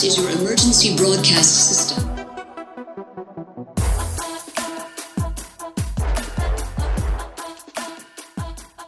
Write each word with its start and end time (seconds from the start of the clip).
Test. 0.00 0.16
This 0.16 0.18
is 0.18 0.24
your 0.24 0.30
emergency 0.40 0.96
broadcast 0.96 1.68
system. 1.68 2.08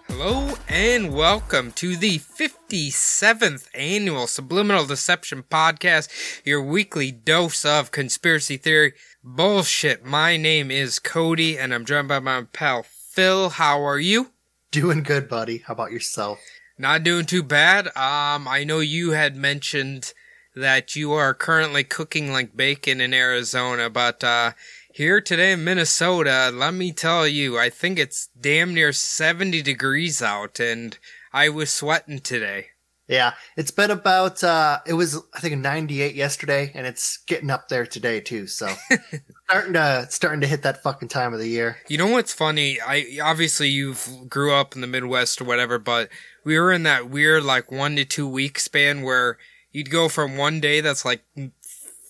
Hello 0.09 0.55
and 0.69 1.13
welcome 1.13 1.73
to 1.73 1.97
the 1.97 2.19
57th 2.19 3.69
annual 3.75 4.27
Subliminal 4.27 4.87
Deception 4.87 5.43
Podcast, 5.43 6.09
your 6.47 6.63
weekly 6.63 7.11
dose 7.11 7.65
of 7.65 7.91
conspiracy 7.91 8.57
theory 8.57 8.95
bullshit. 9.23 10.05
My 10.05 10.37
name 10.37 10.71
is 10.71 10.99
Cody 10.99 11.59
and 11.59 11.75
I'm 11.75 11.85
joined 11.85 12.09
by 12.09 12.21
my 12.21 12.47
pal 12.53 12.85
Phil. 12.85 13.51
How 13.51 13.83
are 13.83 13.99
you? 13.99 14.31
Doing 14.71 15.03
good, 15.03 15.29
buddy. 15.29 15.59
How 15.59 15.75
about 15.75 15.93
yourself? 15.93 16.41
Not 16.79 17.03
doing 17.03 17.27
too 17.27 17.43
bad. 17.43 17.89
Um, 17.89 18.49
I 18.49 18.65
know 18.65 18.81
you 18.81 19.11
had 19.11 19.37
mentioned 19.37 20.15
that 20.55 20.95
you 20.95 21.13
are 21.13 21.35
currently 21.35 21.85
cooking 21.85 22.33
like 22.33 22.57
bacon 22.57 23.01
in 23.01 23.15
Arizona, 23.15 23.89
but 23.89 24.23
uh, 24.23 24.53
here 24.93 25.21
today 25.21 25.53
in 25.53 25.65
Minnesota, 25.65 26.51
let 26.53 26.75
me 26.75 26.93
tell 26.93 27.27
you, 27.27 27.59
I 27.59 27.71
think 27.71 27.99
it's 27.99 28.29
damn 28.39 28.75
near 28.75 28.93
70 28.93 29.63
degrees 29.63 30.21
out, 30.21 30.61
and 30.61 30.99
I 31.33 31.49
was 31.49 31.73
sweating 31.73 32.21
today. 32.21 32.67
Yeah, 33.09 33.35
it's 33.57 33.71
been 33.71 33.91
about 33.91 34.43
uh 34.45 34.79
it 34.87 34.95
was 34.95 35.21
I 35.35 35.41
think 35.41 35.59
98 35.59 36.15
yesterday 36.15 36.71
and 36.75 36.87
it's 36.87 37.19
getting 37.27 37.51
up 37.51 37.69
there 37.69 37.85
today 37.85 38.21
too. 38.21 38.47
So 38.47 38.73
starting 39.51 39.75
to 39.75 40.07
starting 40.09 40.41
to 40.41 40.47
hit 40.47 40.63
that 40.63 40.83
fucking 40.83 41.09
time 41.09 41.35
of 41.35 41.41
the 41.41 41.49
year. 41.49 41.77
You 41.89 41.99
know 41.99 42.07
what's 42.07 42.33
funny? 42.33 42.79
I 42.81 43.19
obviously 43.23 43.69
you've 43.69 44.09
grew 44.29 44.55
up 44.55 44.75
in 44.75 44.81
the 44.81 44.87
Midwest 44.87 45.43
or 45.43 45.45
whatever, 45.45 45.79
but 45.79 46.11
we 46.45 46.59
were 46.59 46.73
in 46.73 46.85
that 46.85 47.11
weird 47.11 47.43
like 47.43 47.71
one 47.71 47.97
to 47.97 48.05
two 48.05 48.29
week 48.29 48.59
span 48.59 49.03
where 49.03 49.37
you'd 49.73 49.91
go 49.91 50.09
from 50.09 50.37
one 50.37 50.61
day 50.61 50.81
that's 50.81 51.05
like 51.05 51.23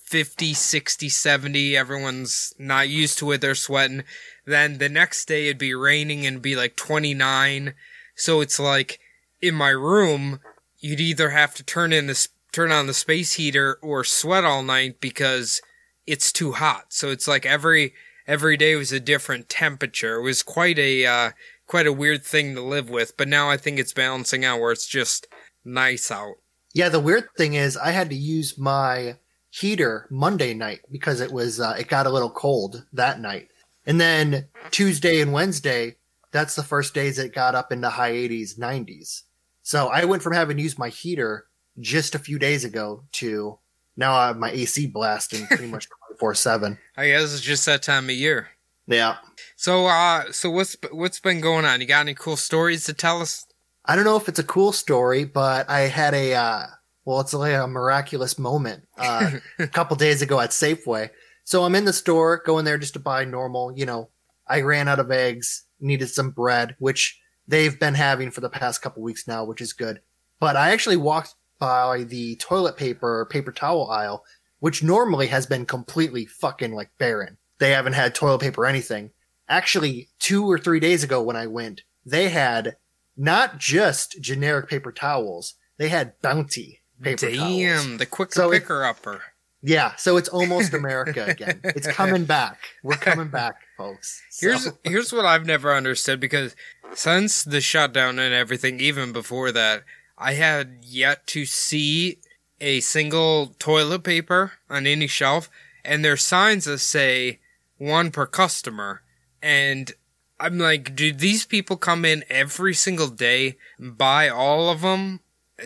50, 0.05 0.53
60, 0.53 1.09
70, 1.09 1.77
everyone's 1.77 2.53
not 2.59 2.89
used 2.89 3.17
to 3.19 3.31
it, 3.31 3.41
they're 3.41 3.55
sweating. 3.55 4.03
Then 4.45 4.77
the 4.77 4.89
next 4.89 5.25
day 5.25 5.45
it'd 5.45 5.57
be 5.57 5.73
raining 5.73 6.25
and 6.25 6.41
be 6.41 6.55
like 6.55 6.75
29. 6.75 7.73
So 8.15 8.41
it's 8.41 8.59
like 8.59 8.99
in 9.41 9.55
my 9.55 9.69
room, 9.69 10.39
you'd 10.79 10.99
either 10.99 11.31
have 11.31 11.55
to 11.55 11.63
turn 11.63 11.93
in 11.93 12.07
the 12.07 12.27
turn 12.51 12.71
on 12.71 12.85
the 12.85 12.93
space 12.93 13.33
heater 13.33 13.79
or 13.81 14.03
sweat 14.03 14.43
all 14.43 14.61
night 14.61 15.01
because 15.01 15.61
it's 16.05 16.31
too 16.31 16.51
hot. 16.51 16.85
So 16.89 17.09
it's 17.09 17.27
like 17.27 17.45
every 17.45 17.93
every 18.27 18.57
day 18.57 18.75
was 18.75 18.91
a 18.91 18.99
different 18.99 19.49
temperature. 19.49 20.19
It 20.19 20.23
was 20.23 20.43
quite 20.43 20.77
a 20.77 21.05
uh, 21.05 21.31
quite 21.67 21.87
a 21.87 21.93
weird 21.93 22.23
thing 22.23 22.55
to 22.55 22.61
live 22.61 22.89
with. 22.89 23.17
But 23.17 23.27
now 23.27 23.49
I 23.49 23.57
think 23.57 23.79
it's 23.79 23.93
balancing 23.93 24.45
out 24.45 24.59
where 24.59 24.71
it's 24.71 24.87
just 24.87 25.27
nice 25.65 26.11
out. 26.11 26.35
Yeah, 26.73 26.89
the 26.89 26.99
weird 26.99 27.29
thing 27.37 27.53
is 27.53 27.77
I 27.77 27.91
had 27.91 28.09
to 28.09 28.15
use 28.15 28.57
my 28.57 29.17
heater 29.51 30.07
Monday 30.09 30.53
night 30.53 30.81
because 30.91 31.21
it 31.21 31.31
was 31.31 31.59
uh, 31.59 31.75
it 31.79 31.87
got 31.87 32.07
a 32.07 32.11
little 32.11 32.31
cold 32.31 32.83
that 32.93 33.19
night. 33.19 33.49
And 33.85 34.01
then 34.01 34.47
Tuesday 34.71 35.21
and 35.21 35.33
Wednesday, 35.33 35.97
that's 36.31 36.55
the 36.55 36.63
first 36.63 36.93
days 36.93 37.19
it 37.19 37.33
got 37.33 37.53
up 37.53 37.71
into 37.71 37.89
high 37.89 38.13
80s, 38.13 38.57
90s. 38.57 39.23
So 39.61 39.87
I 39.87 40.05
went 40.05 40.23
from 40.23 40.33
having 40.33 40.57
to 40.57 40.63
use 40.63 40.77
my 40.77 40.89
heater 40.89 41.45
just 41.79 42.15
a 42.15 42.19
few 42.19 42.39
days 42.39 42.63
ago 42.65 43.03
to 43.13 43.59
now 43.95 44.13
I 44.13 44.27
have 44.27 44.37
my 44.37 44.49
AC 44.51 44.87
blasting 44.87 45.45
pretty 45.47 45.67
much 45.67 45.87
24 46.09 46.35
7. 46.35 46.77
I 46.97 47.07
guess 47.07 47.33
it's 47.33 47.41
just 47.41 47.65
that 47.67 47.83
time 47.83 48.05
of 48.05 48.15
year. 48.15 48.49
Yeah. 48.87 49.17
So 49.55 49.85
uh 49.85 50.31
so 50.31 50.49
what's 50.49 50.75
what's 50.91 51.19
been 51.19 51.41
going 51.41 51.65
on? 51.65 51.81
You 51.81 51.87
got 51.87 52.01
any 52.01 52.15
cool 52.15 52.37
stories 52.37 52.85
to 52.85 52.93
tell 52.93 53.21
us? 53.21 53.45
I 53.85 53.95
don't 53.95 54.05
know 54.05 54.17
if 54.17 54.29
it's 54.29 54.39
a 54.39 54.43
cool 54.43 54.71
story, 54.71 55.25
but 55.25 55.69
I 55.69 55.81
had 55.81 56.13
a, 56.13 56.33
uh, 56.33 56.65
well, 57.05 57.19
it's 57.19 57.33
like 57.33 57.53
a 57.53 57.67
miraculous 57.67 58.39
moment 58.39 58.87
uh, 58.97 59.31
a 59.59 59.67
couple 59.67 59.95
days 59.97 60.21
ago 60.21 60.39
at 60.39 60.51
Safeway. 60.51 61.09
So 61.43 61.63
I'm 61.63 61.75
in 61.75 61.85
the 61.85 61.93
store, 61.93 62.41
going 62.45 62.63
there 62.63 62.77
just 62.77 62.93
to 62.93 62.99
buy 62.99 63.25
normal, 63.25 63.77
you 63.77 63.85
know, 63.85 64.09
I 64.47 64.61
ran 64.61 64.87
out 64.87 64.99
of 64.99 65.11
eggs, 65.11 65.65
needed 65.79 66.09
some 66.09 66.31
bread, 66.31 66.75
which 66.79 67.19
they've 67.47 67.77
been 67.77 67.95
having 67.95 68.31
for 68.31 68.41
the 68.41 68.49
past 68.49 68.81
couple 68.81 69.03
weeks 69.03 69.27
now, 69.27 69.43
which 69.43 69.61
is 69.61 69.73
good. 69.73 70.01
But 70.39 70.55
I 70.55 70.71
actually 70.71 70.97
walked 70.97 71.35
by 71.59 72.03
the 72.03 72.35
toilet 72.37 72.77
paper 72.77 73.19
or 73.19 73.25
paper 73.25 73.51
towel 73.51 73.89
aisle, 73.89 74.23
which 74.59 74.83
normally 74.83 75.27
has 75.27 75.45
been 75.45 75.65
completely 75.65 76.25
fucking 76.25 76.73
like 76.73 76.91
barren. 76.97 77.37
They 77.59 77.71
haven't 77.71 77.93
had 77.93 78.15
toilet 78.15 78.39
paper 78.39 78.63
or 78.63 78.65
anything. 78.65 79.11
Actually, 79.49 80.09
two 80.19 80.49
or 80.49 80.57
three 80.57 80.79
days 80.79 81.03
ago 81.03 81.21
when 81.21 81.35
I 81.35 81.47
went, 81.47 81.83
they 82.05 82.29
had 82.29 82.77
not 83.17 83.57
just 83.57 84.21
generic 84.21 84.69
paper 84.69 84.91
towels, 84.91 85.55
they 85.77 85.89
had 85.89 86.13
bounty 86.21 86.81
paper 87.01 87.29
Damn, 87.31 87.75
towels. 87.85 87.97
the 87.99 88.05
quicker 88.05 88.31
So 88.33 88.51
it- 88.51 88.63
upper. 88.69 89.21
Yeah, 89.65 89.95
so 89.95 90.17
it's 90.17 90.27
almost 90.27 90.73
America 90.81 91.25
again. 91.25 91.61
It's 91.63 91.87
coming 91.87 92.25
back. 92.25 92.59
We're 92.83 92.97
coming 92.97 93.29
back, 93.29 93.55
folks. 93.77 94.21
So- 94.29 94.47
Here's 94.49 94.67
here's 94.83 95.13
what 95.13 95.25
I've 95.25 95.45
never 95.45 95.73
understood 95.73 96.19
because 96.19 96.55
since 96.93 97.43
the 97.43 97.61
shutdown 97.61 98.19
and 98.19 98.33
everything, 98.33 98.79
even 98.81 99.13
before 99.13 99.51
that, 99.53 99.83
I 100.17 100.33
had 100.33 100.79
yet 100.81 101.25
to 101.27 101.45
see 101.45 102.19
a 102.59 102.81
single 102.81 103.55
toilet 103.57 104.03
paper 104.03 104.53
on 104.69 104.85
any 104.85 105.07
shelf, 105.07 105.49
and 105.85 106.03
there's 106.03 106.23
signs 106.23 106.65
that 106.65 106.79
say 106.79 107.39
one 107.77 108.11
per 108.11 108.25
customer, 108.25 109.01
and 109.41 109.91
I'm 110.39 110.57
like, 110.57 110.95
do 110.95 111.13
these 111.13 111.45
people 111.45 111.77
come 111.77 112.05
in 112.05 112.23
every 112.29 112.73
single 112.73 113.07
day, 113.07 113.57
and 113.77 113.97
buy 113.97 114.29
all 114.29 114.69
of 114.69 114.81
them, 114.81 115.21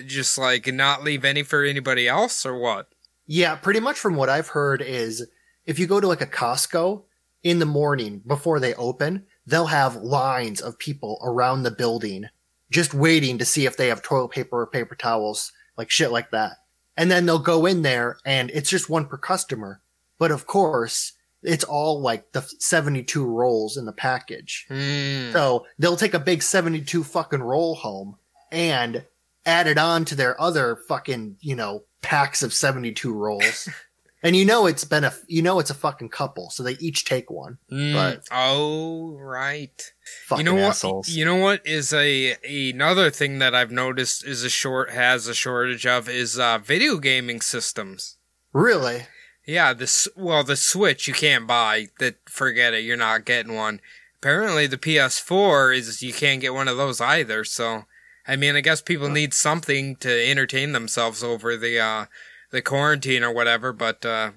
just 0.06 0.38
like 0.38 0.72
not 0.72 1.04
leave 1.04 1.26
any 1.26 1.44
for 1.44 1.64
anybody 1.64 2.08
else, 2.08 2.46
or 2.46 2.58
what? 2.58 2.90
Yeah, 3.26 3.56
pretty 3.56 3.80
much 3.80 3.98
from 3.98 4.16
what 4.16 4.30
I've 4.30 4.50
heard 4.50 4.82
is 4.82 5.28
if 5.66 5.80
you 5.80 5.88
go 5.88 6.00
to 6.00 6.08
like 6.08 6.22
a 6.22 6.28
Costco 6.28 7.04
in 7.44 7.60
the 7.60 7.66
morning 7.66 8.22
before 8.26 8.60
they 8.60 8.74
open, 8.76 9.26
they'll 9.46 9.68
have 9.68 9.96
lines 9.98 10.62
of 10.62 10.80
people 10.80 11.20
around 11.22 11.64
the 11.64 11.72
building 11.72 12.30
just 12.70 12.94
waiting 12.94 13.38
to 13.38 13.46
see 13.46 13.66
if 13.66 13.78
they 13.78 13.88
have 13.88 14.02
toilet 14.02 14.30
paper 14.30 14.62
or 14.62 14.68
paper 14.68 14.96
towels, 14.96 15.52
like 15.78 15.90
shit 15.90 16.12
like 16.12 16.32
that. 16.32 16.54
And 16.96 17.12
then 17.12 17.26
they'll 17.26 17.40
go 17.40 17.66
in 17.66 17.82
there 17.82 18.18
and 18.26 18.50
it's 18.52 18.70
just 18.70 18.90
one 18.90 19.06
per 19.06 19.18
customer. 19.18 19.82
But 20.18 20.32
of 20.32 20.48
course, 20.48 21.14
it's 21.48 21.64
all 21.64 22.02
like 22.02 22.32
the 22.34 22.42
72 22.60 23.26
rolls 23.26 23.78
in 23.78 23.86
the 23.86 23.94
package. 23.94 24.66
Hmm. 24.68 25.32
So 25.32 25.66
they'll 25.80 25.96
take 25.96 26.14
a 26.14 26.20
big 26.20 26.44
72 26.44 27.04
fucking 27.04 27.42
roll 27.42 27.76
home 27.76 28.18
and 28.52 29.06
add 29.46 29.68
it 29.68 29.78
on 29.78 30.04
to 30.06 30.16
their 30.16 30.40
other 30.42 30.78
fucking, 30.88 31.38
you 31.40 31.56
know, 31.56 31.84
packs 32.02 32.44
of 32.44 32.54
72 32.54 33.14
rolls. 33.14 33.70
and 34.24 34.36
you 34.36 34.44
know 34.46 34.66
it's 34.66 34.84
been 34.84 35.06
a, 35.06 35.14
you 35.28 35.42
know 35.42 35.60
it's 35.60 35.70
a 35.70 35.74
fucking 35.76 36.10
couple, 36.10 36.50
so 36.50 36.64
they 36.64 36.74
each 36.80 37.06
take 37.06 37.32
one. 37.32 37.58
Mm, 37.72 37.94
But 37.94 38.28
oh 38.32 39.16
right. 39.18 39.94
fucking 40.26 40.46
you 40.46 40.52
know 40.52 40.60
assholes. 40.60 41.08
what? 41.08 41.16
You 41.16 41.24
know 41.26 41.38
what 41.38 41.66
is 41.66 41.94
a 41.94 42.36
another 42.44 43.10
thing 43.10 43.40
that 43.40 43.56
I've 43.56 43.72
noticed 43.72 44.26
is 44.26 44.44
a 44.44 44.50
short 44.50 44.92
has 44.92 45.28
a 45.28 45.34
shortage 45.34 45.86
of 45.86 46.10
is 46.10 46.38
uh, 46.38 46.58
video 46.58 46.98
gaming 46.98 47.40
systems. 47.42 48.18
really? 48.54 49.06
Yeah, 49.48 49.74
this 49.74 50.10
well 50.16 50.44
the 50.44 50.58
Switch 50.58 51.08
you 51.08 51.14
can't 51.14 51.48
buy. 51.48 51.88
That 52.00 52.18
forget 52.30 52.74
it, 52.74 52.84
you're 52.84 52.98
not 52.98 53.26
getting 53.26 53.56
one. 53.56 53.80
Apparently 54.18 54.68
the 54.68 54.78
PS4 54.78 55.76
is 55.76 56.04
you 56.04 56.14
can't 56.14 56.42
get 56.42 56.54
one 56.54 56.68
of 56.68 56.78
those 56.78 57.00
either. 57.00 57.46
So 57.46 57.86
I 58.28 58.36
mean, 58.36 58.58
I 58.58 58.62
guess 58.62 58.82
people 58.82 59.10
need 59.10 59.34
something 59.34 59.96
to 59.98 60.30
entertain 60.30 60.74
themselves 60.74 61.24
over 61.24 61.56
the 61.56 61.80
uh 61.80 62.06
the 62.52 62.62
quarantine 62.62 63.24
or 63.24 63.32
whatever. 63.32 63.72
But 63.72 64.06
uh 64.06 64.32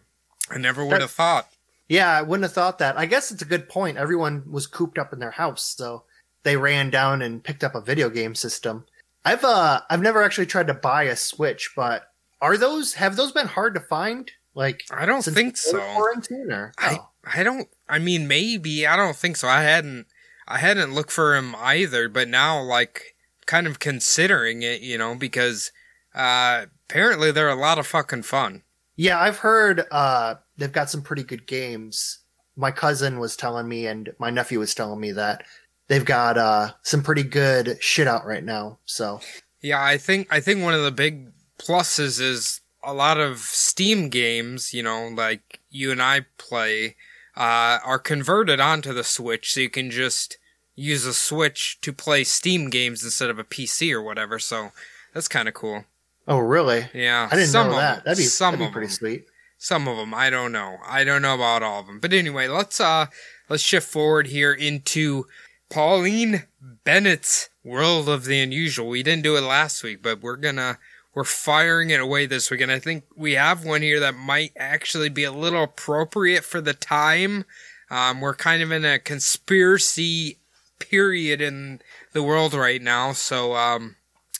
I 0.49 0.59
never 0.59 0.85
would 0.85 1.01
have 1.01 1.11
thought. 1.11 1.49
Yeah, 1.89 2.11
I 2.17 2.23
wouldn't 2.23 2.45
have 2.45 2.53
thought 2.53 2.79
that. 2.79 2.97
I 2.97 3.07
guess 3.07 3.33
it's 3.33 3.43
a 3.43 3.47
good 3.47 3.69
point. 3.69 3.99
Everyone 3.99 4.45
was 4.49 4.69
cooped 4.69 4.97
up 4.97 5.13
in 5.13 5.19
their 5.19 5.33
house, 5.33 5.75
so 5.77 6.05
they 6.45 6.57
ran 6.57 6.89
down 6.89 7.21
and 7.21 7.43
picked 7.43 7.65
up 7.65 7.75
a 7.75 7.81
video 7.81 8.09
game 8.11 8.37
system. 8.37 8.85
I've 9.25 9.43
uh 9.43 9.81
I've 9.91 10.03
never 10.03 10.23
actually 10.23 10.47
tried 10.47 10.69
to 10.69 10.75
buy 10.75 11.05
a 11.05 11.17
Switch, 11.17 11.73
but 11.75 12.13
are 12.41 12.57
those 12.57 12.95
have 12.95 13.17
those 13.17 13.33
been 13.33 13.49
hard 13.49 13.75
to 13.75 13.81
find? 13.81 14.31
Like 14.55 14.83
I 14.91 15.07
don't 15.07 15.25
think 15.25 15.57
so. 15.57 15.79
Quarantine 15.79 16.51
or 16.51 16.73
I 16.79 16.99
oh. 17.01 17.09
I 17.25 17.43
don't. 17.43 17.69
I 17.89 17.99
mean, 17.99 18.27
maybe 18.27 18.87
I 18.87 18.97
don't 18.97 19.17
think 19.17 19.37
so. 19.37 19.49
I 19.49 19.63
hadn't. 19.63 20.07
I 20.49 20.59
hadn't 20.59 20.95
looked 20.95 21.13
for 21.13 21.37
him 21.37 21.55
either. 21.57 22.09
But 22.09 22.29
now, 22.29 22.61
like, 22.61 23.15
kind 23.47 23.67
of 23.67 23.79
considering 23.79 24.63
it, 24.63 24.81
you 24.81 24.99
know, 24.99 25.15
because 25.15 25.73
uh 26.15 26.67
apparently 26.89 27.31
they're 27.31 27.49
a 27.49 27.55
lot 27.55 27.79
of 27.79 27.87
fucking 27.87 28.23
fun. 28.23 28.63
Yeah, 28.97 29.19
I've 29.19 29.39
heard 29.39 29.87
uh, 29.91 30.35
they've 30.59 30.73
got 30.73 30.91
some 30.91 31.01
pretty 31.01 31.23
good 31.23 31.47
games. 31.47 32.19
My 32.57 32.71
cousin 32.71 33.19
was 33.19 33.37
telling 33.37 33.67
me, 33.67 33.87
and 33.87 34.13
my 34.19 34.29
nephew 34.29 34.59
was 34.59 34.75
telling 34.75 35.01
me 35.01 35.13
that 35.13 35.45
they've 35.89 36.05
got 36.05 36.37
uh, 36.37 36.73
some 36.83 37.03
pretty 37.03 37.23
good 37.23 37.79
shit 37.81 38.07
out 38.07 38.27
right 38.27 38.45
now. 38.45 38.79
So 38.85 39.21
Yeah, 39.63 39.83
I 39.83 39.97
think 39.97 40.29
I 40.31 40.41
think 40.41 40.63
one 40.63 40.75
of 40.75 40.83
the 40.83 40.91
big 40.91 41.33
pluses 41.59 42.21
is 42.21 42.61
a 42.83 42.93
lot 42.95 43.19
of 43.19 43.39
Steam 43.39 44.09
games, 44.09 44.73
you 44.75 44.83
know, 44.83 45.09
like 45.09 45.61
you 45.71 45.91
and 45.93 46.01
I 46.03 46.27
play, 46.39 46.97
uh, 47.37 47.79
are 47.85 47.99
converted 47.99 48.61
onto 48.61 48.93
the 48.93 49.05
Switch, 49.05 49.53
so 49.55 49.61
you 49.61 49.71
can 49.71 49.91
just 49.91 50.39
use 50.75 51.05
a 51.05 51.15
Switch 51.15 51.79
to 51.83 51.93
play 51.93 52.25
Steam 52.25 52.71
games 52.71 53.05
instead 53.05 53.31
of 53.31 53.39
a 53.39 53.45
PC 53.45 53.93
or 53.93 54.03
whatever. 54.03 54.39
So 54.39 54.73
that's 55.15 55.29
kind 55.29 55.49
of 55.49 55.55
cool. 55.55 55.85
Oh, 56.29 56.39
really? 56.39 56.87
Yeah, 56.95 57.29
I 57.31 57.35
didn't 57.37 57.49
some 57.51 57.67
know 57.69 57.73
of 57.75 57.81
that. 57.81 57.95
them- 57.97 58.03
That'd 58.07 58.19
be, 58.19 58.25
some 58.25 58.53
that'd 58.55 58.69
be 58.69 58.73
pretty 58.73 58.87
them. 58.89 58.95
sweet. 58.95 59.25
Some 59.59 59.87
of 59.89 59.97
them, 59.99 60.15
I 60.15 60.31
don't 60.31 60.53
know. 60.53 60.79
I 60.87 61.05
don't 61.05 61.21
know 61.23 61.35
about 61.35 61.63
all 61.63 61.81
of 61.81 61.87
them. 61.87 62.01
But 62.01 62.13
anyway, 62.15 62.49
let's 62.49 62.81
uh 62.81 63.07
let's 63.51 63.63
shift 63.63 63.87
forward 63.89 64.29
here 64.29 64.53
into 64.55 65.27
Pauline 65.69 66.45
Bennett's 66.85 67.51
World 67.63 68.09
of 68.09 68.25
the 68.25 68.41
Unusual. 68.41 68.89
We 68.89 69.03
didn't 69.03 69.23
do 69.23 69.37
it 69.37 69.43
last 69.43 69.83
week, 69.83 70.03
but 70.03 70.21
we're 70.23 70.37
gonna 70.37 70.79
we're 71.15 71.25
firing 71.25 71.91
it 71.91 72.01
away 72.01 72.27
this 72.27 72.51
week, 72.51 72.61
and 72.61 72.71
I 72.71 72.79
think 72.79 73.05
we 73.17 73.33
have 73.33 73.65
one 73.65 73.83
here 73.83 74.01
that 74.01 74.15
might 74.15 74.53
actually 74.57 75.09
be 75.09 75.25
a 75.25 75.33
little 75.33 75.65
appropriate 75.65 76.45
for 76.45 76.61
the 76.61 76.75
time. 76.75 77.45
Um, 77.91 78.21
we're 78.21 78.37
kind 78.37 78.63
of 78.63 78.71
in 78.71 78.85
a 78.85 78.99
conspiracy 78.99 80.39
period 80.79 81.41
in 81.41 81.81
the 82.13 82.23
world 82.23 82.55
right 82.55 82.81
now, 82.81 83.13
so 83.13 83.55
um, 83.57 83.97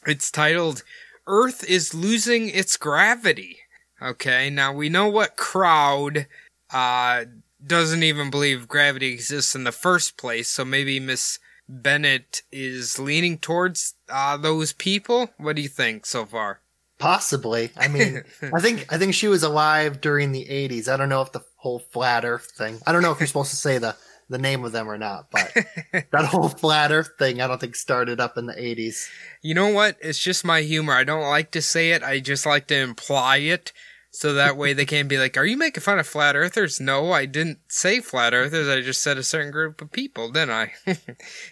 it's 0.07 0.31
titled 0.31 0.85
"Earth 1.27 1.69
is 1.69 1.95
Losing 1.95 2.49
Its 2.49 2.77
Gravity." 2.77 3.59
Okay, 4.01 4.49
now 4.49 4.73
we 4.73 4.89
know 4.89 5.09
what 5.09 5.37
crowd 5.37 6.27
uh, 6.73 7.25
doesn't 7.67 8.03
even 8.03 8.31
believe 8.31 8.69
gravity 8.69 9.13
exists 9.13 9.55
in 9.55 9.65
the 9.65 9.73
first 9.73 10.17
place, 10.17 10.49
so 10.49 10.65
maybe 10.65 11.01
Miss 11.01 11.41
Bennett 11.71 12.43
is 12.51 12.99
leaning 12.99 13.39
towards 13.39 13.95
uh, 14.09 14.37
those 14.37 14.73
people. 14.73 15.31
What 15.39 15.55
do 15.57 15.63
you 15.63 15.69
think 15.69 16.05
so 16.05 16.27
far? 16.27 16.61
Possibly. 16.99 17.71
I 17.77 17.89
mean, 17.89 18.25
I 18.53 18.61
think 18.61 18.93
I 18.93 18.99
think 18.99 19.15
she 19.15 19.29
was 19.29 19.43
alive 19.43 20.01
during 20.01 20.33
the 20.33 20.45
'80s. 20.45 20.89
I 20.89 20.97
don't 20.97 21.09
know 21.09 21.23
if 21.23 21.33
the 21.33 21.45
whole 21.57 21.79
flat 21.79 22.25
Earth 22.25 22.51
thing. 22.57 22.79
I 22.87 22.93
don't 22.93 23.03
know 23.03 23.13
if 23.13 23.21
you're 23.21 23.27
supposed 23.29 23.51
to 23.51 23.57
say 23.57 23.79
the 23.79 23.97
the 24.29 24.39
name 24.39 24.65
of 24.65 24.73
them 24.73 24.89
or 24.89 24.99
not, 24.99 25.31
but 25.31 25.53
that 25.93 26.25
whole 26.27 26.49
flat 26.49 26.93
Earth 26.93 27.11
thing, 27.19 27.41
I 27.41 27.47
don't 27.47 27.61
think 27.61 27.77
started 27.77 28.21
up 28.21 28.37
in 28.37 28.47
the 28.47 28.55
'80s. 28.55 29.09
You 29.41 29.55
know 29.55 29.69
what? 29.69 29.97
It's 30.01 30.19
just 30.19 30.45
my 30.45 30.63
humor. 30.63 30.93
I 30.93 31.05
don't 31.05 31.23
like 31.23 31.53
to 31.53 31.63
say 31.63 31.93
it. 31.93 32.03
I 32.03 32.19
just 32.19 32.45
like 32.47 32.67
to 32.67 32.77
imply 32.77 33.39
it. 33.39 33.73
So 34.13 34.33
that 34.35 34.57
way 34.57 34.73
they 34.73 34.85
can't 34.87 35.09
be 35.09 35.19
like, 35.19 35.37
are 35.37 35.45
you 35.47 35.57
making 35.57 35.83
fun 35.83 36.01
of 36.01 36.07
flat 36.07 36.35
earthers? 36.35 36.81
No, 36.81 37.13
I 37.13 37.27
didn't 37.27 37.61
say 37.69 38.01
flat 38.01 38.35
earthers. 38.35 38.69
I 38.69 38.81
just 38.81 39.03
said 39.03 39.19
a 39.19 39.23
certain 39.23 39.53
group 39.53 39.81
of 39.81 39.93
people, 39.93 40.31
didn't 40.33 40.51
I? 40.51 40.73
anyway. 40.87 40.97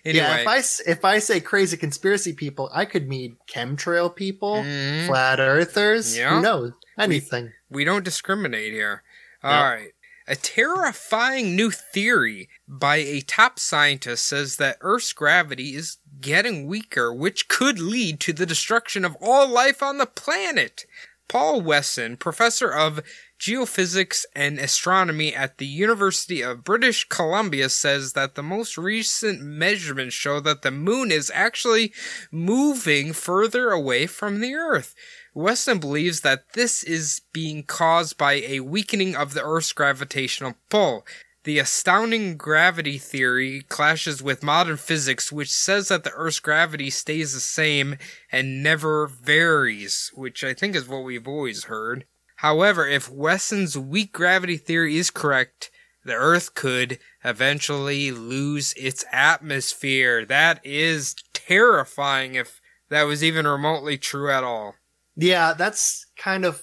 Yeah, 0.04 0.36
if 0.40 0.46
I 0.48 0.58
if 0.90 1.04
I 1.04 1.18
say 1.20 1.38
crazy 1.40 1.76
conspiracy 1.76 2.32
people, 2.32 2.68
I 2.74 2.84
could 2.84 3.08
mean 3.08 3.36
chemtrail 3.48 4.14
people, 4.14 4.56
Mhm. 4.56 5.06
flat 5.06 5.38
earthers. 5.38 6.16
Yeah. 6.18 6.36
Who 6.36 6.42
knows? 6.42 6.72
Anything. 6.98 7.52
We 7.70 7.84
don't 7.84 8.04
discriminate 8.04 8.72
here. 8.72 9.04
No. 9.44 9.50
All 9.50 9.62
right. 9.62 9.92
A 10.26 10.36
terrifying 10.36 11.56
new 11.56 11.70
theory 11.70 12.48
by 12.66 12.96
a 12.96 13.20
top 13.22 13.58
scientist 13.58 14.26
says 14.26 14.56
that 14.56 14.76
Earth's 14.82 15.14
gravity 15.14 15.74
is 15.74 15.98
getting 16.20 16.66
weaker, 16.66 17.14
which 17.14 17.48
could 17.48 17.78
lead 17.78 18.20
to 18.20 18.34
the 18.34 18.44
destruction 18.44 19.04
of 19.06 19.16
all 19.22 19.48
life 19.48 19.82
on 19.82 19.96
the 19.96 20.04
planet. 20.06 20.84
Paul 21.28 21.60
Wesson, 21.60 22.16
professor 22.16 22.70
of 22.70 23.00
geophysics 23.38 24.24
and 24.34 24.58
astronomy 24.58 25.34
at 25.34 25.58
the 25.58 25.66
University 25.66 26.42
of 26.42 26.64
British 26.64 27.08
Columbia, 27.08 27.68
says 27.68 28.14
that 28.14 28.34
the 28.34 28.42
most 28.42 28.78
recent 28.78 29.40
measurements 29.40 30.14
show 30.14 30.40
that 30.40 30.62
the 30.62 30.70
moon 30.70 31.12
is 31.12 31.30
actually 31.34 31.92
moving 32.32 33.12
further 33.12 33.70
away 33.70 34.06
from 34.06 34.40
the 34.40 34.54
Earth. 34.54 34.94
Wesson 35.34 35.78
believes 35.78 36.22
that 36.22 36.54
this 36.54 36.82
is 36.82 37.20
being 37.32 37.62
caused 37.62 38.18
by 38.18 38.34
a 38.34 38.60
weakening 38.60 39.14
of 39.14 39.34
the 39.34 39.44
Earth's 39.44 39.72
gravitational 39.72 40.54
pull. 40.68 41.06
The 41.48 41.60
astounding 41.60 42.36
gravity 42.36 42.98
theory 42.98 43.62
clashes 43.62 44.22
with 44.22 44.42
modern 44.42 44.76
physics, 44.76 45.32
which 45.32 45.48
says 45.48 45.88
that 45.88 46.04
the 46.04 46.12
Earth's 46.12 46.40
gravity 46.40 46.90
stays 46.90 47.32
the 47.32 47.40
same 47.40 47.96
and 48.30 48.62
never 48.62 49.06
varies, 49.06 50.12
which 50.14 50.44
I 50.44 50.52
think 50.52 50.76
is 50.76 50.86
what 50.86 51.04
we've 51.04 51.26
always 51.26 51.64
heard. 51.64 52.04
However, 52.36 52.86
if 52.86 53.10
Wesson's 53.10 53.78
weak 53.78 54.12
gravity 54.12 54.58
theory 54.58 54.98
is 54.98 55.10
correct, 55.10 55.70
the 56.04 56.12
Earth 56.12 56.52
could 56.52 56.98
eventually 57.24 58.10
lose 58.10 58.74
its 58.74 59.06
atmosphere. 59.10 60.26
That 60.26 60.60
is 60.66 61.14
terrifying 61.32 62.34
if 62.34 62.60
that 62.90 63.04
was 63.04 63.24
even 63.24 63.46
remotely 63.46 63.96
true 63.96 64.30
at 64.30 64.44
all. 64.44 64.74
Yeah, 65.16 65.54
that's 65.54 66.04
kind 66.14 66.44
of 66.44 66.62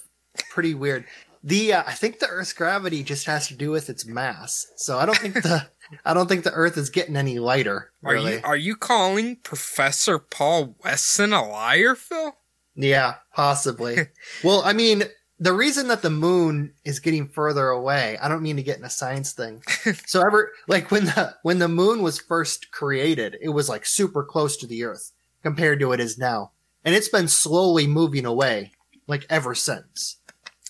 pretty 0.51 0.75
weird. 0.75 1.05
The 1.45 1.73
uh, 1.73 1.83
I 1.85 1.93
think 1.93 2.17
the 2.17 2.27
Earth's 2.27 2.53
gravity 2.53 3.03
just 3.03 3.27
has 3.27 3.47
to 3.49 3.55
do 3.55 3.69
with 3.69 3.87
its 3.87 4.03
mass. 4.03 4.65
So 4.77 4.97
I 4.97 5.05
don't 5.05 5.17
think 5.19 5.35
the 5.35 5.67
I 6.05 6.15
don't 6.15 6.27
think 6.27 6.43
the 6.43 6.51
Earth 6.51 6.75
is 6.75 6.89
getting 6.89 7.15
any 7.15 7.37
lighter. 7.37 7.91
Are 8.03 8.15
you 8.15 8.41
are 8.43 8.57
you 8.57 8.75
calling 8.75 9.37
Professor 9.37 10.17
Paul 10.17 10.75
Wesson 10.83 11.33
a 11.33 11.47
liar, 11.47 11.93
Phil? 11.93 12.35
Yeah, 12.75 13.15
possibly. 13.31 14.07
well, 14.43 14.63
I 14.65 14.73
mean, 14.73 15.03
the 15.37 15.53
reason 15.53 15.87
that 15.89 16.01
the 16.01 16.09
moon 16.09 16.73
is 16.83 16.99
getting 16.99 17.27
further 17.27 17.67
away, 17.67 18.17
I 18.19 18.27
don't 18.27 18.41
mean 18.41 18.55
to 18.55 18.63
get 18.63 18.79
in 18.79 18.83
a 18.83 18.89
science 18.89 19.31
thing. 19.31 19.61
so 20.07 20.21
ever 20.21 20.51
like 20.67 20.89
when 20.89 21.05
the 21.05 21.35
when 21.43 21.59
the 21.59 21.67
moon 21.67 22.01
was 22.01 22.19
first 22.19 22.71
created, 22.71 23.37
it 23.39 23.49
was 23.49 23.69
like 23.69 23.85
super 23.85 24.23
close 24.23 24.57
to 24.57 24.67
the 24.67 24.83
earth 24.83 25.11
compared 25.43 25.79
to 25.81 25.91
it 25.91 25.99
is 25.99 26.17
now. 26.17 26.53
And 26.83 26.95
it's 26.95 27.09
been 27.09 27.27
slowly 27.27 27.85
moving 27.85 28.25
away 28.25 28.71
like 29.05 29.27
ever 29.29 29.53
since. 29.53 30.17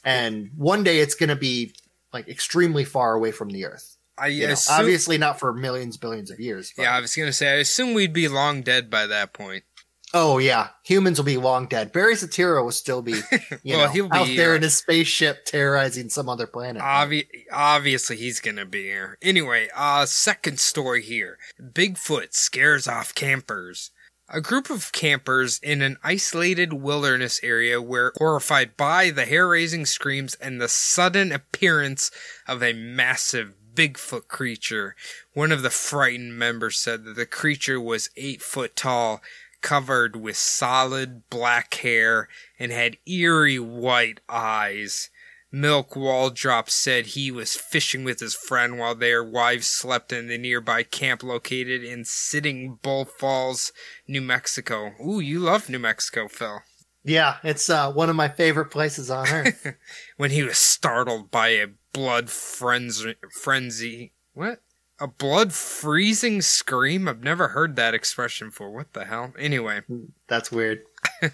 And 0.06 0.52
one 0.56 0.84
day 0.84 1.00
it's 1.00 1.16
going 1.16 1.30
to 1.30 1.36
be 1.36 1.74
like 2.14 2.30
extremely 2.30 2.86
far 2.86 3.14
away 3.16 3.32
from 3.32 3.50
the 3.50 3.66
earth. 3.66 3.98
I 4.18 4.28
You 4.28 4.48
know, 4.48 4.54
assume, 4.54 4.80
obviously 4.80 5.18
not 5.18 5.40
for 5.40 5.52
millions 5.52 5.98
billions 5.98 6.32
of 6.32 6.40
years. 6.40 6.72
but- 6.78 6.84
yeah, 6.84 6.96
I 6.96 7.02
was 7.02 7.14
gonna 7.14 7.34
say 7.34 7.50
I 7.50 7.56
assume 7.56 7.94
we'd 7.94 8.14
be 8.14 8.30
long 8.30 8.62
dead 8.62 8.90
by 8.90 9.06
that 9.08 9.34
point. 9.34 9.66
Oh 10.14 10.38
yeah, 10.38 10.70
humans 10.86 11.18
will 11.20 11.26
be 11.26 11.36
long 11.36 11.66
dead. 11.68 11.92
Barry 11.92 12.14
Soetoro 12.14 12.64
will 12.64 12.72
still 12.72 13.02
be, 13.02 13.12
you 13.64 13.76
Well, 13.76 13.88
know, 13.88 13.92
he'll 13.92 14.08
be 14.08 14.16
out 14.18 14.26
there 14.28 14.34
here. 14.36 14.56
in 14.56 14.62
his 14.62 14.78
spaceship 14.78 15.44
terrorizing 15.44 16.08
some 16.08 16.30
other 16.30 16.48
planet. 16.48 16.82
Obvi- 16.82 17.28
obviously, 17.52 18.16
he's 18.16 18.40
gonna 18.40 18.66
be 18.66 18.84
here. 18.84 19.18
Anyway, 19.22 19.68
uh, 19.76 20.06
second 20.06 20.62
story 20.62 21.02
here. 21.02 21.38
Bigfoot 21.62 22.34
scares 22.34 22.88
off 22.88 23.14
campers. 23.14 23.92
A 24.28 24.42
group 24.42 24.72
of 24.72 24.92
campers 24.92 25.60
in 25.62 25.84
an 25.84 25.98
isolated 26.04 26.74
wilderness 26.74 27.40
area 27.44 27.80
were 27.80 28.12
horrified 28.18 28.76
by 28.76 29.12
the 29.12 29.26
hair-raising 29.26 29.86
screams 29.86 30.34
and 30.36 30.60
the 30.60 30.68
sudden 30.68 31.32
appearance 31.32 32.10
of 32.48 32.64
a 32.64 32.74
massive 32.74 33.54
Bigfoot 33.76 34.28
creature. 34.28 34.96
One 35.34 35.52
of 35.52 35.62
the 35.62 35.70
frightened 35.70 36.40
members 36.40 36.78
said 36.80 37.04
that 37.04 37.16
the 37.16 37.28
creature 37.28 37.80
was 37.80 38.10
eight 38.18 38.42
foot 38.42 38.76
tall, 38.76 39.22
covered 39.62 40.16
with 40.16 40.38
solid 40.38 41.30
black 41.30 41.74
hair, 41.76 42.28
and 42.58 42.72
had 42.72 42.98
eerie 43.06 43.60
white 43.60 44.22
eyes. 44.28 45.12
Milk 45.56 45.92
Waldrop 45.92 46.70
said 46.70 47.06
he 47.06 47.32
was 47.32 47.56
fishing 47.56 48.04
with 48.04 48.20
his 48.20 48.36
friend 48.36 48.78
while 48.78 48.94
their 48.94 49.24
wives 49.24 49.68
slept 49.68 50.12
in 50.12 50.28
the 50.28 50.38
nearby 50.38 50.84
camp 50.84 51.24
located 51.24 51.82
in 51.82 52.04
Sitting 52.04 52.78
Bull 52.82 53.06
Falls, 53.06 53.72
New 54.06 54.20
Mexico. 54.20 54.92
Ooh, 55.02 55.22
you 55.22 55.40
love 55.40 55.70
New 55.70 55.80
Mexico, 55.80 56.28
Phil. 56.28 56.60
yeah, 57.06 57.38
it's 57.42 57.70
uh, 57.70 57.90
one 57.90 58.10
of 58.10 58.18
my 58.18 58.28
favorite 58.28 58.70
places 58.70 59.10
on 59.10 59.30
earth. 59.30 59.78
When 60.18 60.32
he 60.32 60.44
was 60.44 60.58
startled 60.58 61.32
by 61.32 61.48
a 61.50 61.68
blood 61.94 62.30
frenzy. 62.30 63.16
frenzy. 63.42 64.12
What? 64.34 64.60
A 65.00 65.08
blood 65.08 65.54
freezing 65.54 66.42
scream? 66.42 67.08
I've 67.08 67.24
never 67.24 67.50
heard 67.50 67.78
that 67.78 67.94
expression 67.94 68.50
before. 68.50 68.72
What 68.72 68.92
the 68.92 69.06
hell? 69.06 69.32
Anyway. 69.40 69.84
That's 70.28 70.52
weird. 70.52 70.82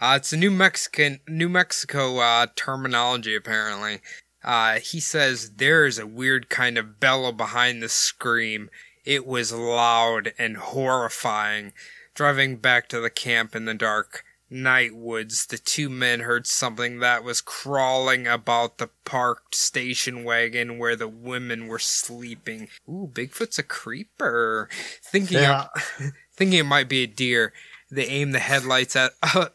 Uh, 0.00 0.14
it's 0.16 0.32
a 0.32 0.36
New 0.36 0.50
Mexican, 0.50 1.20
New 1.26 1.48
Mexico 1.48 2.18
uh, 2.18 2.46
terminology, 2.54 3.34
apparently. 3.34 4.00
Uh, 4.44 4.78
he 4.78 5.00
says 5.00 5.52
there's 5.56 5.98
a 5.98 6.06
weird 6.06 6.48
kind 6.48 6.78
of 6.78 7.00
bellow 7.00 7.32
behind 7.32 7.82
the 7.82 7.88
scream. 7.88 8.70
It 9.04 9.26
was 9.26 9.52
loud 9.52 10.32
and 10.38 10.56
horrifying. 10.56 11.72
Driving 12.14 12.56
back 12.56 12.88
to 12.88 13.00
the 13.00 13.10
camp 13.10 13.54
in 13.56 13.64
the 13.64 13.74
dark 13.74 14.24
night 14.48 14.94
woods, 14.94 15.46
the 15.46 15.58
two 15.58 15.88
men 15.88 16.20
heard 16.20 16.46
something 16.46 17.00
that 17.00 17.24
was 17.24 17.40
crawling 17.40 18.26
about 18.26 18.78
the 18.78 18.88
parked 19.04 19.54
station 19.54 20.22
wagon 20.24 20.78
where 20.78 20.96
the 20.96 21.08
women 21.08 21.66
were 21.66 21.78
sleeping. 21.80 22.68
Ooh, 22.88 23.10
Bigfoot's 23.12 23.58
a 23.58 23.62
creeper. 23.62 24.68
Thinking 25.02 25.38
Yeah. 25.38 25.66
of, 25.74 26.12
thinking 26.36 26.58
it 26.60 26.64
might 26.66 26.88
be 26.88 27.02
a 27.02 27.06
deer, 27.08 27.52
they 27.90 28.06
aim 28.06 28.30
the 28.32 28.38
headlights 28.38 28.94
at 28.96 29.12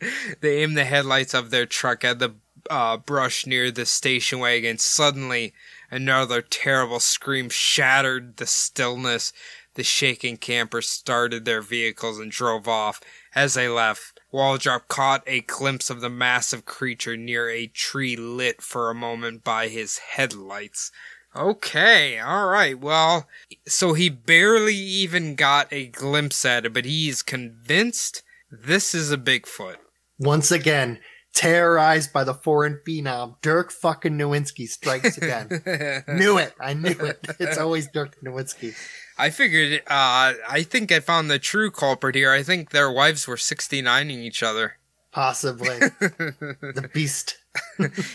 they 0.40 0.62
aim 0.62 0.74
the 0.74 0.84
headlights 0.84 1.34
of 1.34 1.50
their 1.50 1.66
truck 1.66 2.04
at 2.04 2.18
the 2.18 2.34
uh, 2.70 2.96
brush 2.96 3.46
near 3.46 3.70
the 3.70 3.86
station 3.86 4.38
wagon. 4.38 4.78
Suddenly, 4.78 5.54
another 5.90 6.42
terrible 6.42 7.00
scream 7.00 7.48
shattered 7.48 8.36
the 8.36 8.46
stillness. 8.46 9.32
The 9.74 9.84
shaking 9.84 10.38
campers 10.38 10.88
started 10.88 11.44
their 11.44 11.60
vehicles 11.60 12.18
and 12.18 12.30
drove 12.30 12.66
off. 12.66 13.00
As 13.34 13.54
they 13.54 13.68
left, 13.68 14.18
Waldrop 14.32 14.88
caught 14.88 15.22
a 15.26 15.42
glimpse 15.42 15.90
of 15.90 16.00
the 16.00 16.10
massive 16.10 16.64
creature 16.64 17.16
near 17.16 17.48
a 17.50 17.66
tree 17.66 18.16
lit 18.16 18.62
for 18.62 18.90
a 18.90 18.94
moment 18.94 19.44
by 19.44 19.68
his 19.68 19.98
headlights. 19.98 20.90
Okay, 21.34 22.20
alright, 22.20 22.78
well, 22.78 23.28
so 23.66 23.92
he 23.92 24.08
barely 24.08 24.74
even 24.74 25.34
got 25.34 25.70
a 25.70 25.86
glimpse 25.86 26.46
at 26.46 26.64
it, 26.64 26.72
but 26.72 26.86
he's 26.86 27.22
convinced 27.22 28.22
this 28.50 28.94
is 28.94 29.12
a 29.12 29.18
Bigfoot. 29.18 29.76
Once 30.18 30.50
again, 30.50 30.98
terrorized 31.34 32.12
by 32.12 32.24
the 32.24 32.34
foreign 32.34 32.80
phenom, 32.86 33.36
Dirk 33.42 33.70
fucking 33.70 34.16
Nowinski 34.16 34.66
strikes 34.66 35.18
again. 35.18 35.48
knew 36.08 36.38
it. 36.38 36.54
I 36.60 36.74
knew 36.74 36.90
it. 36.98 37.26
It's 37.38 37.58
always 37.58 37.88
Dirk 37.88 38.16
Nowinski. 38.24 38.74
I 39.18 39.30
figured, 39.30 39.80
uh, 39.86 40.34
I 40.48 40.62
think 40.62 40.92
I 40.92 41.00
found 41.00 41.30
the 41.30 41.38
true 41.38 41.70
culprit 41.70 42.14
here. 42.14 42.32
I 42.32 42.42
think 42.42 42.70
their 42.70 42.90
wives 42.90 43.26
were 43.26 43.36
69ing 43.36 44.10
each 44.10 44.42
other. 44.42 44.78
Possibly. 45.12 45.78
the 45.78 46.90
beast. 46.94 47.38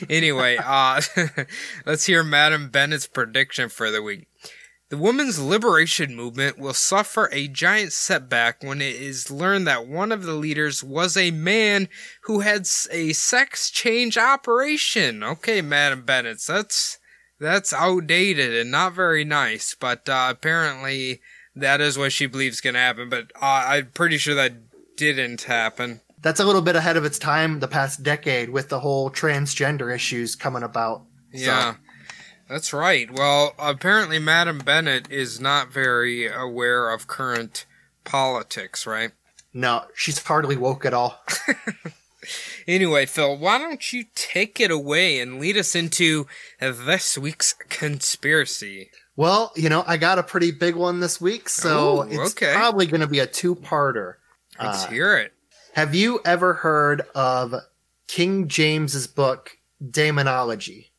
anyway, 0.10 0.58
uh, 0.63 1.01
let's 1.86 2.05
hear 2.05 2.24
Madam 2.24 2.70
Bennett's 2.70 3.08
prediction 3.08 3.70
for 3.70 3.89
the 3.89 4.03
week. 4.03 4.27
The 4.91 4.98
women's 4.98 5.39
liberation 5.39 6.17
movement 6.17 6.60
will 6.60 6.74
suffer 6.74 7.29
a 7.31 7.48
giant 7.48 7.93
setback 7.93 8.62
when 8.62 8.81
it 8.81 8.98
is 8.98 9.31
learned 9.31 9.65
that 9.65 9.88
one 9.88 10.12
of 10.12 10.24
the 10.24 10.33
leaders 10.33 10.83
was 10.83 11.15
a 11.15 11.31
man 11.31 11.88
who 12.24 12.41
had 12.41 12.67
a 12.91 13.13
sex 13.13 13.71
change 13.71 14.17
operation. 14.17 15.24
Okay, 15.24 15.62
Madam 15.62 16.01
Bennett, 16.01 16.41
that's 16.41 17.00
that's 17.39 17.71
outdated 17.71 18.53
and 18.53 18.69
not 18.69 18.91
very 18.91 19.24
nice, 19.24 19.77
but 19.79 20.10
uh, 20.10 20.27
apparently 20.29 21.21
that 21.55 21.79
is 21.79 21.98
what 21.98 22.12
she 22.12 22.25
believes 22.25 22.60
going 22.60 22.74
to 22.74 22.81
happen. 22.81 23.07
But 23.07 23.31
uh, 23.41 23.63
I'm 23.67 23.91
pretty 23.91 24.17
sure 24.17 24.36
that 24.36 24.98
didn't 24.98 25.43
happen. 25.43 26.01
That's 26.19 26.41
a 26.41 26.45
little 26.45 26.62
bit 26.62 26.75
ahead 26.75 26.98
of 26.98 27.05
its 27.05 27.17
time 27.17 27.62
the 27.62 27.69
past 27.69 28.03
decade 28.03 28.50
with 28.50 28.67
the 28.67 28.81
whole 28.81 29.10
transgender 29.10 29.95
issues 29.95 30.36
coming 30.36 30.63
about. 30.63 31.05
Yeah. 31.31 31.75
So. 31.75 31.79
That's 32.51 32.74
right. 32.74 33.10
Well, 33.10 33.53
apparently 33.58 34.20
Madam 34.20 34.58
Bennett 34.60 35.10
is 35.10 35.39
not 35.39 35.72
very 35.72 36.27
aware 36.27 36.89
of 36.89 37.08
current 37.08 37.65
politics, 38.03 38.86
right? 38.86 39.12
No, 39.53 39.86
she's 39.96 40.22
hardly 40.22 40.58
woke 40.58 40.86
at 40.86 40.93
all. 40.93 41.17
Anyway, 42.67 43.08
Phil, 43.08 43.36
why 43.36 43.58
don't 43.58 43.91
you 43.91 44.05
take 44.13 44.60
it 44.60 44.70
away 44.70 45.20
and 45.20 45.39
lead 45.39 45.58
us 45.58 45.74
into 45.74 46.27
this 46.60 47.17
week's 47.17 47.53
conspiracy? 47.67 48.91
Well, 49.15 49.51
you 49.55 49.70
know, 49.70 49.84
I 49.88 49.98
got 49.98 50.20
a 50.20 50.24
pretty 50.24 50.51
big 50.51 50.75
one 50.75 51.00
this 51.00 51.20
week, 51.20 51.50
so 51.50 52.03
Ooh, 52.03 52.08
it's 52.22 52.34
okay. 52.34 52.53
probably 52.53 52.86
going 52.86 53.01
to 53.01 53.08
be 53.08 53.17
a 53.17 53.25
two-parter. 53.25 54.15
Let's 54.62 54.86
Uh, 54.86 54.89
hear 54.89 55.17
it. 55.17 55.34
Have 55.74 55.96
you 55.96 56.20
ever 56.24 56.53
heard 56.53 57.01
of 57.15 57.55
King 58.08 58.48
James's 58.48 59.08
book 59.08 59.58
Daemonology? 59.84 60.90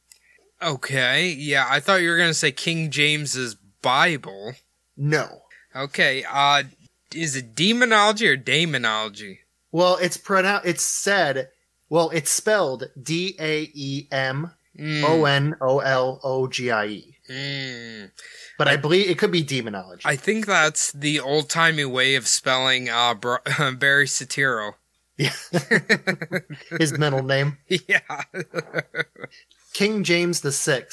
Okay, 0.62 1.28
yeah, 1.28 1.66
I 1.68 1.80
thought 1.80 2.02
you 2.02 2.10
were 2.10 2.18
gonna 2.18 2.34
say 2.34 2.52
King 2.52 2.90
James's 2.90 3.56
Bible. 3.82 4.54
No. 4.96 5.42
Okay, 5.74 6.24
uh, 6.30 6.64
is 7.14 7.36
it 7.36 7.54
demonology 7.54 8.28
or 8.28 8.36
daemonology? 8.36 9.38
Well, 9.70 9.96
it's 9.96 10.16
pronounced. 10.16 10.66
It's 10.66 10.84
said. 10.84 11.48
Well, 11.88 12.10
it's 12.10 12.30
spelled 12.30 12.84
D 13.02 13.36
A 13.38 13.70
E 13.74 14.08
M 14.10 14.52
O 14.78 15.24
N 15.24 15.56
O 15.60 15.80
L 15.80 16.20
O 16.22 16.46
G 16.46 16.70
I 16.70 16.86
E. 16.86 17.16
Mm. 17.28 18.10
But 18.58 18.68
I, 18.68 18.76
believe 18.76 19.08
it 19.08 19.18
could 19.18 19.30
be 19.30 19.42
demonology. 19.42 20.02
I 20.04 20.16
think 20.16 20.46
that's 20.46 20.92
the 20.92 21.20
old 21.20 21.48
timey 21.48 21.84
way 21.84 22.14
of 22.14 22.28
spelling 22.28 22.88
uh, 22.88 23.14
Br- 23.14 23.36
Barry 23.78 24.06
Soetoro. 24.06 24.74
Yeah. 25.16 25.32
His 26.78 26.96
middle 26.98 27.22
name. 27.22 27.58
yeah. 27.68 28.00
King 29.72 30.04
James 30.04 30.40
VI, 30.40 30.84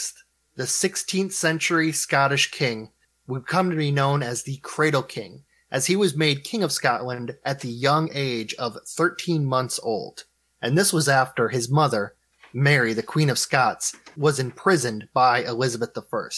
the 0.56 0.64
16th 0.64 1.34
century 1.34 1.92
Scottish 1.92 2.50
king, 2.50 2.92
would 3.28 3.46
come 3.46 3.70
to 3.70 3.76
be 3.76 3.92
known 3.92 4.24
as 4.24 4.44
the 4.44 4.56
Cradle 4.64 5.04
King, 5.04 5.44
as 5.70 5.88
he 5.88 5.98
was 5.98 6.16
made 6.16 6.46
King 6.46 6.64
of 6.64 6.72
Scotland 6.72 7.36
at 7.44 7.60
the 7.60 7.70
young 7.70 8.10
age 8.14 8.54
of 8.54 8.78
13 8.88 9.46
months 9.46 9.82
old. 9.84 10.24
And 10.62 10.78
this 10.78 10.94
was 10.94 11.10
after 11.10 11.50
his 11.50 11.70
mother, 11.70 12.16
Mary, 12.54 12.94
the 12.94 13.04
Queen 13.04 13.30
of 13.30 13.38
Scots, 13.38 13.98
was 14.16 14.40
imprisoned 14.40 15.10
by 15.14 15.44
Elizabeth 15.44 15.92
I. 15.98 16.30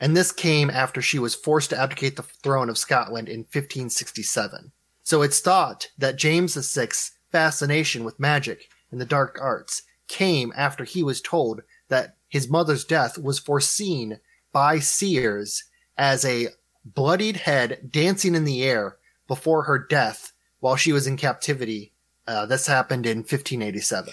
And 0.00 0.16
this 0.16 0.32
came 0.32 0.70
after 0.70 1.00
she 1.00 1.20
was 1.20 1.36
forced 1.36 1.70
to 1.70 1.78
abdicate 1.78 2.16
the 2.16 2.22
throne 2.22 2.68
of 2.68 2.76
Scotland 2.76 3.28
in 3.28 3.40
1567. 3.40 4.72
So 5.04 5.22
it's 5.22 5.38
thought 5.38 5.90
that 5.96 6.16
James 6.16 6.56
VI's 6.56 7.12
fascination 7.30 8.02
with 8.02 8.18
magic 8.18 8.68
and 8.90 9.00
the 9.00 9.06
dark 9.06 9.38
arts 9.40 9.82
came 10.08 10.52
after 10.56 10.84
he 10.84 11.02
was 11.02 11.20
told 11.20 11.62
that 11.94 12.16
his 12.28 12.50
mother's 12.50 12.84
death 12.84 13.16
was 13.16 13.38
foreseen 13.38 14.18
by 14.52 14.80
seers 14.80 15.62
as 15.96 16.24
a 16.24 16.48
bloodied 16.84 17.36
head 17.36 17.88
dancing 17.88 18.34
in 18.34 18.42
the 18.42 18.64
air 18.64 18.96
before 19.28 19.62
her 19.62 19.78
death 19.78 20.32
while 20.58 20.74
she 20.74 20.92
was 20.92 21.06
in 21.06 21.16
captivity. 21.16 21.92
Uh, 22.26 22.46
this 22.46 22.66
happened 22.66 23.06
in 23.06 23.18
1587. 23.18 24.12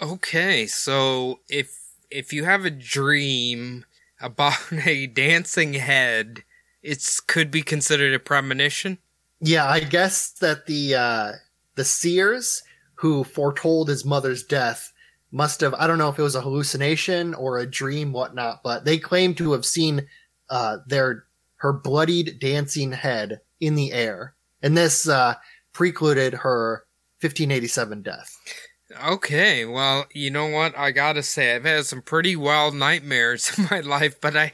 Okay, 0.00 0.66
so 0.66 1.38
if 1.48 1.78
if 2.10 2.32
you 2.32 2.44
have 2.44 2.64
a 2.64 2.70
dream 2.70 3.84
about 4.20 4.72
a 4.84 5.06
dancing 5.06 5.74
head, 5.74 6.42
it's 6.82 7.20
could 7.20 7.52
be 7.52 7.62
considered 7.62 8.14
a 8.14 8.18
premonition. 8.18 8.98
Yeah, 9.40 9.68
I 9.68 9.78
guess 9.78 10.32
that 10.40 10.66
the 10.66 10.96
uh, 10.96 11.32
the 11.76 11.84
seers 11.84 12.64
who 12.96 13.22
foretold 13.22 13.88
his 13.88 14.04
mother's 14.04 14.42
death 14.42 14.92
must 15.32 15.62
have 15.62 15.74
I 15.74 15.86
don't 15.86 15.98
know 15.98 16.10
if 16.10 16.18
it 16.18 16.22
was 16.22 16.36
a 16.36 16.42
hallucination 16.42 17.34
or 17.34 17.58
a 17.58 17.66
dream, 17.66 18.12
whatnot, 18.12 18.62
but 18.62 18.84
they 18.84 18.98
claim 18.98 19.34
to 19.36 19.52
have 19.52 19.64
seen 19.64 20.06
uh, 20.50 20.78
their 20.86 21.24
her 21.56 21.72
bloodied 21.72 22.38
dancing 22.38 22.92
head 22.92 23.40
in 23.60 23.74
the 23.74 23.92
air, 23.92 24.34
and 24.62 24.76
this 24.76 25.08
uh, 25.08 25.34
precluded 25.72 26.34
her 26.34 26.84
1587 27.20 28.02
death. 28.02 28.36
Okay, 29.02 29.64
well, 29.64 30.06
you 30.12 30.30
know 30.30 30.46
what? 30.46 30.76
I 30.76 30.90
gotta 30.90 31.22
say, 31.22 31.54
I've 31.54 31.64
had 31.64 31.86
some 31.86 32.02
pretty 32.02 32.36
wild 32.36 32.74
nightmares 32.74 33.50
in 33.58 33.68
my 33.70 33.80
life, 33.80 34.20
but 34.20 34.36
I, 34.36 34.52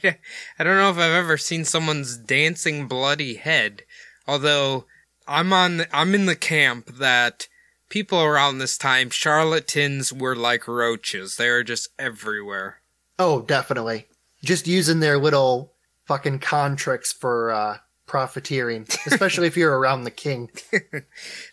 I 0.59 0.65
don't 0.65 0.77
know 0.77 0.91
if 0.91 0.97
I've 0.97 1.13
ever 1.13 1.37
seen 1.37 1.65
someone's 1.65 2.17
dancing 2.17 2.87
bloody 2.87 3.35
head. 3.35 3.83
Although 4.29 4.85
I'm 5.27 5.53
on, 5.53 5.87
I'm 5.93 6.15
in 6.15 6.27
the 6.27 6.37
camp 6.37 6.99
that 6.99 7.49
people 7.89 8.21
around 8.23 8.59
this 8.59 8.79
time, 8.79 9.11
charlatans 9.11 10.13
were 10.13 10.37
like 10.37 10.69
roaches. 10.69 11.37
They 11.37 11.49
were 11.49 11.65
just 11.65 11.89
everywhere. 11.99 12.81
Oh, 13.19 13.43
definitely. 13.43 14.07
Just 14.43 14.67
using 14.67 15.01
their 15.01 15.19
little 15.19 15.73
fucking 16.07 16.39
con 16.39 16.77
tricks 16.77 17.13
for 17.13 17.51
uh, 17.51 17.79
profiteering, 18.07 18.87
especially 19.07 19.47
if 19.47 19.57
you're 19.57 19.79
around 19.79 20.05
the 20.05 20.11
king. 20.11 20.51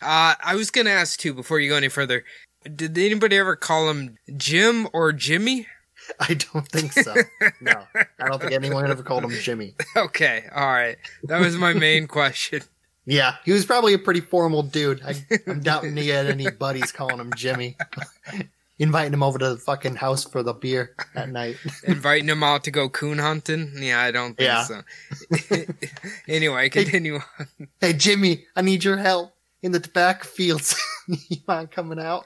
Uh, 0.02 0.36
I 0.44 0.54
was 0.56 0.70
gonna 0.70 0.92
ask 0.92 1.20
too 1.20 1.34
before 1.34 1.60
you 1.60 1.70
go 1.70 1.78
any 1.78 1.90
further. 1.90 2.24
Did 2.64 2.96
anybody 2.98 3.38
ever 3.38 3.56
call 3.56 3.90
him 3.90 4.18
Jim 4.38 4.88
or 4.94 5.12
Jimmy? 5.14 5.66
I 6.20 6.36
don't 6.36 6.68
think 6.68 6.94
so. 6.94 7.16
No, 7.62 7.84
I 7.96 8.28
don't 8.28 8.40
think 8.40 8.52
anyone 8.52 8.90
ever 8.90 9.02
called 9.02 9.24
him 9.24 9.32
Jimmy. 9.32 9.74
Okay, 9.98 10.44
all 10.54 10.68
right. 10.68 10.98
That 11.24 11.40
was 11.40 11.56
my 11.58 11.74
main 11.74 12.08
question. 12.08 12.62
Yeah, 13.06 13.36
he 13.46 13.52
was 13.52 13.66
probably 13.66 13.94
a 13.94 14.00
pretty 14.00 14.22
formal 14.22 14.64
dude. 14.64 15.02
I, 15.06 15.14
I'm 15.48 15.60
doubting 15.64 15.96
he 15.96 16.10
had 16.10 16.26
any 16.28 16.50
buddies 16.50 16.92
calling 16.92 17.20
him 17.20 17.32
Jimmy. 17.36 17.78
Inviting 18.80 19.14
him 19.14 19.24
over 19.24 19.40
to 19.40 19.50
the 19.54 19.58
fucking 19.58 19.96
house 19.96 20.26
for 20.26 20.44
the 20.44 20.52
beer 20.54 20.96
at 21.16 21.30
night. 21.30 21.56
Inviting 21.86 22.28
him 22.28 22.44
out 22.44 22.66
to 22.66 22.72
go 22.72 22.90
coon 22.90 23.20
hunting? 23.20 23.72
Yeah, 23.78 24.02
I 24.02 24.12
don't 24.12 24.36
think 24.36 24.48
Yeah. 24.50 24.64
so. 24.64 24.82
anyway, 26.28 26.68
continue 26.68 27.16
on. 27.16 27.68
Hey, 27.80 27.94
Jimmy, 27.94 28.44
I 28.56 28.62
need 28.64 28.84
your 28.84 28.98
help 28.98 29.34
in 29.62 29.72
the 29.72 29.80
tobacco 29.80 30.26
fields. 30.26 30.76
you 31.08 31.38
mind 31.48 31.72
coming 31.72 32.00
out? 32.00 32.26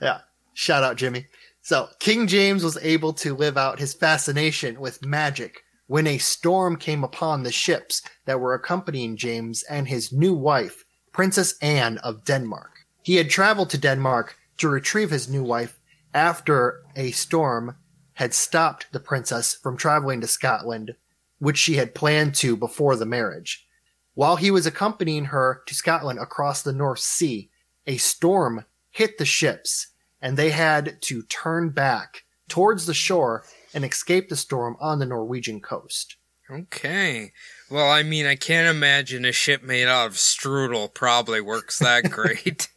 yeah, 0.00 0.20
shout 0.54 0.82
out, 0.82 0.96
Jimmy. 0.96 1.26
So, 1.62 1.88
King 1.98 2.26
James 2.26 2.64
was 2.64 2.76
able 2.82 3.12
to 3.14 3.34
live 3.34 3.56
out 3.56 3.78
his 3.78 3.94
fascination 3.94 4.78
with 4.80 5.04
magic 5.04 5.64
when 5.90 6.06
a 6.06 6.18
storm 6.18 6.76
came 6.76 7.02
upon 7.02 7.42
the 7.42 7.50
ships 7.50 8.00
that 8.24 8.38
were 8.38 8.54
accompanying 8.54 9.16
James 9.16 9.64
and 9.64 9.88
his 9.88 10.12
new 10.12 10.32
wife, 10.32 10.84
Princess 11.10 11.58
Anne 11.60 11.98
of 11.98 12.24
Denmark. 12.24 12.86
He 13.02 13.16
had 13.16 13.28
traveled 13.28 13.70
to 13.70 13.78
Denmark 13.78 14.36
to 14.58 14.68
retrieve 14.68 15.10
his 15.10 15.28
new 15.28 15.42
wife 15.42 15.80
after 16.14 16.84
a 16.94 17.10
storm 17.10 17.74
had 18.12 18.32
stopped 18.32 18.86
the 18.92 19.00
princess 19.00 19.56
from 19.60 19.76
traveling 19.76 20.20
to 20.20 20.28
Scotland, 20.28 20.94
which 21.40 21.58
she 21.58 21.74
had 21.74 21.92
planned 21.92 22.36
to 22.36 22.56
before 22.56 22.94
the 22.94 23.04
marriage. 23.04 23.66
While 24.14 24.36
he 24.36 24.52
was 24.52 24.66
accompanying 24.66 25.24
her 25.24 25.60
to 25.66 25.74
Scotland 25.74 26.20
across 26.20 26.62
the 26.62 26.72
North 26.72 27.00
Sea, 27.00 27.50
a 27.88 27.96
storm 27.96 28.64
hit 28.90 29.18
the 29.18 29.24
ships, 29.24 29.88
and 30.22 30.36
they 30.36 30.50
had 30.50 31.02
to 31.02 31.24
turn 31.24 31.70
back 31.70 32.22
towards 32.48 32.86
the 32.86 32.94
shore 32.94 33.42
and 33.74 33.84
escape 33.84 34.28
the 34.28 34.36
storm 34.36 34.76
on 34.80 34.98
the 34.98 35.06
Norwegian 35.06 35.60
coast. 35.60 36.16
Okay. 36.50 37.32
Well, 37.70 37.90
I 37.90 38.02
mean, 38.02 38.26
I 38.26 38.34
can't 38.34 38.68
imagine 38.68 39.24
a 39.24 39.32
ship 39.32 39.62
made 39.62 39.86
out 39.86 40.08
of 40.08 40.14
strudel 40.14 40.92
probably 40.92 41.40
works 41.40 41.78
that 41.78 42.04
great. 42.10 42.68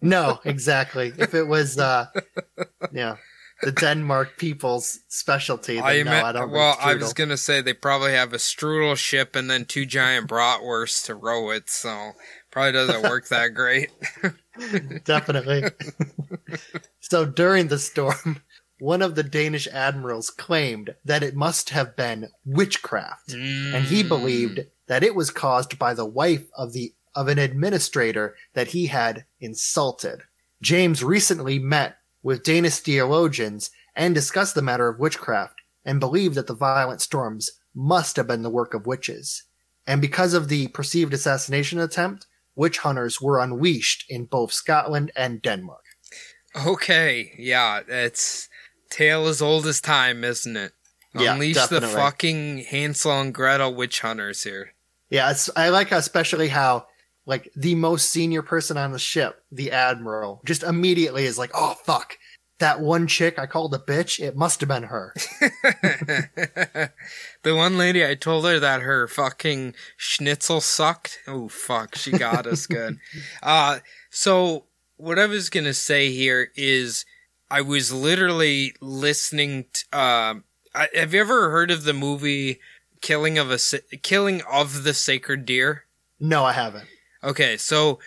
No, 0.00 0.40
exactly. 0.44 1.12
if 1.18 1.34
it 1.34 1.44
was, 1.44 1.78
uh, 1.78 2.06
yeah, 2.92 3.16
the 3.62 3.72
Denmark 3.72 4.36
people's 4.38 5.00
specialty, 5.08 5.76
then 5.76 5.84
I 5.84 6.02
no, 6.02 6.10
meant, 6.10 6.26
I 6.26 6.32
don't. 6.32 6.50
well, 6.50 6.76
I 6.80 6.94
was 6.94 7.12
gonna 7.12 7.36
say 7.36 7.60
they 7.60 7.72
probably 7.72 8.12
have 8.12 8.32
a 8.32 8.38
strudel 8.38 8.96
ship 8.96 9.36
and 9.36 9.50
then 9.50 9.64
two 9.64 9.86
giant 9.86 10.28
bratwursts 10.28 11.04
to 11.06 11.14
row 11.14 11.50
it, 11.50 11.70
so 11.70 12.12
probably 12.50 12.72
doesn't 12.72 13.02
work 13.02 13.28
that 13.28 13.54
great. 13.54 13.90
Definitely. 15.04 15.64
so 17.00 17.24
during 17.24 17.68
the 17.68 17.78
storm, 17.78 18.42
one 18.84 19.00
of 19.00 19.14
the 19.14 19.22
Danish 19.22 19.66
admirals 19.68 20.28
claimed 20.28 20.94
that 21.06 21.22
it 21.22 21.34
must 21.34 21.70
have 21.70 21.96
been 21.96 22.28
witchcraft, 22.44 23.32
and 23.32 23.84
he 23.86 24.02
Mm. 24.04 24.08
believed 24.08 24.60
that 24.88 25.02
it 25.02 25.14
was 25.14 25.30
caused 25.30 25.78
by 25.78 25.94
the 25.94 26.04
wife 26.22 26.44
of 26.54 26.72
the 26.74 26.92
of 27.14 27.28
an 27.28 27.38
administrator 27.38 28.36
that 28.52 28.68
he 28.68 28.86
had 28.88 29.24
insulted. 29.40 30.18
James 30.60 31.02
recently 31.02 31.58
met 31.58 31.96
with 32.22 32.42
Danish 32.42 32.78
theologians 32.80 33.70
and 33.96 34.14
discussed 34.14 34.54
the 34.54 34.68
matter 34.70 34.88
of 34.88 34.98
witchcraft 34.98 35.60
and 35.84 36.00
believed 36.00 36.34
that 36.34 36.48
the 36.48 36.54
violent 36.54 37.00
storms 37.00 37.52
must 37.74 38.16
have 38.16 38.26
been 38.26 38.42
the 38.42 38.50
work 38.60 38.74
of 38.74 38.86
witches. 38.86 39.44
And 39.86 40.00
because 40.00 40.34
of 40.34 40.48
the 40.48 40.66
perceived 40.68 41.14
assassination 41.14 41.78
attempt, 41.78 42.26
witch 42.56 42.78
hunters 42.78 43.20
were 43.20 43.38
unleashed 43.40 44.04
in 44.10 44.24
both 44.26 44.52
Scotland 44.52 45.10
and 45.16 45.40
Denmark. 45.40 45.84
Okay, 46.66 47.32
yeah, 47.38 47.80
it's 47.88 48.48
tale 48.90 49.26
as 49.26 49.42
old 49.42 49.66
as 49.66 49.80
time, 49.80 50.24
isn't 50.24 50.56
it? 50.56 50.72
Yeah, 51.14 51.34
Unleash 51.34 51.54
definitely. 51.54 51.88
the 51.88 51.94
fucking 51.94 52.58
Hansel 52.58 53.20
and 53.20 53.32
Gretel 53.34 53.74
witch 53.74 54.00
hunters 54.00 54.42
here. 54.42 54.74
Yeah, 55.10 55.30
it's, 55.30 55.48
I 55.54 55.68
like 55.68 55.92
especially 55.92 56.48
how 56.48 56.86
like 57.26 57.50
the 57.56 57.74
most 57.74 58.10
senior 58.10 58.42
person 58.42 58.76
on 58.76 58.92
the 58.92 58.98
ship, 58.98 59.42
the 59.50 59.70
admiral, 59.70 60.40
just 60.44 60.62
immediately 60.62 61.24
is 61.24 61.38
like, 61.38 61.52
"Oh 61.54 61.74
fuck, 61.84 62.18
that 62.58 62.80
one 62.80 63.06
chick 63.06 63.38
I 63.38 63.46
called 63.46 63.74
a 63.74 63.78
bitch. 63.78 64.18
It 64.18 64.36
must 64.36 64.60
have 64.60 64.68
been 64.68 64.82
her." 64.84 65.14
the 67.42 67.54
one 67.54 67.78
lady 67.78 68.04
I 68.04 68.14
told 68.14 68.44
her 68.44 68.58
that 68.58 68.82
her 68.82 69.06
fucking 69.06 69.74
schnitzel 69.96 70.60
sucked. 70.60 71.20
Oh 71.26 71.48
fuck, 71.48 71.94
she 71.94 72.10
got 72.12 72.46
us 72.46 72.66
good. 72.66 72.98
Uh 73.42 73.78
so 74.10 74.66
what 74.96 75.18
I 75.18 75.26
was 75.26 75.50
gonna 75.50 75.74
say 75.74 76.10
here 76.10 76.50
is 76.56 77.04
I 77.54 77.60
was 77.60 77.92
literally 77.92 78.74
listening 78.80 79.66
to, 79.72 79.96
uh, 79.96 80.34
I, 80.74 80.88
have 80.92 81.14
you 81.14 81.20
ever 81.20 81.52
heard 81.52 81.70
of 81.70 81.84
the 81.84 81.92
movie 81.92 82.58
Killing 83.00 83.38
of 83.38 83.52
a 83.52 83.58
Killing 83.98 84.42
of 84.50 84.82
the 84.82 84.92
Sacred 84.92 85.46
Deer? 85.46 85.84
no, 86.18 86.44
I 86.44 86.52
haven't. 86.52 86.88
Okay, 87.22 87.56
so 87.56 88.00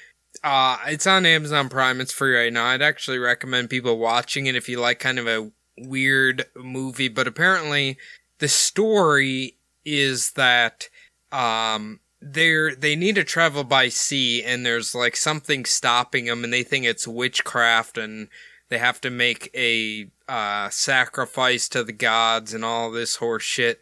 uh 0.43 0.77
it's 0.87 1.07
on 1.07 1.25
Amazon 1.25 1.69
Prime. 1.69 2.01
It's 2.01 2.11
free 2.11 2.35
right 2.35 2.51
now. 2.51 2.65
I'd 2.65 2.81
actually 2.81 3.19
recommend 3.19 3.69
people 3.69 3.97
watching 3.97 4.47
it 4.47 4.55
if 4.57 4.67
you 4.67 4.81
like 4.81 4.99
kind 4.99 5.17
of 5.17 5.27
a 5.27 5.49
weird 5.77 6.43
movie, 6.53 7.07
but 7.07 7.25
apparently 7.25 7.97
the 8.39 8.49
story 8.49 9.55
is 9.85 10.31
that 10.31 10.89
um 11.31 12.01
they're 12.21 12.75
they 12.75 12.97
need 12.97 13.15
to 13.15 13.23
travel 13.23 13.63
by 13.63 13.87
sea 13.87 14.43
and 14.43 14.65
there's 14.65 14.93
like 14.93 15.15
something 15.15 15.63
stopping 15.63 16.25
them 16.25 16.43
and 16.43 16.51
they 16.51 16.63
think 16.63 16.83
it's 16.83 17.07
witchcraft 17.07 17.97
and 17.97 18.27
they 18.69 18.77
have 18.77 19.01
to 19.01 19.09
make 19.09 19.49
a 19.55 20.09
uh 20.27 20.69
sacrifice 20.69 21.69
to 21.69 21.83
the 21.83 21.93
gods 21.93 22.53
and 22.53 22.65
all 22.65 22.91
this 22.91 23.17
horse 23.17 23.43
shit. 23.43 23.79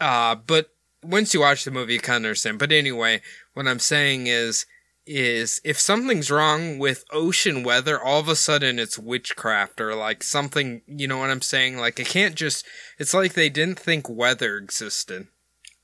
Uh 0.00 0.34
but 0.34 0.70
once 1.02 1.32
you 1.32 1.40
watch 1.40 1.64
the 1.64 1.70
movie 1.70 1.94
you 1.94 2.00
kind 2.00 2.24
of 2.24 2.28
understand. 2.28 2.58
But 2.58 2.72
anyway, 2.72 3.22
what 3.54 3.66
I'm 3.66 3.78
saying 3.78 4.26
is 4.26 4.66
is 5.06 5.60
if 5.64 5.78
something's 5.78 6.30
wrong 6.30 6.78
with 6.78 7.04
ocean 7.10 7.64
weather, 7.64 8.00
all 8.00 8.20
of 8.20 8.28
a 8.28 8.36
sudden 8.36 8.78
it's 8.78 8.98
witchcraft 8.98 9.80
or 9.80 9.94
like 9.94 10.22
something, 10.22 10.82
you 10.86 11.08
know 11.08 11.18
what 11.18 11.30
I'm 11.30 11.42
saying? 11.42 11.78
Like 11.78 11.98
it 11.98 12.06
can't 12.06 12.34
just 12.34 12.66
it's 12.98 13.14
like 13.14 13.34
they 13.34 13.48
didn't 13.48 13.78
think 13.78 14.08
weather 14.08 14.56
existed. 14.56 15.28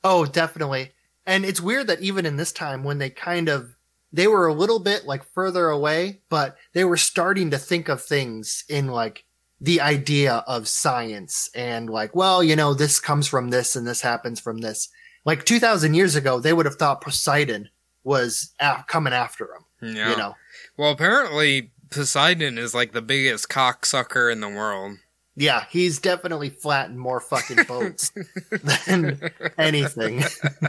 Oh, 0.05 0.27
definitely. 0.27 0.93
And 1.27 1.45
it's 1.45 1.61
weird 1.61 1.89
that 1.89 2.01
even 2.01 2.25
in 2.25 2.37
this 2.37 2.53
time 2.53 2.85
when 2.85 2.99
they 2.99 3.11
kind 3.11 3.49
of 3.49 3.76
they 4.17 4.27
were 4.27 4.47
a 4.47 4.55
little 4.55 4.79
bit 4.81 5.05
like 5.05 5.23
further 5.33 5.69
away, 5.69 6.21
but 6.31 6.57
they 6.73 6.85
were 6.85 6.97
starting 6.97 7.51
to 7.51 7.59
think 7.59 7.89
of 7.89 8.03
things 8.03 8.65
in 8.69 8.89
like 8.89 9.25
the 9.61 9.81
idea 9.81 10.43
of 10.47 10.67
science 10.69 11.49
and 11.55 11.89
like, 11.89 12.15
well, 12.17 12.43
you 12.43 12.57
know, 12.57 12.75
this 12.75 12.99
comes 13.01 13.27
from 13.29 13.51
this 13.51 13.77
and 13.77 13.87
this 13.87 14.01
happens 14.01 14.41
from 14.41 14.59
this. 14.59 14.89
Like 15.25 15.45
2000 15.45 15.95
years 15.95 16.15
ago, 16.17 16.41
they 16.41 16.53
would 16.53 16.67
have 16.67 16.77
thought 16.77 17.01
Poseidon 17.01 17.69
was 18.05 18.53
a- 18.61 18.85
coming 18.87 19.13
after 19.13 19.49
them, 19.81 19.95
Yeah. 19.95 20.11
you 20.11 20.17
know. 20.17 20.35
Well, 20.77 20.93
apparently 20.93 21.73
Poseidon 21.91 22.59
is 22.59 22.75
like 22.75 22.93
the 22.93 23.03
biggest 23.03 23.49
cocksucker 23.49 24.31
in 24.33 24.41
the 24.41 24.49
world. 24.49 24.99
Yeah, 25.39 25.65
he's 25.71 25.99
definitely 25.99 26.49
flattened 26.51 26.99
more 26.99 27.21
fucking 27.21 27.65
boats 27.65 28.11
than 28.87 29.21
anything. 29.59 30.25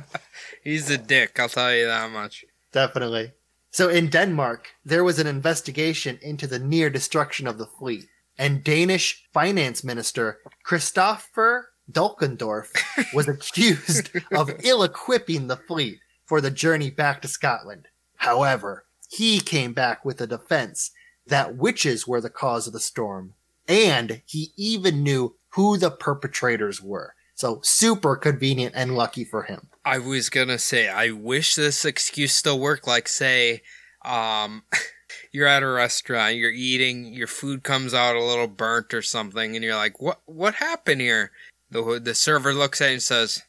He's 0.64 0.90
a 0.90 0.98
dick, 0.98 1.40
I'll 1.40 1.48
tell 1.48 1.74
you 1.74 1.86
that 1.86 2.12
much. 2.12 2.44
Definitely. 2.74 3.32
So 3.78 3.90
in 3.90 4.10
Denmark, 4.10 4.70
there 4.84 5.04
was 5.04 5.20
an 5.20 5.28
investigation 5.28 6.18
into 6.24 6.48
the 6.48 6.58
near 6.58 6.90
destruction 6.90 7.46
of 7.46 7.60
the 7.60 7.68
fleet, 7.68 8.08
and 8.36 8.63
Danish 8.63 9.28
finance 9.32 9.84
minister 9.84 10.40
Christopher 10.63 11.70
Dolkendorf 11.92 12.70
was 13.13 13.28
accused 13.28 14.10
of 14.36 14.50
ill-equipping 14.63 15.46
the 15.46 15.58
fleet 15.58 16.00
for 16.26 16.42
the 16.42 16.50
journey 16.50 16.90
back 16.90 17.22
to 17.22 17.28
Scotland. 17.28 17.88
However, 18.16 18.86
he 19.12 19.40
came 19.40 19.74
back 19.74 20.04
with 20.04 20.20
a 20.22 20.26
defense 20.26 20.90
that 21.28 21.56
witches 21.56 22.08
were 22.08 22.20
the 22.20 22.32
cause 22.32 22.66
of 22.66 22.74
the 22.74 22.80
storm, 22.80 23.36
and 23.68 24.24
he 24.26 24.54
even 24.58 25.04
knew 25.04 25.36
who 25.50 25.78
the 25.78 25.92
perpetrators 25.92 26.82
were. 26.82 27.13
So 27.38 27.60
super 27.62 28.15
convenient 28.15 28.73
and 28.76 28.95
lucky 28.95 29.23
for 29.23 29.43
him. 29.43 29.67
I 29.86 30.00
was 30.00 30.28
gonna 30.30 30.58
say, 30.58 30.89
I 30.89 31.12
wish 31.12 31.54
this 31.54 31.86
excuse 31.86 32.34
still 32.34 32.60
worked. 32.60 32.88
Like, 32.88 33.08
say, 33.08 33.62
um, 34.04 34.63
you're 35.32 35.45
at 35.45 35.62
a 35.62 35.67
restaurant, 35.67 36.36
you're 36.36 36.50
eating, 36.50 37.13
your 37.13 37.28
food 37.28 37.62
comes 37.63 37.93
out 37.93 38.15
a 38.15 38.23
little 38.23 38.47
burnt 38.47 38.91
or 38.91 39.04
something, 39.04 39.56
and 39.56 39.63
you're 39.63 39.76
like, 39.76 40.02
"What? 40.02 40.19
What 40.26 40.56
happened 40.56 41.00
here?" 41.00 41.32
The 41.69 42.02
the 42.04 42.15
server 42.15 42.56
looks 42.56 42.82
at 42.82 42.88
you 42.88 42.93
and 42.93 43.04
says, 43.04 43.43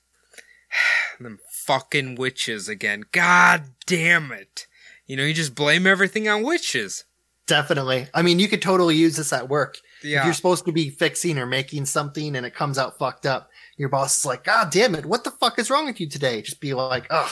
"Them 1.18 1.38
fucking 1.50 2.16
witches 2.16 2.68
again! 2.68 3.04
God 3.10 3.70
damn 3.86 4.32
it!" 4.32 4.66
You 5.06 5.16
know, 5.16 5.24
you 5.24 5.32
just 5.32 5.54
blame 5.54 5.86
everything 5.86 6.28
on 6.28 6.42
witches. 6.42 7.04
Definitely. 7.46 8.08
I 8.12 8.20
mean, 8.20 8.38
you 8.38 8.48
could 8.48 8.60
totally 8.60 8.96
use 8.96 9.16
this 9.16 9.32
at 9.32 9.48
work. 9.48 9.78
Yeah. 10.04 10.18
If 10.18 10.24
you're 10.26 10.34
supposed 10.34 10.66
to 10.66 10.72
be 10.72 10.90
fixing 10.90 11.38
or 11.38 11.46
making 11.46 11.86
something 11.86 12.36
and 12.36 12.44
it 12.44 12.54
comes 12.54 12.76
out 12.76 12.98
fucked 12.98 13.24
up, 13.24 13.48
your 13.78 13.88
boss 13.88 14.18
is 14.18 14.26
like, 14.26 14.44
God 14.44 14.70
damn 14.70 14.94
it, 14.94 15.06
what 15.06 15.24
the 15.24 15.30
fuck 15.30 15.58
is 15.58 15.70
wrong 15.70 15.86
with 15.86 16.00
you 16.00 16.08
today? 16.08 16.42
Just 16.42 16.60
be 16.60 16.74
like, 16.74 17.06
ugh, 17.10 17.30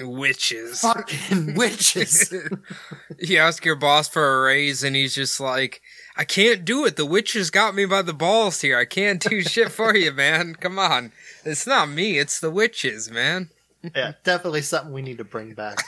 witches. 0.00 0.80
fucking 0.80 1.54
witches. 1.56 2.32
you 3.18 3.38
ask 3.38 3.64
your 3.64 3.76
boss 3.76 4.08
for 4.08 4.38
a 4.38 4.42
raise 4.44 4.84
and 4.84 4.94
he's 4.94 5.14
just 5.14 5.40
like 5.40 5.82
i 6.16 6.24
can't 6.24 6.64
do 6.64 6.86
it 6.86 6.94
the 6.94 7.04
witches 7.04 7.50
got 7.50 7.74
me 7.74 7.84
by 7.84 8.00
the 8.00 8.12
balls 8.12 8.60
here 8.60 8.78
i 8.78 8.84
can't 8.84 9.20
do 9.28 9.42
shit 9.42 9.72
for 9.72 9.96
you 9.96 10.12
man 10.12 10.54
come 10.54 10.78
on 10.78 11.10
it's 11.44 11.66
not 11.66 11.88
me 11.88 12.18
it's 12.18 12.38
the 12.38 12.50
witches 12.50 13.10
man 13.10 13.50
yeah, 13.94 14.12
definitely 14.24 14.62
something 14.62 14.92
we 14.92 15.02
need 15.02 15.18
to 15.18 15.24
bring 15.24 15.54
back. 15.54 15.78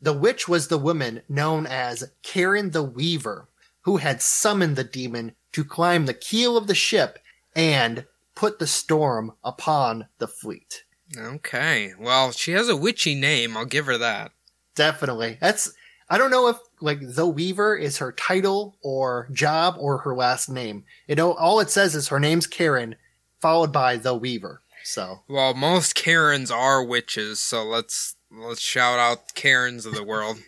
the 0.00 0.12
witch 0.12 0.48
was 0.48 0.68
the 0.68 0.78
woman 0.78 1.22
known 1.28 1.66
as 1.66 2.10
Karen 2.22 2.70
the 2.70 2.82
Weaver, 2.82 3.48
who 3.82 3.96
had 3.96 4.22
summoned 4.22 4.76
the 4.76 4.84
demon 4.84 5.34
to 5.52 5.64
climb 5.64 6.06
the 6.06 6.14
keel 6.14 6.56
of 6.56 6.66
the 6.66 6.74
ship 6.74 7.18
and 7.54 8.06
put 8.34 8.58
the 8.58 8.66
storm 8.66 9.32
upon 9.44 10.06
the 10.18 10.28
fleet. 10.28 10.84
okay 11.18 11.92
well 11.98 12.32
she 12.32 12.52
has 12.52 12.68
a 12.68 12.76
witchy 12.76 13.14
name 13.14 13.56
i'll 13.56 13.64
give 13.64 13.86
her 13.86 13.98
that 13.98 14.32
Definitely. 14.74 15.38
That's 15.40 15.72
I 16.08 16.18
don't 16.18 16.30
know 16.30 16.48
if 16.48 16.56
like 16.80 17.00
the 17.02 17.26
Weaver 17.26 17.76
is 17.76 17.98
her 17.98 18.12
title 18.12 18.76
or 18.82 19.28
job 19.32 19.76
or 19.78 19.98
her 19.98 20.14
last 20.14 20.48
name. 20.48 20.84
Know, 21.08 21.34
all 21.34 21.60
it 21.60 21.70
says 21.70 21.94
is 21.94 22.08
her 22.08 22.20
name's 22.20 22.46
Karen, 22.46 22.96
followed 23.40 23.72
by 23.72 23.96
the 23.96 24.14
Weaver. 24.14 24.62
So 24.84 25.20
well 25.28 25.54
most 25.54 25.94
karens 25.94 26.50
are 26.50 26.82
witches 26.82 27.38
so 27.38 27.64
let's 27.64 28.16
let's 28.30 28.60
shout 28.60 28.98
out 28.98 29.34
karens 29.34 29.86
of 29.86 29.94
the 29.94 30.02
world 30.04 30.38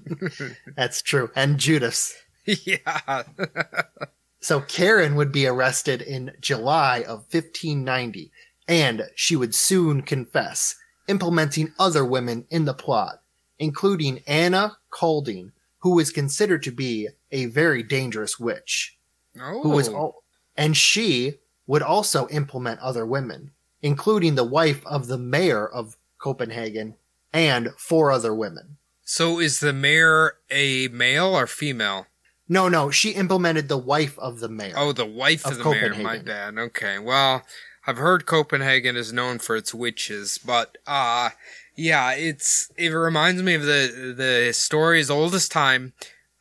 that's 0.76 1.02
true. 1.02 1.30
And 1.34 1.58
Judas. 1.58 2.14
yeah 2.46 3.24
So 4.40 4.60
Karen 4.60 5.16
would 5.16 5.32
be 5.32 5.46
arrested 5.46 6.02
in 6.02 6.32
July 6.40 6.98
of 7.00 7.24
1590, 7.30 8.30
and 8.68 9.02
she 9.14 9.34
would 9.36 9.54
soon 9.54 10.02
confess, 10.02 10.76
implementing 11.08 11.72
other 11.78 12.04
women 12.04 12.46
in 12.50 12.64
the 12.64 12.74
plot, 12.74 13.22
including 13.58 14.22
Anna 14.26 14.76
Colding, 14.90 15.52
who 15.78 15.94
was 15.94 16.10
considered 16.10 16.62
to 16.64 16.70
be 16.72 17.08
a 17.32 17.46
very 17.46 17.82
dangerous 17.82 18.38
witch 18.38 18.96
Oh, 19.40 19.62
who 19.62 19.70
was 19.70 19.88
oh. 19.88 19.96
al- 19.96 20.22
and 20.56 20.76
she 20.76 21.34
would 21.66 21.82
also 21.82 22.26
implement 22.28 22.80
other 22.80 23.04
women, 23.04 23.50
including 23.82 24.34
the 24.34 24.44
wife 24.44 24.84
of 24.86 25.06
the 25.08 25.18
mayor 25.18 25.66
of 25.68 25.96
Copenhagen 26.18 26.94
and 27.32 27.70
four 27.76 28.10
other 28.10 28.34
women. 28.34 28.76
so 29.04 29.38
is 29.38 29.60
the 29.60 29.72
mayor 29.72 30.34
a 30.50 30.88
male 30.88 31.36
or 31.36 31.46
female? 31.46 32.06
No, 32.48 32.68
no, 32.68 32.90
she 32.90 33.10
implemented 33.10 33.68
the 33.68 33.78
wife 33.78 34.18
of 34.18 34.38
the 34.40 34.48
mayor. 34.48 34.74
Oh, 34.76 34.92
the 34.92 35.04
wife 35.06 35.44
of, 35.44 35.52
Of 35.52 35.58
the 35.58 35.64
mayor. 35.70 35.90
My 35.90 36.18
Copenhagen. 36.18 36.24
bad. 36.24 36.58
Okay. 36.58 36.98
Well, 36.98 37.42
I've 37.86 37.98
heard 37.98 38.26
Copenhagen 38.26 38.96
is 38.96 39.12
known 39.12 39.38
for 39.38 39.56
its 39.56 39.74
witches, 39.74 40.38
but 40.38 40.78
uh 40.86 41.30
yeah, 41.76 42.12
it's 42.12 42.70
it 42.76 42.88
reminds 42.88 43.42
me 43.42 43.54
of 43.54 43.62
the 43.62 44.14
the 44.16 44.52
story 44.52 45.04
oldest 45.08 45.52
time. 45.52 45.92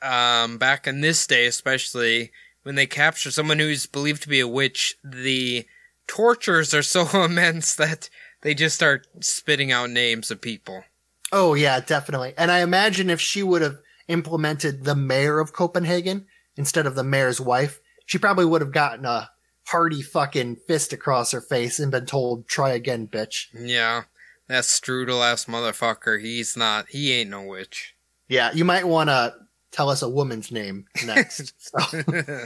Um, 0.02 0.60
back 0.60 0.86
in 0.86 1.02
this 1.02 1.26
day, 1.26 1.48
especially 1.48 2.32
when 2.64 2.76
they 2.76 2.86
capture 2.86 3.32
someone 3.32 3.58
who's 3.58 3.88
believed 3.88 4.22
to 4.24 4.30
be 4.30 4.40
a 4.40 4.48
witch, 4.48 4.96
the 5.04 5.66
tortures 6.08 6.74
are 6.74 6.84
so 6.84 7.08
immense 7.26 7.76
that 7.76 8.10
they 8.42 8.54
just 8.54 8.76
start 8.76 9.08
spitting 9.22 9.72
out 9.72 9.90
names 9.90 10.30
of 10.30 10.42
people. 10.42 10.84
Oh 11.32 11.54
yeah, 11.54 11.80
definitely. 11.80 12.34
And 12.38 12.52
I 12.52 12.60
imagine 12.60 13.10
if 13.10 13.20
she 13.20 13.42
would 13.42 13.62
have 13.62 13.80
implemented 14.08 14.84
the 14.84 14.96
mayor 14.96 15.40
of 15.40 15.54
Copenhagen 15.54 16.28
instead 16.56 16.86
of 16.86 16.96
the 16.96 17.04
mayor's 17.04 17.42
wife, 17.42 17.80
she 18.06 18.18
probably 18.18 18.46
would 18.46 18.62
have 18.62 18.72
gotten 18.72 19.06
a 19.06 19.30
hearty 19.68 20.02
fucking 20.02 20.58
fist 20.68 20.94
across 20.94 21.32
her 21.32 21.42
face 21.42 21.80
and 21.80 21.92
been 21.92 22.06
told, 22.06 22.48
"Try 22.48 22.72
again, 22.72 23.08
bitch." 23.08 23.48
Yeah, 23.54 24.04
that 24.48 24.64
strudel 24.64 25.24
ass 25.24 25.46
motherfucker. 25.46 26.22
He's 26.22 26.56
not. 26.56 26.90
He 26.90 27.12
ain't 27.14 27.30
no 27.30 27.44
witch. 27.44 27.96
Yeah, 28.28 28.52
you 28.54 28.66
might 28.66 28.88
want 28.88 29.10
to 29.10 29.36
tell 29.72 29.90
us 29.90 30.02
a 30.02 30.10
woman's 30.10 30.52
name 30.52 30.86
next. 31.06 31.54
so, 31.58 32.46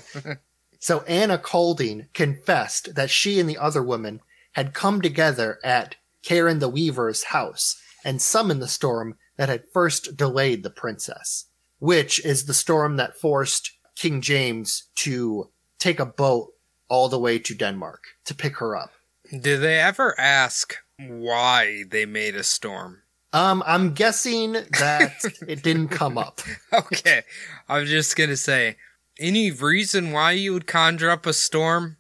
so 0.79 1.01
Anna 1.01 1.37
Colding 1.37 2.07
confessed 2.13 2.95
that 2.95 3.09
she 3.09 3.39
and 3.39 3.49
the 3.49 3.57
other 3.57 3.83
woman 3.83 4.21
had 4.53 4.73
come 4.73 5.01
together 5.01 5.59
at 5.63 5.95
Karen 6.23 6.59
the 6.59 6.69
Weaver's 6.69 7.25
house 7.25 7.79
and 8.03 8.21
summoned 8.21 8.61
the 8.61 8.67
storm 8.67 9.17
that 9.37 9.49
had 9.49 9.69
first 9.71 10.17
delayed 10.17 10.63
the 10.63 10.69
princess, 10.69 11.45
which 11.79 12.23
is 12.23 12.45
the 12.45 12.53
storm 12.53 12.97
that 12.97 13.17
forced 13.17 13.71
King 13.95 14.21
James 14.21 14.89
to 14.95 15.49
take 15.79 15.99
a 15.99 16.05
boat 16.05 16.51
all 16.89 17.09
the 17.09 17.19
way 17.19 17.39
to 17.39 17.55
Denmark 17.55 18.03
to 18.25 18.35
pick 18.35 18.57
her 18.57 18.75
up. 18.75 18.91
Did 19.31 19.61
they 19.61 19.79
ever 19.79 20.19
ask 20.19 20.75
why 20.97 21.83
they 21.89 22.05
made 22.05 22.35
a 22.35 22.43
storm? 22.43 23.03
Um, 23.31 23.61
I'm 23.65 23.93
guessing 23.93 24.53
that 24.53 25.13
it 25.47 25.61
didn't 25.61 25.89
come 25.89 26.17
up. 26.17 26.41
Okay, 26.73 27.21
I 27.67 27.79
was 27.79 27.89
just 27.89 28.15
gonna 28.15 28.37
say, 28.37 28.77
any 29.19 29.51
reason 29.51 30.11
why 30.11 30.31
you 30.31 30.53
would 30.53 30.65
conjure 30.65 31.11
up 31.11 31.25
a 31.25 31.33
storm, 31.33 31.97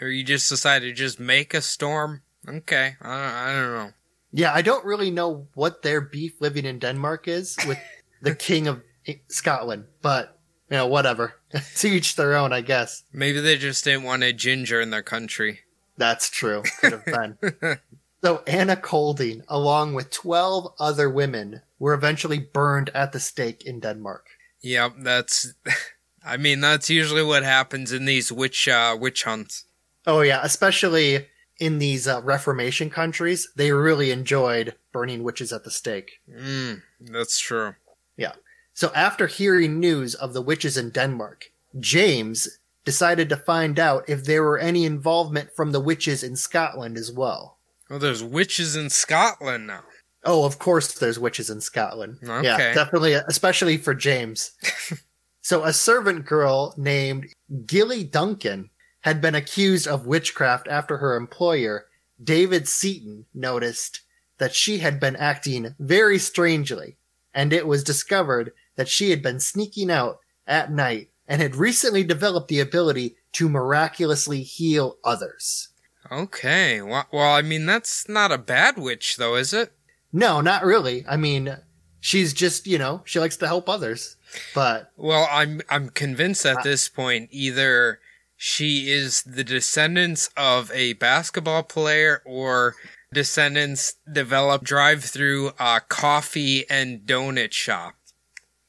or 0.00 0.08
you 0.08 0.22
just 0.22 0.48
decided 0.48 0.86
to 0.86 0.92
just 0.92 1.18
make 1.18 1.54
a 1.54 1.60
storm? 1.60 2.22
Okay, 2.48 2.94
I, 3.02 3.50
I 3.50 3.52
don't 3.52 3.74
know. 3.74 3.90
Yeah, 4.32 4.54
I 4.54 4.62
don't 4.62 4.84
really 4.84 5.10
know 5.10 5.48
what 5.54 5.82
their 5.82 6.00
beef 6.00 6.40
living 6.40 6.64
in 6.64 6.78
Denmark 6.78 7.26
is 7.26 7.56
with 7.66 7.78
the 8.22 8.34
king 8.36 8.68
of 8.68 8.82
Scotland, 9.28 9.84
but 10.02 10.38
you 10.70 10.76
know, 10.76 10.86
whatever. 10.86 11.34
to 11.76 11.88
each 11.88 12.16
their 12.16 12.36
own, 12.36 12.52
I 12.52 12.60
guess. 12.60 13.02
Maybe 13.12 13.40
they 13.40 13.56
just 13.56 13.84
didn't 13.84 14.04
want 14.04 14.22
a 14.22 14.32
ginger 14.32 14.80
in 14.80 14.90
their 14.90 15.02
country. 15.02 15.60
That's 15.96 16.30
true. 16.30 16.62
Could 16.80 16.92
have 16.92 17.04
been. 17.04 17.80
so 18.24 18.42
Anna 18.46 18.76
Colding, 18.76 19.42
along 19.48 19.94
with 19.94 20.10
twelve 20.10 20.72
other 20.78 21.10
women, 21.10 21.62
were 21.78 21.94
eventually 21.94 22.38
burned 22.38 22.90
at 22.94 23.12
the 23.12 23.20
stake 23.20 23.64
in 23.66 23.80
Denmark. 23.80 24.26
Yep, 24.62 24.94
that's. 25.00 25.54
I 26.24 26.36
mean, 26.36 26.60
that's 26.60 26.90
usually 26.90 27.22
what 27.22 27.42
happens 27.44 27.92
in 27.92 28.04
these 28.04 28.30
witch 28.30 28.68
uh, 28.68 28.96
witch 28.98 29.24
hunts. 29.24 29.64
Oh 30.06 30.20
yeah, 30.20 30.40
especially 30.42 31.26
in 31.58 31.78
these 31.78 32.08
uh, 32.08 32.22
Reformation 32.22 32.88
countries, 32.88 33.48
they 33.54 33.72
really 33.72 34.10
enjoyed 34.10 34.74
burning 34.92 35.22
witches 35.22 35.52
at 35.52 35.64
the 35.64 35.70
stake. 35.70 36.20
Mm, 36.28 36.82
that's 37.00 37.38
true. 37.38 37.74
So 38.80 38.90
after 38.94 39.26
hearing 39.26 39.78
news 39.78 40.14
of 40.14 40.32
the 40.32 40.40
witches 40.40 40.78
in 40.78 40.88
Denmark, 40.88 41.52
James 41.78 42.60
decided 42.86 43.28
to 43.28 43.36
find 43.36 43.78
out 43.78 44.08
if 44.08 44.24
there 44.24 44.42
were 44.42 44.58
any 44.58 44.86
involvement 44.86 45.50
from 45.54 45.72
the 45.72 45.80
witches 45.80 46.22
in 46.22 46.34
Scotland 46.34 46.96
as 46.96 47.12
well. 47.12 47.58
Well, 47.90 47.98
there's 47.98 48.22
witches 48.22 48.76
in 48.76 48.88
Scotland 48.88 49.66
now. 49.66 49.82
Oh, 50.24 50.46
of 50.46 50.58
course 50.58 50.94
there's 50.94 51.18
witches 51.18 51.50
in 51.50 51.60
Scotland. 51.60 52.20
Okay. 52.24 52.42
Yeah, 52.42 52.72
definitely, 52.72 53.12
especially 53.12 53.76
for 53.76 53.92
James. 53.92 54.52
so 55.42 55.62
a 55.64 55.74
servant 55.74 56.24
girl 56.24 56.72
named 56.78 57.26
Gilly 57.66 58.02
Duncan 58.02 58.70
had 59.00 59.20
been 59.20 59.34
accused 59.34 59.88
of 59.88 60.06
witchcraft 60.06 60.68
after 60.68 60.96
her 60.96 61.16
employer, 61.16 61.84
David 62.24 62.66
Seaton, 62.66 63.26
noticed 63.34 64.00
that 64.38 64.54
she 64.54 64.78
had 64.78 64.98
been 64.98 65.16
acting 65.16 65.74
very 65.78 66.18
strangely, 66.18 66.96
and 67.34 67.52
it 67.52 67.66
was 67.66 67.84
discovered 67.84 68.54
that 68.80 68.88
she 68.88 69.10
had 69.10 69.20
been 69.20 69.38
sneaking 69.38 69.90
out 69.90 70.20
at 70.46 70.72
night 70.72 71.10
and 71.28 71.42
had 71.42 71.54
recently 71.54 72.02
developed 72.02 72.48
the 72.48 72.60
ability 72.60 73.14
to 73.30 73.46
miraculously 73.46 74.42
heal 74.42 74.96
others. 75.04 75.68
Okay. 76.10 76.80
Well, 76.80 77.06
well, 77.12 77.34
I 77.34 77.42
mean, 77.42 77.66
that's 77.66 78.08
not 78.08 78.32
a 78.32 78.38
bad 78.38 78.78
witch, 78.78 79.18
though, 79.18 79.34
is 79.34 79.52
it? 79.52 79.74
No, 80.14 80.40
not 80.40 80.64
really. 80.64 81.04
I 81.06 81.18
mean, 81.18 81.58
she's 82.00 82.32
just, 82.32 82.66
you 82.66 82.78
know, 82.78 83.02
she 83.04 83.20
likes 83.20 83.36
to 83.36 83.46
help 83.46 83.68
others. 83.68 84.16
But 84.54 84.92
Well, 84.96 85.28
I'm 85.30 85.60
I'm 85.68 85.90
convinced 85.90 86.46
at 86.46 86.62
this 86.62 86.88
point 86.88 87.28
either 87.32 88.00
she 88.38 88.90
is 88.90 89.22
the 89.24 89.44
descendants 89.44 90.30
of 90.38 90.70
a 90.72 90.94
basketball 90.94 91.64
player 91.64 92.22
or 92.24 92.76
descendants 93.12 93.92
develop 94.10 94.64
drive-through 94.64 95.50
uh, 95.58 95.80
coffee 95.90 96.64
and 96.70 97.00
donut 97.00 97.52
shop. 97.52 97.96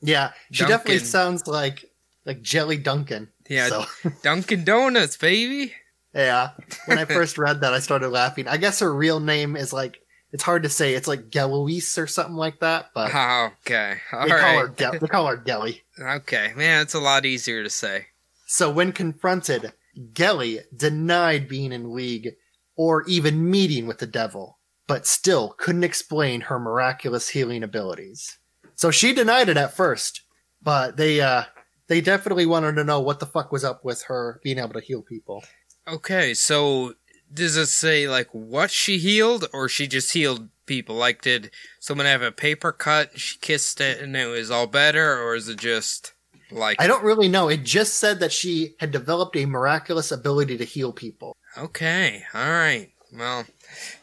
Yeah, 0.02 0.32
she 0.52 0.66
definitely 0.66 1.00
sounds 1.00 1.48
like 1.48 1.86
like 2.26 2.42
Jelly 2.42 2.78
Duncan. 2.78 3.30
Yeah, 3.50 3.68
So, 3.68 3.86
Dunkin' 4.24 4.64
Donuts, 4.64 5.18
baby. 5.18 5.74
yeah. 6.14 6.52
When 6.86 6.98
I 7.00 7.06
first 7.20 7.38
read 7.38 7.62
that, 7.62 7.74
I 7.74 7.80
started 7.80 8.10
laughing. 8.10 8.48
I 8.48 8.58
guess 8.58 8.80
her 8.80 8.94
real 8.94 9.20
name 9.20 9.56
is 9.56 9.74
like 9.74 10.00
it's 10.32 10.44
hard 10.44 10.64
to 10.64 10.70
say. 10.70 10.94
It's 10.94 11.08
like 11.08 11.30
Geloise 11.30 11.98
or 11.98 12.08
something 12.08 12.36
like 12.36 12.60
that. 12.62 12.92
But 12.94 13.12
Oh, 13.14 13.50
okay. 13.66 13.98
All 14.14 14.24
they 14.24 14.30
call 14.30 14.58
her 14.60 14.68
right. 14.68 15.00
They 15.02 15.08
call 15.08 15.28
her 15.28 15.38
Gelly. 15.38 15.82
Okay. 16.00 16.54
Man, 16.56 16.82
it's 16.82 16.94
a 16.94 17.00
lot 17.00 17.26
easier 17.26 17.62
to 17.64 17.70
say. 17.70 18.08
So 18.48 18.70
when 18.72 18.92
confronted, 18.92 19.74
Gelly 20.14 20.60
denied 20.76 21.48
being 21.50 21.72
in 21.74 21.94
league 21.94 22.30
or 22.78 23.04
even 23.04 23.52
meeting 23.52 23.86
with 23.88 24.00
the 24.00 24.08
devil, 24.08 24.58
but 24.88 25.06
still 25.06 25.56
couldn't 25.58 25.84
explain 25.84 26.42
her 26.42 26.58
miraculous 26.60 27.30
healing 27.30 27.62
abilities. 27.64 28.38
So 28.82 28.90
she 28.90 29.14
denied 29.14 29.48
it 29.48 29.58
at 29.58 29.76
first, 29.76 30.22
but 30.60 30.98
they 30.98 31.22
uh 31.22 31.44
they 31.88 32.02
definitely 32.02 32.48
wanted 32.48 32.74
to 32.78 32.84
know 32.84 33.00
what 33.00 33.20
the 33.20 33.28
fuck 33.28 33.52
was 33.52 33.64
up 33.64 33.86
with 33.86 34.02
her 34.06 34.40
being 34.44 34.58
able 34.58 34.74
to 34.74 34.82
heal 34.82 35.04
people. 35.04 35.44
Okay, 35.88 36.34
so 36.34 36.96
does 37.32 37.58
it 37.58 37.68
say 37.68 38.08
like 38.08 38.28
what 38.32 38.72
she 38.72 38.98
healed 38.98 39.46
or 39.54 39.70
she 39.70 39.86
just 39.86 40.14
healed 40.14 40.50
people? 40.66 40.96
Like 40.96 41.22
did 41.22 41.52
someone 41.80 42.08
have 42.08 42.24
a 42.24 42.32
paper 42.32 42.72
cut, 42.72 43.20
she 43.20 43.38
kissed 43.38 43.80
it 43.82 44.02
and 44.02 44.18
it 44.18 44.26
was 44.26 44.50
all 44.50 44.66
better 44.66 45.22
or 45.22 45.36
is 45.36 45.48
it 45.48 45.60
just 45.60 46.14
like 46.50 46.82
I 46.82 46.88
don't 46.88 47.04
really 47.04 47.30
know. 47.30 47.50
It 47.50 47.64
just 47.64 48.00
said 48.00 48.20
that 48.20 48.32
she 48.34 48.74
had 48.80 48.90
developed 48.90 49.36
a 49.36 49.46
miraculous 49.46 50.12
ability 50.12 50.58
to 50.58 50.66
heal 50.66 50.92
people. 50.92 51.38
Okay, 51.56 52.24
alright. 52.34 52.94
Well, 53.14 53.46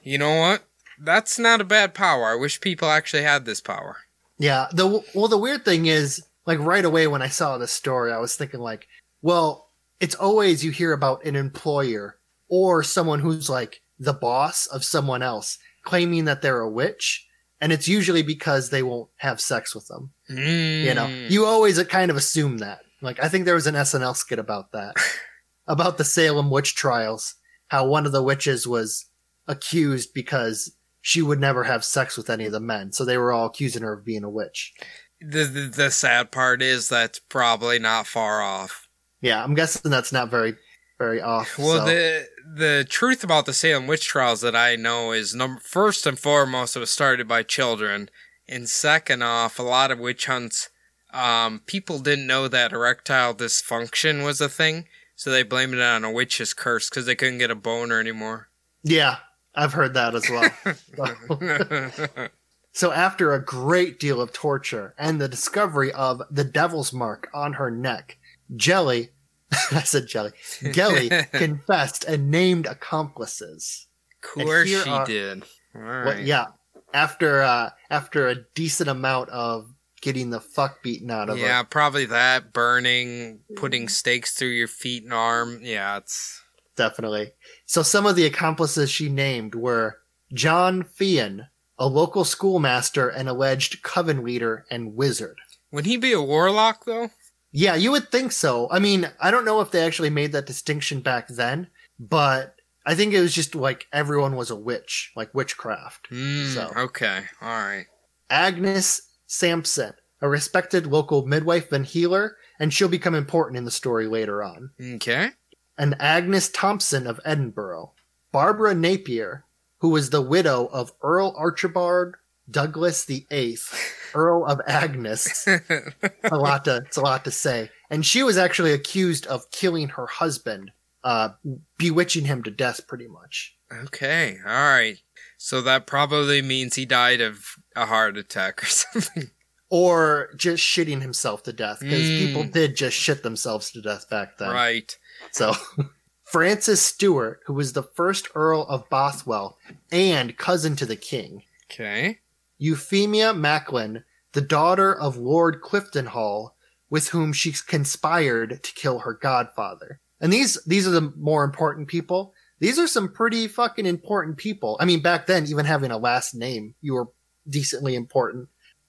you 0.04 0.18
know 0.18 0.38
what? 0.38 0.62
That's 1.00 1.36
not 1.36 1.60
a 1.60 1.64
bad 1.64 1.94
power. 1.94 2.26
I 2.26 2.36
wish 2.36 2.60
people 2.60 2.88
actually 2.88 3.24
had 3.24 3.44
this 3.44 3.60
power. 3.60 3.96
Yeah. 4.38 4.68
The 4.72 5.02
well, 5.14 5.28
the 5.28 5.38
weird 5.38 5.64
thing 5.64 5.86
is, 5.86 6.24
like 6.46 6.58
right 6.60 6.84
away 6.84 7.06
when 7.06 7.22
I 7.22 7.28
saw 7.28 7.58
this 7.58 7.72
story, 7.72 8.12
I 8.12 8.18
was 8.18 8.36
thinking 8.36 8.60
like, 8.60 8.88
well, 9.22 9.68
it's 10.00 10.14
always 10.14 10.64
you 10.64 10.70
hear 10.70 10.92
about 10.92 11.24
an 11.24 11.36
employer 11.36 12.18
or 12.48 12.82
someone 12.82 13.20
who's 13.20 13.50
like 13.50 13.82
the 13.98 14.12
boss 14.12 14.66
of 14.66 14.84
someone 14.84 15.22
else 15.22 15.58
claiming 15.82 16.26
that 16.26 16.42
they're 16.42 16.60
a 16.60 16.70
witch, 16.70 17.26
and 17.60 17.72
it's 17.72 17.88
usually 17.88 18.22
because 18.22 18.70
they 18.70 18.82
won't 18.82 19.08
have 19.16 19.40
sex 19.40 19.74
with 19.74 19.88
them. 19.88 20.10
Mm. 20.30 20.84
You 20.84 20.94
know, 20.94 21.06
you 21.28 21.44
always 21.44 21.82
kind 21.84 22.10
of 22.10 22.16
assume 22.16 22.58
that. 22.58 22.80
Like 23.00 23.22
I 23.22 23.28
think 23.28 23.44
there 23.44 23.54
was 23.54 23.66
an 23.66 23.74
SNL 23.74 24.16
skit 24.16 24.38
about 24.38 24.72
that, 24.72 24.96
about 25.66 25.98
the 25.98 26.04
Salem 26.04 26.50
witch 26.50 26.74
trials, 26.74 27.34
how 27.68 27.86
one 27.86 28.06
of 28.06 28.12
the 28.12 28.22
witches 28.22 28.66
was 28.66 29.06
accused 29.46 30.12
because 30.12 30.72
she 31.00 31.22
would 31.22 31.40
never 31.40 31.64
have 31.64 31.84
sex 31.84 32.16
with 32.16 32.28
any 32.30 32.46
of 32.46 32.52
the 32.52 32.60
men, 32.60 32.92
so 32.92 33.04
they 33.04 33.18
were 33.18 33.32
all 33.32 33.46
accusing 33.46 33.82
her 33.82 33.94
of 33.94 34.04
being 34.04 34.24
a 34.24 34.30
witch. 34.30 34.72
the, 35.20 35.44
the 35.44 35.60
the 35.74 35.90
sad 35.90 36.30
part 36.30 36.62
is 36.62 36.88
that's 36.88 37.18
probably 37.18 37.78
not 37.78 38.06
far 38.06 38.40
off. 38.42 38.88
Yeah, 39.20 39.42
I'm 39.42 39.54
guessing 39.54 39.90
that's 39.90 40.12
not 40.12 40.30
very, 40.30 40.54
very 40.98 41.20
off. 41.20 41.58
Well, 41.58 41.78
so- 41.78 41.86
the 41.86 42.28
the 42.54 42.86
truth 42.88 43.24
about 43.24 43.46
the 43.46 43.52
Salem 43.52 43.86
witch 43.86 44.06
trials 44.06 44.40
that 44.42 44.56
I 44.56 44.76
know 44.76 45.12
is 45.12 45.34
number 45.34 45.60
first 45.60 46.06
and 46.06 46.18
foremost, 46.18 46.76
it 46.76 46.80
was 46.80 46.90
started 46.90 47.26
by 47.26 47.42
children, 47.42 48.10
and 48.48 48.68
second 48.68 49.22
off, 49.22 49.58
a 49.58 49.62
lot 49.62 49.90
of 49.90 49.98
witch 49.98 50.26
hunts 50.26 50.70
um, 51.12 51.62
people 51.66 51.98
didn't 52.00 52.26
know 52.26 52.48
that 52.48 52.72
erectile 52.72 53.34
dysfunction 53.34 54.24
was 54.24 54.40
a 54.40 54.48
thing, 54.48 54.86
so 55.16 55.30
they 55.30 55.42
blamed 55.42 55.74
it 55.74 55.80
on 55.80 56.04
a 56.04 56.12
witch's 56.12 56.52
curse 56.54 56.88
because 56.90 57.06
they 57.06 57.14
couldn't 57.14 57.38
get 57.38 57.50
a 57.50 57.54
boner 57.54 57.98
anymore. 57.98 58.48
Yeah, 58.84 59.16
I've 59.54 59.72
heard 59.72 59.94
that 59.94 60.14
as 60.14 60.28
well. 60.30 62.28
so, 62.72 62.92
after 62.92 63.34
a 63.34 63.44
great 63.44 63.98
deal 63.98 64.20
of 64.20 64.32
torture 64.32 64.94
and 64.98 65.20
the 65.20 65.28
discovery 65.28 65.92
of 65.92 66.22
the 66.30 66.44
devil's 66.44 66.92
mark 66.92 67.28
on 67.34 67.54
her 67.54 67.70
neck, 67.70 68.18
Jelly, 68.56 69.10
I 69.72 69.82
said 69.82 70.06
Jelly, 70.06 70.32
Gelly 70.72 71.10
confessed 71.32 72.04
and 72.04 72.30
named 72.30 72.66
accomplices. 72.66 73.86
Of 74.22 74.44
course 74.44 74.68
she 74.68 74.88
are- 74.88 75.06
did. 75.06 75.44
Right. 75.74 76.24
yeah, 76.24 76.46
after 76.92 77.42
uh, 77.42 77.70
after 77.90 78.28
a 78.28 78.36
decent 78.54 78.88
amount 78.88 79.28
of 79.30 79.72
getting 80.00 80.30
the 80.30 80.40
fuck 80.40 80.82
beaten 80.82 81.10
out 81.10 81.28
of 81.28 81.38
Yeah, 81.38 81.44
her. 81.44 81.50
Yeah, 81.50 81.62
probably 81.64 82.06
that. 82.06 82.52
Burning, 82.52 83.40
putting 83.56 83.88
stakes 83.88 84.32
through 84.34 84.48
your 84.48 84.68
feet 84.68 85.04
and 85.04 85.12
arm. 85.12 85.60
Yeah, 85.62 85.98
it's. 85.98 86.42
Definitely. 86.78 87.32
So 87.66 87.82
some 87.82 88.06
of 88.06 88.14
the 88.16 88.24
accomplices 88.24 88.88
she 88.88 89.08
named 89.08 89.54
were 89.54 89.98
John 90.32 90.84
Fian, 90.84 91.48
a 91.76 91.86
local 91.88 92.24
schoolmaster 92.24 93.08
and 93.08 93.28
alleged 93.28 93.82
coven 93.82 94.22
leader 94.24 94.64
and 94.70 94.94
wizard. 94.94 95.38
Would 95.72 95.86
he 95.86 95.96
be 95.96 96.12
a 96.12 96.22
warlock, 96.22 96.84
though? 96.84 97.10
Yeah, 97.50 97.74
you 97.74 97.90
would 97.90 98.10
think 98.10 98.30
so. 98.30 98.68
I 98.70 98.78
mean, 98.78 99.10
I 99.20 99.30
don't 99.30 99.44
know 99.44 99.60
if 99.60 99.70
they 99.72 99.84
actually 99.84 100.10
made 100.10 100.32
that 100.32 100.46
distinction 100.46 101.00
back 101.00 101.26
then, 101.28 101.66
but 101.98 102.54
I 102.86 102.94
think 102.94 103.12
it 103.12 103.20
was 103.20 103.34
just 103.34 103.54
like 103.54 103.86
everyone 103.92 104.36
was 104.36 104.50
a 104.50 104.56
witch, 104.56 105.12
like 105.16 105.34
witchcraft. 105.34 106.10
Mm, 106.10 106.54
So. 106.54 106.72
Okay, 106.76 107.24
alright. 107.42 107.86
Agnes 108.30 109.02
Sampson, 109.26 109.94
a 110.20 110.28
respected 110.28 110.86
local 110.86 111.26
midwife 111.26 111.72
and 111.72 111.84
healer, 111.84 112.36
and 112.60 112.72
she'll 112.72 112.88
become 112.88 113.14
important 113.14 113.56
in 113.56 113.64
the 113.64 113.70
story 113.70 114.06
later 114.06 114.42
on. 114.44 114.70
Okay. 114.80 115.30
And 115.78 115.94
Agnes 116.00 116.48
Thompson 116.50 117.06
of 117.06 117.20
Edinburgh. 117.24 117.92
Barbara 118.32 118.74
Napier, 118.74 119.44
who 119.78 119.88
was 119.90 120.10
the 120.10 120.20
widow 120.20 120.66
of 120.66 120.92
Earl 121.02 121.34
Archibald 121.38 122.16
Douglas 122.50 123.04
the 123.04 123.26
Eighth, 123.30 123.72
Earl 124.14 124.44
of 124.46 124.60
Agnes. 124.66 125.46
a 125.46 126.36
lot 126.36 126.64
to 126.64 126.82
it's 126.86 126.96
a 126.96 127.00
lot 127.02 127.24
to 127.24 127.30
say. 127.30 127.70
And 127.90 128.04
she 128.04 128.22
was 128.22 128.36
actually 128.36 128.72
accused 128.72 129.26
of 129.26 129.50
killing 129.50 129.88
her 129.90 130.06
husband, 130.06 130.72
uh, 131.04 131.30
bewitching 131.78 132.24
him 132.24 132.42
to 132.42 132.50
death, 132.50 132.86
pretty 132.86 133.06
much. 133.06 133.54
Okay, 133.72 134.38
alright. 134.44 134.98
So 135.36 135.60
that 135.62 135.86
probably 135.86 136.42
means 136.42 136.74
he 136.74 136.84
died 136.86 137.20
of 137.20 137.44
a 137.76 137.86
heart 137.86 138.16
attack 138.16 138.62
or 138.62 138.66
something. 138.68 139.30
Or 139.70 140.30
just 140.36 140.62
shitting 140.62 141.02
himself 141.02 141.42
to 141.44 141.52
death, 141.52 141.80
because 141.80 142.00
Mm. 142.02 142.18
people 142.18 142.44
did 142.44 142.74
just 142.76 142.96
shit 142.96 143.22
themselves 143.22 143.70
to 143.72 143.82
death 143.82 144.08
back 144.08 144.38
then. 144.38 144.50
Right. 144.50 144.96
So, 145.32 145.54
Francis 146.24 146.82
Stewart, 146.82 147.40
who 147.46 147.54
was 147.54 147.72
the 147.72 147.82
first 147.82 148.28
Earl 148.34 148.62
of 148.68 148.88
Bothwell 148.90 149.56
and 149.90 150.36
cousin 150.36 150.76
to 150.76 150.86
the 150.86 150.96
king. 150.96 151.42
Okay. 151.70 152.18
Euphemia 152.58 153.32
Macklin, 153.32 154.04
the 154.32 154.40
daughter 154.40 154.94
of 154.94 155.16
Lord 155.16 155.62
Cliftonhall, 155.62 156.50
with 156.90 157.08
whom 157.08 157.32
she 157.32 157.52
conspired 157.66 158.62
to 158.62 158.72
kill 158.74 159.00
her 159.00 159.14
godfather. 159.14 160.00
And 160.20 160.32
these 160.32 160.62
these 160.64 160.86
are 160.86 160.92
the 160.92 161.12
more 161.16 161.44
important 161.44 161.88
people. 161.88 162.34
These 162.60 162.78
are 162.78 162.88
some 162.88 163.12
pretty 163.12 163.46
fucking 163.46 163.86
important 163.86 164.36
people. 164.36 164.76
I 164.80 164.84
mean, 164.84 165.00
back 165.00 165.26
then, 165.26 165.46
even 165.46 165.64
having 165.64 165.90
a 165.90 165.98
last 165.98 166.34
name, 166.34 166.74
you 166.80 166.94
were 166.94 167.08
decently 167.48 167.94
important. 167.94 168.48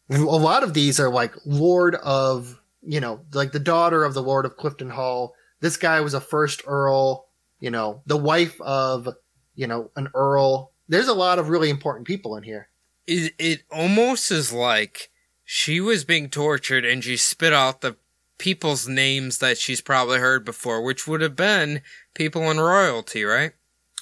A 0.09 0.17
lot 0.17 0.63
of 0.63 0.73
these 0.73 0.99
are 0.99 1.09
like 1.09 1.35
Lord 1.45 1.95
of, 1.95 2.59
you 2.81 2.99
know, 2.99 3.21
like 3.33 3.51
the 3.51 3.59
daughter 3.59 4.03
of 4.03 4.15
the 4.15 4.23
Lord 4.23 4.45
of 4.45 4.57
Clifton 4.57 4.89
Hall. 4.89 5.35
This 5.61 5.77
guy 5.77 6.01
was 6.01 6.13
a 6.13 6.21
first 6.21 6.61
Earl, 6.65 7.27
you 7.59 7.71
know, 7.71 8.01
the 8.05 8.17
wife 8.17 8.59
of, 8.61 9.09
you 9.55 9.67
know, 9.67 9.91
an 9.95 10.09
Earl. 10.13 10.71
There's 10.87 11.07
a 11.07 11.13
lot 11.13 11.39
of 11.39 11.49
really 11.49 11.69
important 11.69 12.07
people 12.07 12.35
in 12.35 12.43
here. 12.43 12.69
It, 13.07 13.33
it 13.37 13.63
almost 13.71 14.31
is 14.31 14.53
like 14.53 15.09
she 15.43 15.81
was 15.81 16.05
being 16.05 16.29
tortured 16.29 16.85
and 16.85 17.03
she 17.03 17.17
spit 17.17 17.53
out 17.53 17.81
the 17.81 17.97
people's 18.37 18.87
names 18.87 19.39
that 19.39 19.57
she's 19.57 19.81
probably 19.81 20.17
heard 20.17 20.45
before, 20.45 20.81
which 20.81 21.07
would 21.07 21.21
have 21.21 21.35
been 21.35 21.81
people 22.13 22.49
in 22.49 22.59
royalty, 22.59 23.23
right? 23.23 23.51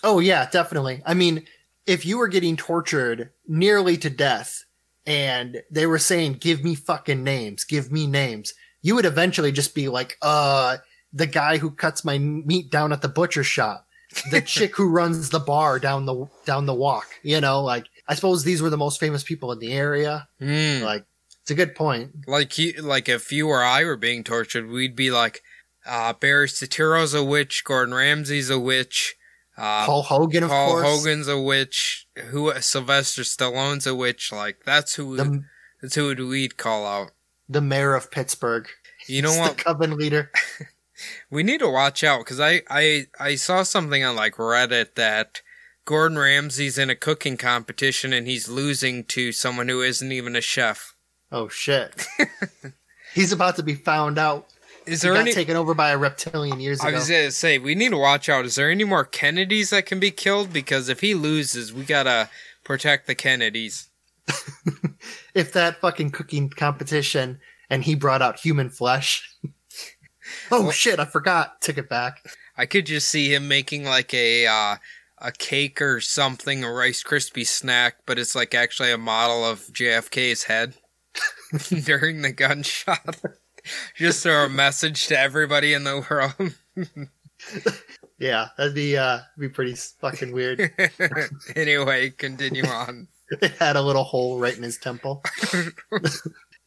Oh 0.03 0.19
yeah, 0.19 0.47
definitely. 0.49 1.01
I 1.05 1.13
mean, 1.13 1.45
if 1.85 2.05
you 2.05 2.17
were 2.17 2.27
getting 2.27 2.55
tortured 2.55 3.31
nearly 3.47 3.97
to 3.97 4.09
death 4.09 4.65
and 5.05 5.63
they 5.71 5.85
were 5.85 5.99
saying, 5.99 6.33
give 6.33 6.63
me 6.63 6.75
fucking 6.75 7.23
names, 7.23 7.63
give 7.63 7.91
me 7.91 8.07
names, 8.07 8.53
you 8.81 8.95
would 8.95 9.05
eventually 9.05 9.51
just 9.51 9.73
be 9.73 9.87
like, 9.87 10.17
uh, 10.21 10.77
the 11.17 11.27
guy 11.27 11.57
who 11.57 11.71
cuts 11.71 12.05
my 12.05 12.17
meat 12.17 12.69
down 12.71 12.91
at 12.93 13.01
the 13.01 13.07
butcher 13.09 13.43
shop, 13.43 13.87
the 14.31 14.41
chick 14.45 14.75
who 14.75 14.89
runs 14.89 15.29
the 15.29 15.39
bar 15.39 15.79
down 15.79 16.05
the, 16.05 16.27
down 16.45 16.65
the 16.65 16.73
walk, 16.73 17.07
you 17.23 17.41
know, 17.41 17.61
like, 17.61 17.85
I 18.07 18.15
suppose 18.15 18.43
these 18.43 18.61
were 18.61 18.69
the 18.69 18.77
most 18.77 18.99
famous 18.99 19.23
people 19.23 19.51
in 19.51 19.59
the 19.59 19.73
area. 19.73 20.27
Hmm. 20.39 20.81
Like, 20.83 21.05
it's 21.41 21.51
a 21.51 21.55
good 21.55 21.75
point. 21.75 22.11
Like 22.27 22.57
you, 22.57 22.73
like 22.81 23.07
if 23.09 23.31
you 23.31 23.47
or 23.47 23.63
I 23.63 23.83
were 23.85 23.97
being 23.97 24.23
tortured, 24.23 24.69
we'd 24.69 24.95
be 24.95 25.11
like, 25.11 25.41
uh, 25.85 26.13
Barry 26.13 26.47
Soetoro's 26.47 27.13
a 27.13 27.23
witch, 27.23 27.63
Gordon 27.63 27.93
Ramsay's 27.93 28.49
a 28.49 28.59
witch, 28.59 29.15
uh, 29.57 29.85
Paul 29.85 30.03
Hogan, 30.03 30.43
of 30.43 30.49
Paul 30.49 30.71
course. 30.71 30.85
Hogan's 30.85 31.27
a 31.29 31.39
witch, 31.41 32.07
who 32.31 32.53
Sylvester 32.61 33.23
Stallone's 33.23 33.87
a 33.87 33.95
witch. 33.95 34.31
Like 34.31 34.57
that's 34.65 34.95
who 34.95 35.15
The, 35.15 35.43
that's 35.81 35.95
who 35.95 36.13
we'd 36.27 36.57
call 36.57 36.85
out. 36.85 37.11
the 37.47 37.61
mayor 37.61 37.95
of 37.95 38.11
Pittsburgh. 38.11 38.67
You 39.07 39.21
know 39.21 39.31
He's 39.31 39.39
what? 39.39 39.57
The 39.57 39.63
coven 39.63 39.97
leader. 39.97 40.31
We 41.29 41.43
need 41.43 41.59
to 41.59 41.69
watch 41.69 42.03
out 42.03 42.19
because 42.19 42.39
I, 42.39 42.61
I 42.69 43.07
I 43.19 43.35
saw 43.35 43.63
something 43.63 44.03
on 44.03 44.15
like 44.15 44.35
Reddit 44.35 44.95
that 44.95 45.41
Gordon 45.85 46.17
Ramsay's 46.17 46.77
in 46.77 46.89
a 46.89 46.95
cooking 46.95 47.37
competition 47.37 48.13
and 48.13 48.27
he's 48.27 48.47
losing 48.47 49.03
to 49.05 49.31
someone 49.31 49.67
who 49.69 49.81
isn't 49.81 50.11
even 50.11 50.35
a 50.35 50.41
chef. 50.41 50.95
Oh 51.31 51.47
shit. 51.49 52.05
He's 53.13 53.31
about 53.31 53.55
to 53.55 53.63
be 53.63 53.73
found 53.73 54.17
out. 54.17 54.47
Is 54.85 55.01
He 55.01 55.07
there 55.07 55.15
got 55.15 55.21
any? 55.21 55.33
taken 55.33 55.55
over 55.57 55.73
by 55.73 55.89
a 55.89 55.97
reptilian 55.97 56.59
years 56.59 56.79
ago? 56.79 56.89
I 56.89 56.93
was 56.93 57.09
gonna 57.09 57.31
say 57.31 57.57
we 57.57 57.73
need 57.75 57.89
to 57.89 57.97
watch 57.97 58.29
out. 58.29 58.45
Is 58.45 58.55
there 58.55 58.69
any 58.69 58.83
more 58.85 59.03
Kennedys 59.03 59.71
that 59.71 59.85
can 59.85 59.99
be 59.99 60.11
killed? 60.11 60.53
Because 60.53 60.87
if 60.87 61.01
he 61.01 61.13
loses, 61.15 61.73
we 61.73 61.83
gotta 61.83 62.29
protect 62.63 63.07
the 63.07 63.15
Kennedys. 63.15 63.89
if 65.33 65.51
that 65.53 65.81
fucking 65.81 66.11
cooking 66.11 66.49
competition 66.49 67.39
and 67.69 67.83
he 67.83 67.95
brought 67.95 68.21
out 68.21 68.39
human 68.39 68.69
flesh. 68.69 69.29
oh 70.51 70.71
shit, 70.71 70.99
I 70.99 71.05
forgot. 71.05 71.61
Took 71.61 71.77
it 71.77 71.89
back. 71.89 72.25
I 72.57 72.65
could 72.65 72.85
just 72.85 73.09
see 73.09 73.33
him 73.33 73.47
making 73.47 73.85
like 73.85 74.13
a 74.13 74.47
uh, 74.47 74.75
a 75.19 75.31
cake 75.31 75.81
or 75.81 75.99
something, 75.99 76.63
a 76.63 76.71
Rice 76.71 77.03
Krispie 77.03 77.47
snack, 77.47 77.97
but 78.05 78.19
it's 78.19 78.35
like 78.35 78.53
actually 78.53 78.91
a 78.91 78.97
model 78.97 79.45
of 79.45 79.61
JFK's 79.67 80.43
head 80.43 80.75
during 81.85 82.21
the 82.21 82.31
gunshot. 82.31 83.17
just 83.95 84.23
throw 84.23 84.45
a 84.45 84.49
message 84.49 85.07
to 85.07 85.19
everybody 85.19 85.73
in 85.73 85.83
the 85.83 86.05
world. 86.09 86.53
Yeah, 88.19 88.47
that'd 88.57 88.73
be 88.73 88.97
uh 88.97 89.19
be 89.37 89.49
pretty 89.49 89.75
fucking 89.75 90.31
weird. 90.31 90.71
anyway, 91.55 92.09
continue 92.09 92.65
on. 92.65 93.07
it 93.29 93.51
had 93.51 93.75
a 93.75 93.81
little 93.81 94.03
hole 94.03 94.39
right 94.39 94.57
in 94.57 94.63
his 94.63 94.77
temple. 94.77 95.23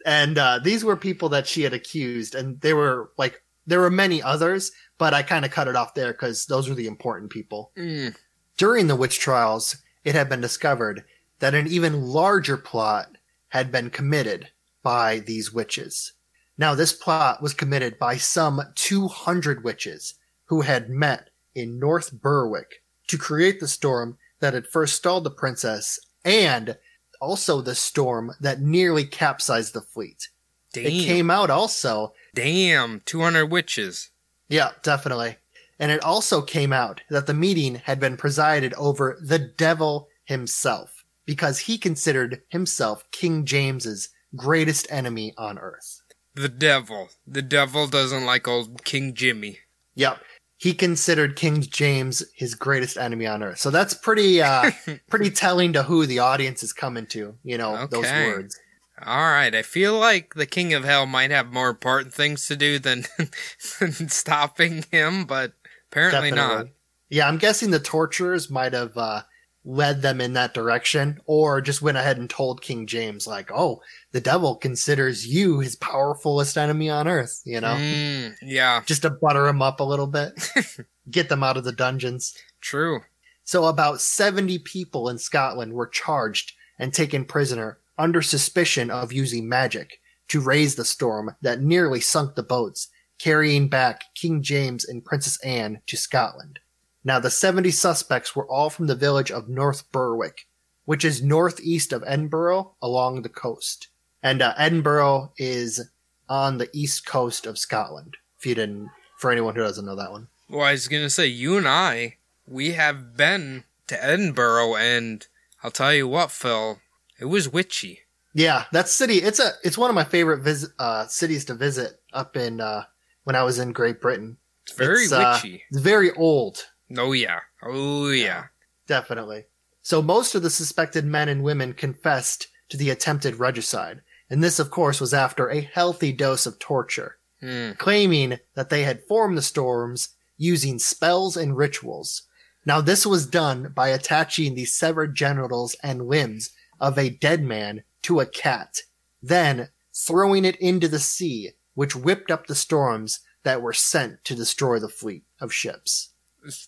and 0.07 0.39
uh 0.39 0.61
these 0.63 0.85
were 0.85 0.97
people 0.97 1.31
that 1.31 1.47
she 1.47 1.63
had 1.63 1.73
accused 1.73 2.35
and 2.35 2.61
they 2.61 2.73
were 2.73 3.11
like 3.19 3.43
there 3.67 3.81
were 3.81 3.91
many 3.91 4.23
others, 4.23 4.73
but 4.99 5.15
I 5.15 5.23
kind 5.23 5.45
of 5.45 5.51
cut 5.51 5.69
it 5.69 5.77
off 5.77 5.95
there 5.95 6.13
cuz 6.13 6.47
those 6.47 6.69
were 6.69 6.75
the 6.75 6.87
important 6.87 7.31
people. 7.31 7.73
Mm, 7.77 8.17
During 8.57 8.87
the 8.89 8.97
witch 8.97 9.19
trials, 9.19 9.77
it 10.05 10.15
had 10.15 10.29
been 10.29 10.41
discovered 10.41 11.05
that 11.39 11.55
an 11.55 11.67
even 11.67 12.03
larger 12.03 12.57
plot 12.57 13.17
had 13.49 13.73
been 13.73 13.91
committed 13.91 14.49
by 14.83 15.19
these 15.21 15.53
witches. 15.53 16.13
Now, 16.59 16.75
this 16.75 16.93
plot 16.93 17.43
was 17.43 17.55
committed 17.55 17.99
by 17.99 18.17
some 18.19 18.61
200 18.75 19.65
witches 19.65 20.15
who 20.47 20.61
had 20.61 20.91
met 20.91 21.31
in 21.55 21.79
North 21.79 22.13
Berwick 22.13 22.83
to 23.09 23.17
create 23.17 23.61
the 23.61 23.69
storm 23.69 24.19
that 24.41 24.53
had 24.55 24.67
first 24.67 24.95
stalled 24.97 25.25
the 25.25 25.31
princess 25.31 25.99
and 26.25 26.77
also 27.21 27.61
the 27.61 27.75
storm 27.75 28.33
that 28.41 28.61
nearly 28.61 29.05
capsized 29.07 29.73
the 29.73 29.81
fleet. 29.81 30.29
damn, 30.73 30.87
It 30.87 31.05
came 31.07 31.31
out 31.31 31.51
also 31.51 32.13
damn, 32.35 33.01
two 33.05 33.21
hundred 33.21 33.47
witches. 33.47 34.11
Yeah, 34.49 34.71
definitely. 34.83 35.37
And 35.79 35.91
it 35.91 36.05
also 36.05 36.43
came 36.43 36.73
out 36.73 37.01
that 37.09 37.27
the 37.27 37.35
meeting 37.35 37.77
had 37.77 37.99
been 37.99 38.19
presided 38.19 38.75
over 38.75 39.19
the 39.23 39.39
devil 39.39 40.09
himself 40.25 41.05
because 41.25 41.61
he 41.61 41.79
considered 41.79 42.43
himself 42.49 43.05
King 43.13 43.45
James's 43.45 44.11
greatest 44.37 44.87
enemy 44.91 45.33
on 45.39 45.59
earth. 45.59 46.03
The 46.35 46.49
devil. 46.49 47.09
The 47.27 47.43
devil 47.43 47.87
doesn't 47.87 48.27
like 48.27 48.47
old 48.47 48.85
King 48.85 49.15
Jimmy. 49.15 49.59
Yep. 49.95 50.19
He 50.59 50.75
considered 50.75 51.37
King 51.37 51.63
James 51.63 52.23
his 52.35 52.55
greatest 52.55 52.99
enemy 52.99 53.27
on 53.27 53.43
earth. 53.43 53.59
So 53.59 53.71
that's 53.71 53.95
pretty 53.95 54.43
uh 54.43 54.71
pretty 55.09 55.31
telling 55.31 55.73
to 55.73 55.83
who 55.83 56.05
the 56.05 56.19
audience 56.19 56.63
is 56.63 56.73
coming 56.73 57.07
to, 57.07 57.35
you 57.43 57.57
know, 57.57 57.87
those 57.87 58.05
words. 58.05 58.59
All 59.05 59.31
right, 59.31 59.55
I 59.55 59.63
feel 59.63 59.99
like 59.99 60.35
the 60.35 60.47
King 60.47 60.75
of 60.75 60.85
Hell 60.85 61.07
might 61.07 61.31
have 61.31 61.53
more 61.53 61.71
important 61.71 62.13
things 62.15 62.47
to 62.47 62.57
do 62.57 62.79
than, 62.79 63.05
than 63.81 64.09
stopping 64.09 64.85
him, 64.91 65.25
but 65.25 65.53
apparently 65.91 66.31
not. 66.31 66.67
Yeah, 67.09 67.27
I'm 67.27 67.39
guessing 67.39 67.71
the 67.71 67.81
torturers 67.81 68.51
might 68.51 68.73
have 68.73 68.97
uh, 68.97 69.23
led 69.65 70.03
them 70.03 70.21
in 70.21 70.35
that 70.35 70.55
direction, 70.55 71.21
or 71.27 71.61
just 71.61 71.83
went 71.83 71.97
ahead 71.99 72.19
and 72.19 72.31
told 72.31 72.63
King 72.63 72.87
James, 72.87 73.27
like, 73.27 73.51
"Oh, 73.53 73.81
the 74.13 74.21
devil 74.21 74.55
considers 74.57 75.27
you 75.27 75.61
his 75.61 75.77
powerfulest 75.77 76.57
enemy 76.57 76.89
on 76.91 77.09
earth." 77.09 77.43
You 77.45 77.61
know, 77.61 77.75
Mm, 77.75 78.37
yeah, 78.43 78.83
just 78.87 79.03
to 79.03 79.11
butter 79.11 79.47
him 79.49 79.61
up 79.63 79.81
a 79.81 79.85
little 79.85 80.07
bit, 80.07 80.33
get 81.11 81.29
them 81.29 81.43
out 81.43 81.57
of 81.57 81.65
the 81.65 81.73
dungeons. 81.73 82.37
true. 82.61 83.01
So 83.43 83.65
about 83.65 84.01
70 84.01 84.61
people 84.61 85.09
in 85.09 85.19
Scotland 85.19 85.73
were 85.73 85.89
charged 85.89 86.53
and 86.79 86.95
taken 86.95 87.25
prisoner 87.25 87.79
under 88.01 88.23
suspicion 88.23 88.91
of 88.91 89.13
using 89.13 89.49
magic 89.49 90.01
to 90.29 90.41
raise 90.41 90.77
the 90.77 90.85
storm 90.85 91.37
that 91.43 91.61
nearly 91.61 92.01
sunk 92.01 92.35
the 92.35 92.43
boats, 92.43 92.89
carrying 93.19 93.69
back 93.69 94.05
King 94.15 94.43
James 94.43 94.85
and 94.85 95.05
Princess 95.05 95.39
Anne 95.45 95.83
to 95.87 95.97
Scotland. 95.97 96.59
Now 97.05 97.21
the 97.21 97.31
70 97.31 97.71
suspects 97.71 98.35
were 98.35 98.49
all 98.51 98.71
from 98.71 98.87
the 98.87 98.95
village 98.95 99.31
of 99.31 99.49
North 99.49 99.91
Berwick, 99.93 100.47
which 100.85 101.05
is 101.05 101.23
northeast 101.23 101.93
of 101.93 102.03
Edinburgh 102.07 102.75
along 102.81 103.23
the 103.23 103.29
coast. 103.29 103.89
And 104.23 104.41
uh, 104.41 104.55
Edinburgh 104.57 105.33
is 105.37 105.91
on 106.29 106.59
the 106.59 106.69
east 106.73 107.07
coast 107.07 107.47
of 107.47 107.59
Scotland. 107.59 108.17
If 108.39 108.47
you 108.47 108.55
didn't, 108.55 108.89
for 109.19 109.31
anyone 109.31 109.55
who 109.55 109.63
doesn't 109.63 109.85
know 109.85 109.97
that 109.97 110.11
one. 110.11 110.29
Well, 110.49 110.63
I 110.63 110.73
was 110.73 110.89
gonna 110.89 111.11
say 111.11 111.27
you 111.27 111.57
and 111.57 111.69
I, 111.69 112.17
we 112.47 112.73
have 112.73 113.17
been 113.17 113.65
to 113.89 114.03
Edinburgh, 114.03 114.77
and 114.77 115.27
I'll 115.63 115.71
tell 115.71 115.93
you 115.93 116.09
what, 116.09 116.31
Phil, 116.31 116.79
it 117.21 117.27
was 117.27 117.49
witchy. 117.53 118.01
Yeah, 118.35 118.65
that 118.73 118.89
city. 118.89 119.17
It's 119.17 119.39
a. 119.41 119.51
It's 119.65 119.79
one 119.79 119.91
of 119.91 119.95
my 119.97 120.05
favorite 120.05 120.43
vis- 120.43 120.71
uh, 120.79 121.07
cities 121.07 121.45
to 121.47 121.55
visit. 121.55 122.01
Up 122.13 122.37
in 122.37 122.61
uh, 122.61 122.85
when 123.25 123.37
I 123.37 123.43
was 123.45 123.59
in 123.59 123.73
Great 123.73 124.01
Britain. 124.01 124.37
It's 124.67 124.77
very 124.77 125.03
It's, 125.05 125.13
uh, 125.13 125.39
witchy. 125.43 125.63
It's 125.71 125.81
very 125.81 126.13
old, 126.13 126.65
Oh 126.97 127.13
yeah, 127.13 127.41
oh 127.63 128.11
yeah. 128.11 128.45
definitely. 128.87 129.45
So 129.83 130.03
most 130.03 130.35
of 130.35 130.43
the 130.43 130.51
suspected 130.51 131.05
men 131.05 131.29
and 131.29 131.43
women 131.43 131.73
confessed 131.73 132.49
to 132.69 132.77
the 132.77 132.91
attempted 132.91 133.39
regicide, 133.41 134.03
and 134.29 134.43
this, 134.45 134.59
of 134.59 134.71
course, 134.71 135.01
was 135.01 135.15
after 135.15 135.49
a 135.49 135.61
healthy 135.61 136.13
dose 136.13 136.47
of 136.47 136.59
torture, 136.59 137.17
Hmm. 137.41 137.73
claiming 137.79 138.39
that 138.55 138.69
they 138.71 138.83
had 138.85 139.05
formed 139.09 139.37
the 139.39 139.43
storms 139.43 140.11
using 140.37 140.79
spells 140.79 141.37
and 141.37 141.57
rituals. 141.57 142.23
Now, 142.67 142.81
this 142.81 143.07
was 143.07 143.27
done 143.27 143.73
by 143.75 143.89
attaching 143.89 144.55
the 144.55 144.67
severed 144.67 145.15
genitals 145.15 145.75
and 145.83 146.07
limbs 146.07 146.51
of 146.81 146.99
a 146.99 147.11
dead 147.11 147.43
man 147.43 147.83
to 148.03 148.21
a 148.21 148.27
cat, 148.27 148.81
then 149.23 149.69
throwing 149.93 150.45
it 150.45 150.57
into 150.57 150.89
the 150.89 150.99
sea, 150.99 151.51
which 151.75 151.97
whipped 151.97 152.31
up 152.31 152.47
the 152.47 152.55
storms 152.55 153.21
that 153.43 153.63
were 153.63 153.73
sent 153.73 154.25
to 154.25 154.35
destroy 154.35 154.79
the 154.79 154.89
fleet 154.89 155.25
of 155.41 155.53
ships. 155.53 156.11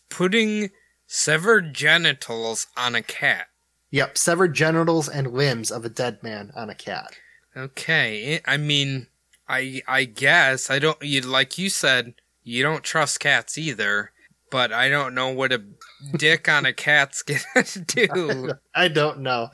Putting 0.09 0.71
severed 1.07 1.75
genitals 1.75 2.67
on 2.77 2.95
a 2.95 3.03
cat. 3.03 3.49
Yep, 3.91 4.17
severed 4.17 4.55
genitals 4.55 5.09
and 5.09 5.33
limbs 5.33 5.71
of 5.71 5.85
a 5.85 5.91
dead 5.91 6.23
man 6.23 6.51
on 6.57 6.71
a 6.71 6.75
cat. 6.75 7.19
Okay, 7.55 8.37
eh, 8.37 8.41
I 8.47 8.57
mean, 8.57 9.09
I 9.47 9.83
I 9.87 10.05
guess 10.05 10.71
I 10.71 10.79
don't. 10.79 11.01
You 11.03 11.21
like 11.21 11.59
you 11.59 11.69
said, 11.69 12.15
you 12.43 12.63
don't 12.63 12.83
trust 12.83 13.21
cats 13.21 13.59
either. 13.59 14.12
But 14.53 14.71
I 14.73 14.89
don't 14.89 15.15
know 15.15 15.31
what 15.31 15.51
a 15.53 15.63
dick 16.17 16.49
on 16.49 16.67
a 16.67 16.73
cat's 16.73 17.23
gonna 17.55 17.67
do. 17.87 18.53
I 18.75 18.87
don't 18.89 19.21
know. 19.21 19.49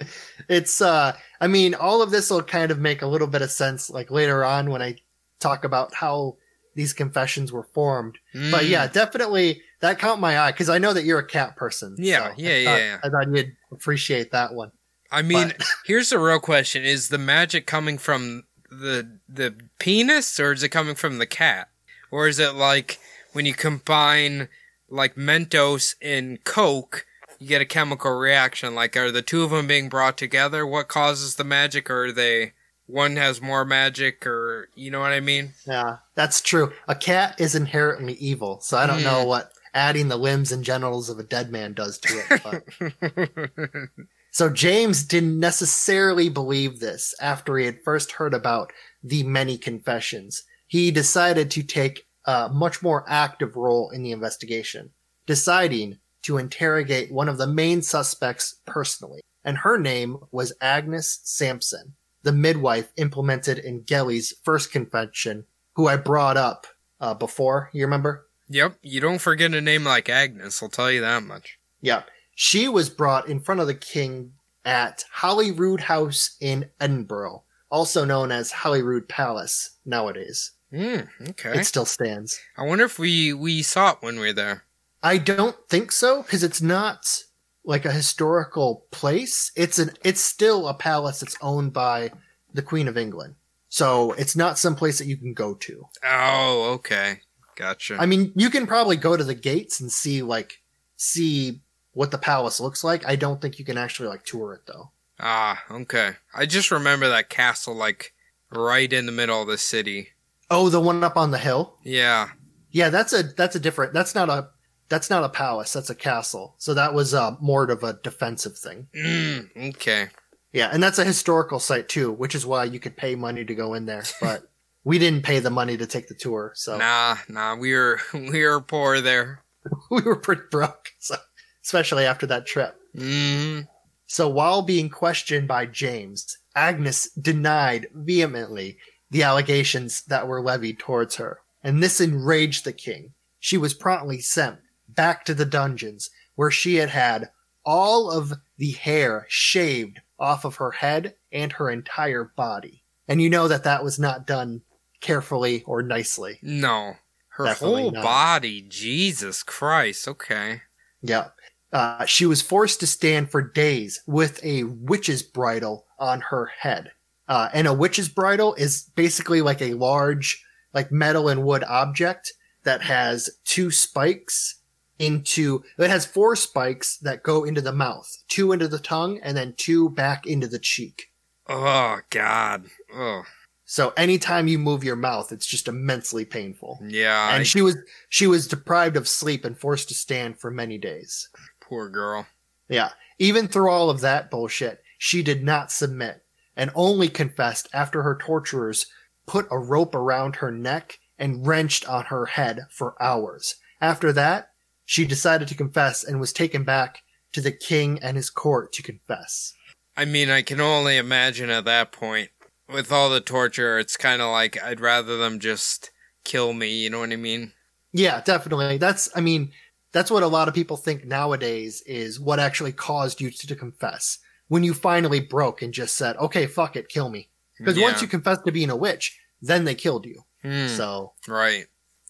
It's 0.49 0.83
uh 0.83 1.17
I 1.41 1.47
mean 1.47 1.75
all 1.75 2.03
of 2.03 2.11
this 2.11 2.29
will 2.31 2.43
kind 2.43 2.71
of 2.71 2.79
make 2.81 3.01
a 3.01 3.07
little 3.07 3.29
bit 3.29 3.41
of 3.41 3.51
sense 3.51 3.89
like 3.89 4.11
later 4.11 4.45
on 4.45 4.69
when 4.71 4.83
I 4.83 4.97
talk 5.41 5.65
about 5.65 5.95
how 5.95 6.37
these 6.75 6.93
confessions 6.93 7.53
were 7.53 7.69
formed. 7.75 8.19
But 8.35 8.65
Mm. 8.65 8.69
yeah, 8.71 8.87
definitely 8.89 9.63
that 9.81 9.99
caught 10.01 10.19
my 10.21 10.39
eye 10.39 10.51
because 10.53 10.69
I 10.69 10.79
know 10.79 10.93
that 10.93 11.05
you're 11.05 11.21
a 11.21 11.27
cat 11.27 11.55
person. 11.57 11.95
Yeah, 11.99 12.29
so 12.31 12.35
yeah, 12.37 12.51
I 12.51 12.53
yeah, 12.55 12.65
thought- 12.71 12.81
yeah. 12.81 12.99
I 13.05 13.09
thought 13.09 13.37
you'd 13.37 13.57
appreciate 13.73 14.33
that 14.33 14.53
one. 14.55 14.73
I 15.13 15.23
mean, 15.23 15.55
But- 15.57 15.67
here's 15.87 16.11
the 16.11 16.19
real 16.19 16.41
question: 16.41 16.85
Is 16.85 17.09
the 17.09 17.19
magic 17.19 17.67
coming 17.67 17.99
from 17.99 18.45
the 18.71 19.19
the 19.29 19.55
penis, 19.79 20.39
or 20.41 20.53
is 20.53 20.63
it 20.65 20.71
coming 20.71 20.95
from 20.97 21.19
the 21.19 21.27
cat, 21.27 21.69
or 22.11 22.27
is 22.29 22.39
it 22.41 22.55
like 22.55 22.99
when 23.33 23.47
you 23.47 23.55
combine 23.55 24.49
like 24.89 25.17
Mentos 25.17 25.95
and 26.03 26.43
Coke, 26.45 27.07
you 27.39 27.47
get 27.49 27.61
a 27.61 27.67
chemical 27.67 28.13
reaction? 28.13 28.75
Like, 28.75 28.97
are 28.97 29.11
the 29.13 29.23
two 29.23 29.43
of 29.43 29.51
them 29.51 29.67
being 29.67 29.89
brought 29.89 30.17
together? 30.19 30.67
What 30.67 30.89
causes 30.89 31.37
the 31.37 31.45
magic, 31.45 31.91
or 31.91 32.07
are 32.07 32.13
they 32.13 32.53
one 32.87 33.17
has 33.17 33.41
more 33.43 33.65
magic, 33.65 34.27
or 34.27 34.69
you 34.75 34.91
know 34.91 35.01
what 35.01 35.13
I 35.13 35.21
mean? 35.21 35.53
Yeah, 35.67 35.99
that's 36.15 36.41
true. 36.41 36.73
A 36.89 36.95
cat 36.95 37.41
is 37.41 37.55
inherently 37.55 38.15
evil, 38.15 38.61
so 38.61 38.77
I 38.79 38.87
don't 38.87 39.05
know 39.05 39.23
Hmm. 39.23 39.29
what 39.29 39.53
adding 39.75 40.09
the 40.09 40.17
limbs 40.17 40.51
and 40.51 40.65
genitals 40.65 41.09
of 41.11 41.19
a 41.19 41.23
dead 41.23 41.51
man 41.53 41.75
does 41.75 41.99
to 41.99 42.23
it. 42.31 43.89
So 44.31 44.51
James 44.51 45.05
didn't 45.05 45.41
necessarily 45.41 46.29
believe 46.29 46.79
this 46.81 47.15
after 47.21 47.57
he 47.57 47.65
had 47.67 47.83
first 47.83 48.13
heard 48.13 48.35
about 48.35 48.73
the 49.03 49.23
many 49.23 49.57
confessions. 49.57 50.43
He 50.67 50.91
decided 50.91 51.51
to 51.53 51.63
take 51.63 52.07
a 52.29 52.51
much 52.51 52.83
more 52.83 53.07
active 53.09 53.57
role 53.57 53.89
in 53.89 54.03
the 54.03 54.13
investigation, 54.13 54.91
deciding 55.25 55.99
to 56.21 56.37
interrogate 56.37 57.11
one 57.11 57.27
of 57.27 57.39
the 57.39 57.47
main 57.47 57.81
suspects 57.81 58.57
personally. 58.67 59.23
And 59.45 59.57
her 59.57 59.79
name 59.79 60.19
was 60.31 60.53
Agnes 60.61 61.21
Sampson, 61.25 61.95
the 62.25 62.33
midwife 62.33 62.93
implemented 62.99 63.59
in 63.59 63.81
Gelly's 63.81 64.35
first 64.43 64.71
confession, 64.71 65.47
who 65.75 65.89
I 65.89 65.97
brought 65.97 66.37
up 66.37 66.67
uh, 67.01 67.15
before. 67.15 67.71
You 67.73 67.87
remember? 67.87 68.27
Yep, 68.51 68.77
you 68.83 69.01
don't 69.01 69.23
forget 69.23 69.55
a 69.55 69.63
name 69.63 69.85
like 69.85 70.11
Agnes. 70.11 70.63
I'll 70.63 70.69
tell 70.69 70.91
you 70.91 71.01
that 71.01 71.23
much. 71.23 71.59
Yeah. 71.81 72.03
She 72.35 72.69
was 72.69 72.91
brought 72.91 73.29
in 73.29 73.41
front 73.41 73.63
of 73.63 73.69
the 73.69 73.75
king 73.75 74.33
at 74.67 75.03
Holyrood 75.11 75.81
House 75.81 76.37
in 76.43 76.69
Edinburgh, 76.79 77.45
also 77.71 78.05
known 78.05 78.33
as 78.33 78.53
Holyrood 78.53 79.09
Palace 79.09 79.79
nowadays. 79.87 80.53
Hmm. 80.71 81.01
Okay. 81.31 81.61
It 81.61 81.65
still 81.65 81.87
stands. 81.87 82.41
I 82.57 82.65
wonder 82.65 82.85
if 82.85 82.99
we 82.99 83.33
we 83.33 83.63
saw 83.63 83.93
it 83.93 83.99
when 84.01 84.21
we 84.21 84.27
were 84.27 84.33
there. 84.33 84.65
I 85.03 85.19
don't 85.19 85.57
think 85.69 85.93
so 85.93 86.23
because 86.23 86.43
it's 86.43 86.61
not 86.61 87.23
like 87.65 87.85
a 87.85 87.93
historical 87.93 88.85
place. 88.91 89.51
It's 89.57 89.79
an 89.79 89.91
it's 90.05 90.21
still 90.21 90.69
a 90.69 90.75
palace 90.75 91.21
that's 91.21 91.37
owned 91.41 91.73
by 91.73 92.11
the 92.53 92.63
Queen 92.63 92.89
of 92.89 92.99
England. 92.99 93.35
So 93.71 94.13
it's 94.13 94.35
not 94.37 94.59
some 94.59 94.75
place 94.77 94.99
that 94.99 95.07
you 95.07 95.17
can 95.17 95.35
go 95.35 95.55
to. 95.55 95.87
Oh, 96.05 96.73
okay. 96.75 97.21
Gotcha. 97.57 97.97
I 97.99 98.07
mean, 98.07 98.33
you 98.35 98.51
can 98.51 98.67
probably 98.67 98.97
go 98.97 99.17
to 99.17 99.25
the 99.25 99.35
gates 99.35 99.81
and 99.81 99.91
see 99.93 100.23
like 100.23 100.61
see 100.97 101.61
what 101.93 102.11
the 102.11 102.19
palace 102.19 102.61
looks 102.61 102.85
like. 102.85 103.07
I 103.07 103.17
don't 103.17 103.41
think 103.41 103.59
you 103.59 103.65
can 103.65 103.79
actually 103.79 104.09
like 104.09 104.25
tour 104.25 104.53
it 104.55 104.63
though. 104.67 104.91
ah, 105.21 105.63
okay. 105.71 106.13
I 106.35 106.47
just 106.47 106.71
remember 106.71 107.09
that 107.09 107.29
castle 107.29 107.75
like 107.75 108.13
right 108.51 108.93
in 108.93 109.07
the 109.07 109.13
middle 109.13 109.41
of 109.43 109.49
the 109.49 109.59
city. 109.59 110.09
Oh, 110.51 110.69
the 110.69 110.81
one 110.81 111.05
up 111.05 111.17
on 111.17 111.31
the 111.31 111.39
hill? 111.39 111.77
Yeah. 111.85 112.29
Yeah, 112.71 112.91
that's 112.91 113.13
a 113.13 113.23
that's 113.23 113.57
a 113.57 113.61
different. 113.61 113.93
That's 113.93 114.15
not 114.15 114.29
a 114.29 114.49
that's 114.89 115.11
not 115.11 115.25
a 115.25 115.29
palace. 115.29 115.73
That's 115.73 115.91
a 115.91 115.95
castle. 115.95 116.55
So 116.59 116.75
that 116.75 116.95
was 116.95 117.15
uh, 117.15 117.37
more 117.41 117.65
of 117.71 117.83
a 117.83 117.99
defensive 118.03 118.57
thing. 118.57 118.89
Mm, 118.95 119.75
okay. 119.75 120.09
Yeah, 120.53 120.71
and 120.73 120.83
that's 120.83 120.99
a 120.99 121.05
historical 121.05 121.61
site 121.61 121.89
too, 121.89 122.13
which 122.13 122.35
is 122.35 122.47
why 122.47 122.65
you 122.65 122.81
could 122.81 122.97
pay 122.97 123.15
money 123.15 123.45
to 123.45 123.55
go 123.55 123.75
in 123.75 123.87
there. 123.87 124.05
But 124.21 124.45
we 124.85 124.99
didn't 124.99 125.25
pay 125.25 125.41
the 125.41 125.51
money 125.51 125.77
to 125.77 125.87
take 125.87 126.09
the 126.09 126.15
tour, 126.15 126.53
so 126.55 126.79
Nah, 126.79 127.17
nah. 127.29 127.55
We 127.57 127.75
were 127.75 128.01
we 128.15 128.45
were 128.45 128.61
poor 128.61 129.01
there. 129.01 129.43
we 129.91 130.03
were 130.03 130.17
pretty 130.17 130.43
broke. 130.51 130.91
So 130.99 131.17
especially 131.65 132.05
after 132.05 132.27
that 132.27 132.47
trip. 132.47 132.77
Mm. 132.97 133.69
So 134.07 134.29
while 134.29 134.63
being 134.63 134.89
questioned 134.89 135.47
by 135.47 135.67
James, 135.67 136.39
Agnes 136.57 137.11
denied 137.11 137.89
vehemently 137.93 138.79
the 139.11 139.23
allegations 139.23 140.03
that 140.05 140.27
were 140.27 140.43
levied 140.43 140.79
towards 140.79 141.17
her, 141.17 141.41
and 141.63 141.83
this 141.83 142.01
enraged 142.01 142.65
the 142.65 142.73
king. 142.73 143.13
She 143.41 143.57
was 143.57 143.75
promptly 143.75 144.21
sent 144.21 144.59
back 144.89 145.25
to 145.25 145.35
the 145.35 145.45
dungeons 145.45 146.11
where 146.35 146.51
she 146.51 146.77
had 146.77 146.91
had 146.91 147.31
all 147.65 148.11
of 148.11 148.33
the 148.57 148.73
hair 148.73 149.27
shaved 149.29 150.01
off 150.19 150.45
of 150.45 150.57
her 150.57 150.71
head 150.73 151.15
and 151.33 151.53
her 151.53 151.71
entire 151.71 152.25
body. 152.37 152.83
And 153.07 153.23
you 153.23 153.31
know 153.31 153.49
that 153.49 153.65
that 153.65 153.85
was 153.85 153.99
not 153.99 154.27
done 154.27 154.63
carefully 155.01 155.63
or 155.67 155.83
nicely. 155.83 156.39
No. 156.43 156.95
Her 157.29 157.45
Definitely 157.45 157.83
whole 157.83 157.91
not. 157.93 158.03
body. 158.03 158.63
Jesus 158.69 159.43
Christ. 159.43 160.09
Okay. 160.09 160.63
Yeah. 161.03 161.29
Uh, 161.73 162.05
she 162.07 162.27
was 162.27 162.43
forced 162.43 162.81
to 162.81 162.87
stand 162.87 163.31
for 163.31 163.43
days 163.43 164.03
with 164.07 164.43
a 164.43 164.65
witch's 164.65 165.23
bridle 165.23 165.87
on 165.99 166.21
her 166.21 166.47
head. 166.47 166.91
Uh, 167.29 167.49
and 167.53 167.67
a 167.67 167.75
witch's 167.75 168.09
bridle 168.09 168.55
is 168.55 168.91
basically 168.97 169.43
like 169.43 169.61
a 169.61 169.75
large, 169.75 170.43
like 170.73 170.91
metal 170.91 171.29
and 171.29 171.45
wood 171.45 171.63
object 171.65 172.33
that 172.65 172.83
has 172.83 173.29
two 173.45 173.71
spikes 173.71 174.57
into, 174.99 175.63
it 175.79 175.91
has 175.91 176.05
four 176.07 176.35
spikes 176.35 176.97
that 176.99 177.23
go 177.23 177.45
into 177.45 177.61
the 177.61 177.73
mouth, 177.73 178.17
two 178.29 178.53
into 178.53 178.67
the 178.67 178.79
tongue, 178.79 179.21
and 179.23 179.37
then 179.37 179.55
two 179.57 179.91
back 179.91 180.27
into 180.27 180.49
the 180.49 180.59
cheek. 180.59 181.11
Oh 181.49 182.01
God. 182.11 182.65
Oh 182.93 183.23
So 183.65 183.93
anytime 183.97 184.49
you 184.49 184.59
move 184.59 184.83
your 184.83 184.97
mouth, 184.97 185.31
it's 185.31 185.47
just 185.47 185.69
immensely 185.69 186.25
painful. 186.25 186.81
yeah. 186.83 187.29
And 187.33 187.41
I- 187.41 187.45
she 187.45 187.61
was 187.63 187.77
she 188.09 188.27
was 188.27 188.49
deprived 188.49 188.97
of 188.97 189.07
sleep 189.07 189.45
and 189.45 189.57
forced 189.59 189.89
to 189.89 189.95
stand 189.95 190.39
for 190.41 190.51
many 190.51 190.79
days. 190.79 191.29
poor 191.61 191.89
girl. 191.91 192.27
Yeah. 192.69 192.91
Even 193.19 193.47
through 193.49 193.71
all 193.71 193.91
of 193.91 194.01
that 194.01 194.31
bullshit, 194.31 194.83
she 194.99 195.23
did 195.23 195.43
not 195.45 195.71
submit 195.71 196.23
and 196.59 196.71
only 196.75 197.09
confessed 197.09 197.69
after 197.73 198.03
her 198.03 198.19
torturers 198.21 198.87
put 199.27 199.47
a 199.51 199.59
rope 199.59 199.95
around 199.95 200.37
her 200.37 200.51
neck 200.51 200.99
and 201.19 201.47
wrenched 201.47 201.89
on 201.89 202.07
her 202.07 202.27
head 202.27 202.67
for 202.69 203.01
hours. 203.01 203.57
After 203.81 204.13
that, 204.13 204.51
she 204.85 205.07
decided 205.07 205.49
to 205.49 205.55
confess 205.55 206.03
and 206.03 206.19
was 206.19 206.33
taken 206.33 206.65
back 206.65 206.99
to 207.33 207.41
the 207.41 207.53
king 207.53 207.99
and 208.03 208.17
his 208.17 208.29
court 208.29 208.73
to 208.73 208.83
confess. 208.83 209.55
I 209.97 210.05
mean, 210.05 210.31
I 210.31 210.43
can 210.43 210.61
only 210.61 210.97
imagine 210.97 211.51
at 211.51 211.65
that 211.67 211.93
point, 211.93 212.31
with 212.69 212.91
all 212.91 213.09
the 213.09 213.21
torture, 213.21 213.79
it's 213.79 213.97
kind 213.97 214.21
of 214.21 214.31
like 214.31 214.63
I'd 214.63 214.81
rather 214.81 215.17
them 215.17 215.39
just 215.39 215.91
kill 216.25 216.53
me. 216.53 216.75
You 216.75 216.91
know 216.91 217.01
what 217.01 217.13
I 217.13 217.17
mean? 217.17 217.53
Yeah, 217.93 218.21
definitely. 218.21 218.79
That's, 218.79 219.09
I 219.17 219.21
mean, 219.21 219.53
that's 219.93 220.11
what 220.11 220.23
a 220.23 220.29
lot 220.29 220.49
of 220.49 220.55
people 220.55 220.77
think 220.77 221.05
nowadays 221.05 221.83
is 221.87 222.21
what 222.21 222.39
actually 222.39 222.73
caused 222.73 223.21
you 223.21 223.31
to, 223.31 223.47
to 223.47 223.57
confess. 223.57 224.19
When 224.49 224.65
you 224.65 224.75
finally 224.75 225.21
broke 225.21 225.63
and 225.63 225.73
just 225.75 225.97
said, 225.97 226.17
okay, 226.17 226.47
fuck 226.47 226.75
it, 226.77 226.89
kill 226.89 227.09
me. 227.11 227.29
Because 227.59 227.79
once 227.79 228.01
you 228.03 228.09
confessed 228.09 228.45
to 228.47 228.53
being 228.53 228.71
a 228.71 228.77
witch, 228.77 229.19
then 229.43 229.65
they 229.65 229.75
killed 229.75 230.07
you. 230.07 230.25
Hmm, 230.43 230.69
So, 230.69 231.13
right. 231.27 231.67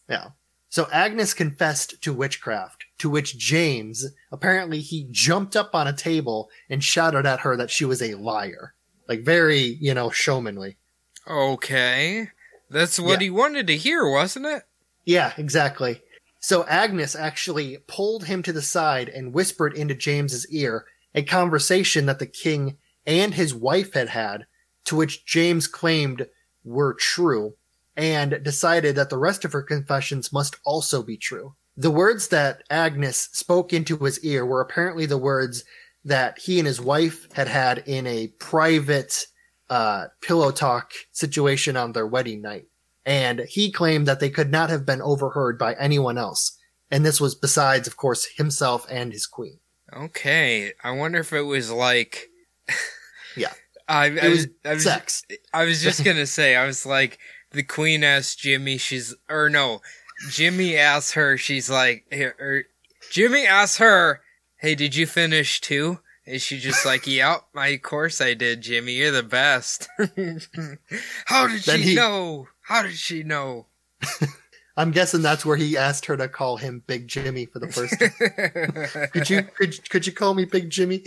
yeah. 0.09 0.29
So 0.71 0.87
Agnes 0.93 1.33
confessed 1.35 2.01
to 2.03 2.13
witchcraft, 2.13 2.85
to 2.99 3.09
which 3.09 3.39
James, 3.39 4.07
apparently 4.31 4.81
he 4.81 5.09
jumped 5.11 5.57
up 5.57 5.75
on 5.75 5.87
a 5.89 5.93
table 5.97 6.51
and 6.69 6.85
shouted 6.85 7.25
at 7.27 7.41
her 7.41 7.57
that 7.57 7.71
she 7.71 7.85
was 7.87 8.03
a 8.03 8.15
liar. 8.17 8.75
Like 9.09 9.21
very, 9.23 9.61
you 9.81 9.95
know, 9.95 10.11
showmanly. 10.11 10.77
Okay. 11.27 12.29
That's 12.71 12.99
what 13.01 13.21
Yeah. 13.21 13.25
he 13.25 13.31
wanted 13.31 13.67
to 13.69 13.77
hear, 13.77 14.07
wasn't 14.09 14.47
it? 14.47 14.65
Yeah, 15.05 15.33
exactly. 15.39 16.03
So 16.41 16.65
Agnes 16.67 17.15
actually 17.17 17.79
pulled 17.87 18.25
him 18.25 18.43
to 18.43 18.53
the 18.53 18.63
side 18.63 19.09
and 19.09 19.33
whispered 19.33 19.75
into 19.75 19.95
James's 19.95 20.47
ear 20.51 20.85
a 21.15 21.23
conversation 21.23 22.07
that 22.07 22.19
the 22.19 22.27
king 22.27 22.77
and 23.07 23.35
his 23.35 23.55
wife 23.55 23.95
had 23.95 24.11
had, 24.11 24.47
to 24.85 24.97
which 24.97 25.25
James 25.25 25.67
claimed 25.67 26.27
were 26.65 26.95
true, 26.95 27.55
and 27.97 28.43
decided 28.43 28.97
that 28.97 29.11
the 29.11 29.19
rest 29.19 29.45
of 29.45 29.53
her 29.53 29.63
confessions 29.63 30.33
must 30.33 30.57
also 30.65 31.03
be 31.03 31.17
true. 31.17 31.55
The 31.77 31.91
words 31.91 32.29
that 32.29 32.63
Agnes 32.71 33.29
spoke 33.33 33.73
into 33.73 33.97
his 33.99 34.21
ear 34.25 34.45
were 34.45 34.61
apparently 34.61 35.07
the 35.07 35.19
words 35.19 35.65
that 36.05 36.39
he 36.39 36.59
and 36.59 36.67
his 36.67 36.81
wife 36.81 37.29
had 37.33 37.49
had 37.49 37.85
in 37.87 38.07
a 38.07 38.29
private 38.39 39.27
uh, 39.71 40.07
pillow 40.21 40.51
talk 40.51 40.93
situation 41.13 41.77
on 41.77 41.93
their 41.93 42.07
wedding 42.07 42.41
night 42.41 42.67
and 43.09 43.41
he 43.49 43.73
claimed 43.73 44.07
that 44.07 44.21
they 44.21 44.29
could 44.29 44.51
not 44.51 44.69
have 44.69 44.85
been 44.85 45.01
overheard 45.01 45.59
by 45.59 45.73
anyone 45.75 46.19
else. 46.19 46.59
And 46.91 47.07
this 47.07 47.19
was 47.19 47.35
besides, 47.35 47.89
of 47.89 47.97
course, 47.97 48.27
himself 48.37 48.87
and 48.91 49.15
his 49.15 49.27
queen. 49.27 49.61
Okay. 49.93 50.73
I 50.83 50.91
wonder 50.93 51.19
if 51.21 51.33
it 51.33 51.43
was 51.43 51.71
like. 51.71 52.29
Yeah. 53.37 53.53
I, 53.87 54.07
I 54.19 54.29
was. 54.31 54.49
I 54.65 54.75
was, 54.75 54.83
sex. 54.83 55.23
I 55.55 55.65
was 55.65 55.81
just 55.81 56.05
gonna 56.05 56.27
say. 56.27 56.57
I 56.57 56.67
was 56.67 56.85
like, 56.85 57.19
the 57.53 57.63
queen 57.63 58.03
asked 58.03 58.41
Jimmy. 58.41 58.79
She's 58.79 59.15
or 59.31 59.49
no, 59.49 59.81
Jimmy 60.31 60.77
asked 60.77 61.13
her. 61.13 61.37
She's 61.37 61.71
like, 61.71 62.05
here, 62.11 62.35
or, 62.41 62.65
Jimmy 63.13 63.47
asked 63.47 63.79
her, 63.79 64.23
"Hey, 64.57 64.75
did 64.75 64.97
you 64.97 65.07
finish 65.07 65.61
too?" 65.61 66.01
And 66.27 66.41
she 66.43 66.59
just 66.59 66.85
like, 66.85 67.07
"Yep, 67.07 67.45
my 67.55 67.77
course 67.77 68.21
I 68.21 68.35
did, 68.35 68.63
Jimmy. 68.63 68.95
You're 68.95 69.13
the 69.13 69.23
best." 69.23 69.89
How 71.27 71.47
did 71.47 71.63
Then 71.63 71.79
she 71.81 71.91
he- 71.91 71.95
know? 71.95 72.49
How 72.63 72.83
did 72.83 72.97
she 72.97 73.23
know? 73.23 73.67
I'm 74.79 74.93
guessing 74.93 75.23
that's 75.23 75.45
where 75.45 75.57
he 75.57 75.77
asked 75.77 76.07
her 76.07 76.17
to 76.17 76.29
call 76.29 76.57
him 76.57 76.85
Big 76.87 77.09
Jimmy 77.09 77.47
for 77.47 77.59
the 77.59 77.67
first 77.67 77.99
time. 77.99 79.09
could 79.13 79.29
you 79.29 79.43
could, 79.43 79.91
could 79.91 80.07
you 80.07 80.13
call 80.13 80.35
me 80.35 80.45
Big 80.45 80.71
Jimmy? 80.71 81.05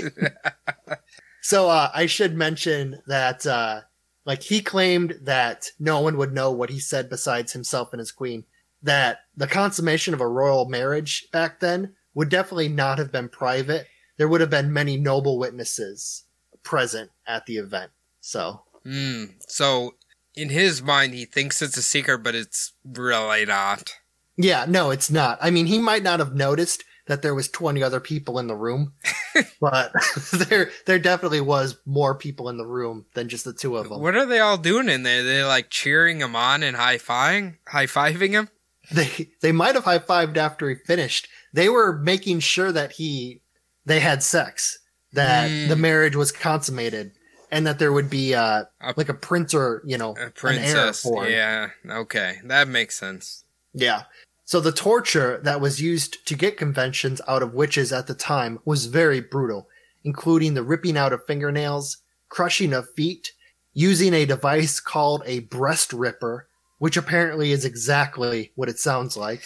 so 1.41 1.69
uh, 1.69 1.89
I 1.93 2.05
should 2.05 2.35
mention 2.35 3.01
that 3.07 3.45
uh, 3.45 3.81
like 4.25 4.43
he 4.43 4.61
claimed 4.61 5.19
that 5.21 5.69
no 5.79 6.01
one 6.01 6.17
would 6.17 6.33
know 6.33 6.51
what 6.51 6.69
he 6.69 6.81
said 6.81 7.09
besides 7.09 7.53
himself 7.53 7.93
and 7.93 7.99
his 7.99 8.11
queen. 8.11 8.43
That 8.83 9.19
the 9.37 9.47
consummation 9.47 10.13
of 10.13 10.19
a 10.19 10.27
royal 10.27 10.67
marriage 10.67 11.29
back 11.31 11.61
then 11.61 11.93
would 12.13 12.27
definitely 12.27 12.67
not 12.67 12.97
have 12.97 13.11
been 13.11 13.29
private. 13.29 13.87
There 14.17 14.27
would 14.27 14.41
have 14.41 14.49
been 14.49 14.73
many 14.73 14.97
noble 14.97 15.39
witnesses 15.39 16.25
present 16.61 17.09
at 17.25 17.45
the 17.45 17.55
event. 17.55 17.91
So 18.19 18.63
Hmm. 18.83 19.25
So, 19.47 19.95
in 20.35 20.49
his 20.49 20.81
mind, 20.81 21.13
he 21.13 21.25
thinks 21.25 21.61
it's 21.61 21.77
a 21.77 21.81
secret, 21.81 22.19
but 22.19 22.35
it's 22.35 22.73
really 22.85 23.45
not. 23.45 23.93
Yeah, 24.37 24.65
no, 24.67 24.91
it's 24.91 25.11
not. 25.11 25.37
I 25.41 25.51
mean, 25.51 25.65
he 25.65 25.79
might 25.79 26.03
not 26.03 26.19
have 26.19 26.33
noticed 26.33 26.83
that 27.07 27.21
there 27.21 27.35
was 27.35 27.49
20 27.49 27.83
other 27.83 27.99
people 27.99 28.39
in 28.39 28.47
the 28.47 28.55
room, 28.55 28.93
but 29.59 29.91
there 30.33 30.71
there 30.85 30.99
definitely 30.99 31.41
was 31.41 31.77
more 31.85 32.15
people 32.15 32.47
in 32.47 32.57
the 32.57 32.65
room 32.65 33.05
than 33.13 33.27
just 33.27 33.43
the 33.43 33.53
two 33.53 33.75
of 33.75 33.89
them. 33.89 34.01
What 34.01 34.15
are 34.15 34.25
they 34.25 34.39
all 34.39 34.57
doing 34.57 34.87
in 34.87 35.03
there? 35.03 35.23
They 35.23 35.43
like 35.43 35.69
cheering 35.69 36.19
him 36.21 36.35
on 36.35 36.63
and 36.63 36.77
high 36.77 36.97
fiving, 36.97 37.57
high 37.67 37.87
fiving 37.87 38.29
him. 38.31 38.49
They 38.91 39.29
they 39.41 39.51
might 39.51 39.75
have 39.75 39.83
high-fived 39.85 40.37
after 40.37 40.67
he 40.69 40.75
finished. 40.75 41.27
They 41.53 41.69
were 41.69 41.93
making 41.97 42.39
sure 42.39 42.71
that 42.71 42.93
he 42.93 43.41
they 43.85 43.99
had 43.99 44.23
sex, 44.23 44.79
that 45.13 45.49
Hmm. 45.49 45.67
the 45.69 45.75
marriage 45.75 46.15
was 46.15 46.31
consummated 46.31 47.11
and 47.51 47.67
that 47.67 47.79
there 47.79 47.91
would 47.93 48.09
be 48.09 48.33
uh 48.33 48.63
A- 48.81 48.93
like 48.97 49.09
a 49.09 49.13
prince 49.13 49.53
or, 49.53 49.81
you 49.85 49.97
know, 49.97 50.15
A 50.17 50.29
princess. 50.29 51.01
for. 51.01 51.27
Yeah. 51.27 51.69
Okay, 51.87 52.39
that 52.45 52.67
makes 52.67 52.97
sense. 52.97 53.43
Yeah. 53.73 54.03
So 54.45 54.59
the 54.59 54.71
torture 54.71 55.39
that 55.43 55.61
was 55.61 55.81
used 55.81 56.25
to 56.27 56.35
get 56.35 56.57
conventions 56.57 57.21
out 57.27 57.43
of 57.43 57.53
witches 57.53 57.93
at 57.93 58.07
the 58.07 58.13
time 58.13 58.59
was 58.65 58.85
very 58.87 59.21
brutal, 59.21 59.67
including 60.03 60.53
the 60.53 60.63
ripping 60.63 60.97
out 60.97 61.13
of 61.13 61.25
fingernails, 61.25 61.97
crushing 62.27 62.73
of 62.73 62.89
feet, 62.95 63.31
using 63.73 64.13
a 64.13 64.25
device 64.25 64.81
called 64.81 65.23
a 65.25 65.39
breast 65.41 65.93
ripper, 65.93 66.47
which 66.79 66.97
apparently 66.97 67.51
is 67.53 67.63
exactly 67.63 68.51
what 68.55 68.67
it 68.67 68.77
sounds 68.79 69.15
like. 69.15 69.41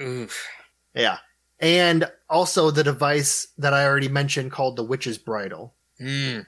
Oof. 0.00 0.46
Yeah. 0.94 1.18
And 1.58 2.08
also 2.30 2.70
the 2.70 2.84
device 2.84 3.48
that 3.58 3.74
I 3.74 3.84
already 3.84 4.08
mentioned 4.08 4.52
called 4.52 4.76
the 4.76 4.84
witch's 4.84 5.18
bridle. 5.18 5.74
Hmm. 5.98 6.40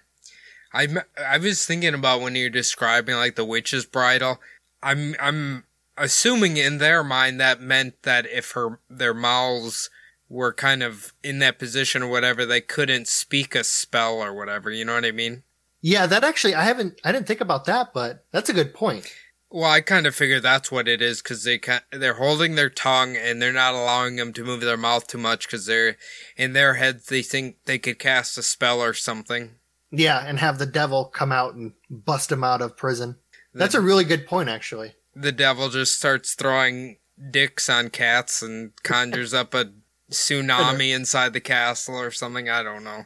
I 0.72 0.88
I 1.18 1.38
was 1.38 1.66
thinking 1.66 1.94
about 1.94 2.20
when 2.20 2.34
you're 2.34 2.50
describing 2.50 3.16
like 3.16 3.36
the 3.36 3.44
witch's 3.44 3.86
bridle. 3.86 4.40
I'm 4.82 5.14
I'm 5.20 5.64
assuming 5.96 6.56
in 6.56 6.78
their 6.78 7.04
mind 7.04 7.40
that 7.40 7.60
meant 7.60 8.02
that 8.02 8.26
if 8.26 8.52
her 8.52 8.78
their 8.88 9.14
mouths 9.14 9.90
were 10.28 10.52
kind 10.52 10.82
of 10.82 11.12
in 11.22 11.40
that 11.40 11.58
position 11.58 12.02
or 12.02 12.08
whatever, 12.08 12.46
they 12.46 12.60
couldn't 12.60 13.08
speak 13.08 13.54
a 13.54 13.64
spell 13.64 14.22
or 14.22 14.32
whatever. 14.32 14.70
You 14.70 14.84
know 14.84 14.94
what 14.94 15.04
I 15.04 15.10
mean? 15.10 15.42
Yeah, 15.82 16.06
that 16.06 16.24
actually 16.24 16.54
I 16.54 16.64
haven't 16.64 17.00
I 17.04 17.12
didn't 17.12 17.26
think 17.26 17.40
about 17.40 17.64
that, 17.64 17.92
but 17.92 18.24
that's 18.32 18.48
a 18.48 18.54
good 18.54 18.74
point. 18.74 19.12
Well, 19.52 19.68
I 19.68 19.80
kind 19.80 20.06
of 20.06 20.14
figured 20.14 20.44
that's 20.44 20.70
what 20.70 20.86
it 20.86 21.02
is 21.02 21.20
because 21.20 21.42
they 21.42 21.58
ca 21.58 21.80
they're 21.90 22.14
holding 22.14 22.54
their 22.54 22.70
tongue 22.70 23.16
and 23.16 23.42
they're 23.42 23.52
not 23.52 23.74
allowing 23.74 24.14
them 24.16 24.32
to 24.34 24.44
move 24.44 24.60
their 24.60 24.76
mouth 24.76 25.08
too 25.08 25.18
much 25.18 25.46
because 25.46 25.66
they're 25.66 25.96
in 26.36 26.52
their 26.52 26.74
heads 26.74 27.06
they 27.06 27.22
think 27.22 27.56
they 27.64 27.78
could 27.78 27.98
cast 27.98 28.38
a 28.38 28.42
spell 28.42 28.80
or 28.80 28.94
something. 28.94 29.56
Yeah, 29.90 30.24
and 30.24 30.38
have 30.38 30.58
the 30.58 30.66
devil 30.66 31.04
come 31.06 31.32
out 31.32 31.54
and 31.54 31.72
bust 31.90 32.30
him 32.30 32.44
out 32.44 32.62
of 32.62 32.76
prison. 32.76 33.16
That's 33.52 33.74
a 33.74 33.80
really 33.80 34.04
good 34.04 34.26
point 34.26 34.48
actually. 34.48 34.92
the 35.14 35.32
devil 35.32 35.68
just 35.68 35.96
starts 35.96 36.34
throwing 36.34 36.98
dicks 37.30 37.68
on 37.68 37.90
cats 37.90 38.40
and 38.42 38.72
conjures 38.84 39.34
up 39.34 39.52
a 39.54 39.72
tsunami 40.10 40.94
inside 40.94 41.32
the 41.32 41.40
castle 41.40 41.96
or 41.96 42.10
something. 42.10 42.48
I 42.48 42.62
don't 42.62 42.84
know. 42.84 43.04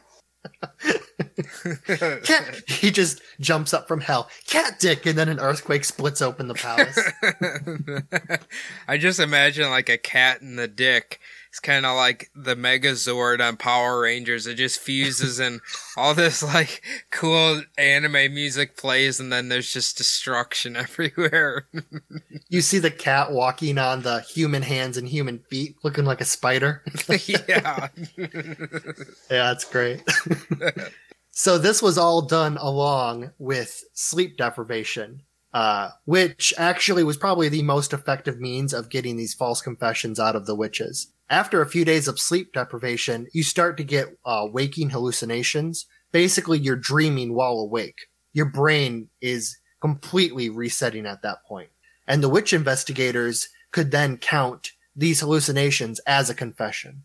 Cat, 2.23 2.61
he 2.67 2.91
just 2.91 3.21
jumps 3.39 3.73
up 3.73 3.87
from 3.87 4.01
hell. 4.01 4.29
Cat 4.47 4.79
dick, 4.79 5.05
and 5.05 5.17
then 5.17 5.27
an 5.29 5.39
earthquake 5.39 5.83
splits 5.83 6.21
open 6.21 6.47
the 6.47 6.53
palace. 6.53 6.99
I 8.87 8.97
just 8.97 9.19
imagine 9.19 9.69
like 9.69 9.89
a 9.89 9.97
cat 9.97 10.41
and 10.41 10.57
the 10.59 10.67
dick. 10.67 11.19
It's 11.55 11.61
kind 11.61 11.85
of 11.85 11.95
like 11.95 12.31
the 12.35 12.57
Megazord 12.57 13.39
on 13.39 13.55
Power 13.55 14.01
Rangers. 14.01 14.45
It 14.45 14.55
just 14.55 14.77
fuses 14.77 15.39
and 15.39 15.61
all 15.95 16.13
this 16.13 16.43
like 16.43 16.83
cool 17.11 17.63
anime 17.77 18.33
music 18.33 18.75
plays, 18.75 19.21
and 19.21 19.31
then 19.31 19.47
there's 19.47 19.71
just 19.71 19.97
destruction 19.97 20.75
everywhere. 20.75 21.69
you 22.49 22.59
see 22.59 22.77
the 22.77 22.91
cat 22.91 23.31
walking 23.31 23.77
on 23.77 24.01
the 24.01 24.19
human 24.19 24.63
hands 24.63 24.97
and 24.97 25.07
human 25.07 25.39
feet, 25.49 25.77
looking 25.81 26.03
like 26.03 26.19
a 26.19 26.25
spider. 26.25 26.83
yeah. 27.25 27.87
yeah, 28.17 28.35
that's 29.29 29.63
great. 29.63 30.03
so 31.31 31.57
this 31.57 31.81
was 31.81 31.97
all 31.97 32.21
done 32.21 32.57
along 32.57 33.31
with 33.37 33.81
sleep 33.93 34.35
deprivation, 34.35 35.21
uh, 35.53 35.91
which 36.03 36.53
actually 36.57 37.05
was 37.05 37.15
probably 37.15 37.47
the 37.47 37.63
most 37.63 37.93
effective 37.93 38.41
means 38.41 38.73
of 38.73 38.89
getting 38.89 39.15
these 39.15 39.33
false 39.33 39.61
confessions 39.61 40.19
out 40.19 40.35
of 40.35 40.47
the 40.47 40.55
witches. 40.55 41.13
After 41.29 41.61
a 41.61 41.69
few 41.69 41.85
days 41.85 42.07
of 42.07 42.19
sleep 42.19 42.53
deprivation, 42.53 43.27
you 43.33 43.41
start 43.43 43.77
to 43.77 43.83
get 43.83 44.15
uh, 44.25 44.47
waking 44.51 44.91
hallucinations. 44.91 45.87
Basically, 46.11 46.59
you're 46.59 46.75
dreaming 46.75 47.33
while 47.33 47.57
awake. 47.59 48.07
your 48.33 48.45
brain 48.45 49.09
is 49.21 49.57
completely 49.81 50.49
resetting 50.49 51.05
at 51.05 51.21
that 51.23 51.37
point. 51.47 51.69
And 52.07 52.21
the 52.21 52.29
witch 52.29 52.53
investigators 52.53 53.47
could 53.71 53.91
then 53.91 54.17
count 54.17 54.71
these 54.95 55.21
hallucinations 55.21 55.99
as 56.05 56.29
a 56.29 56.35
confession. 56.35 57.03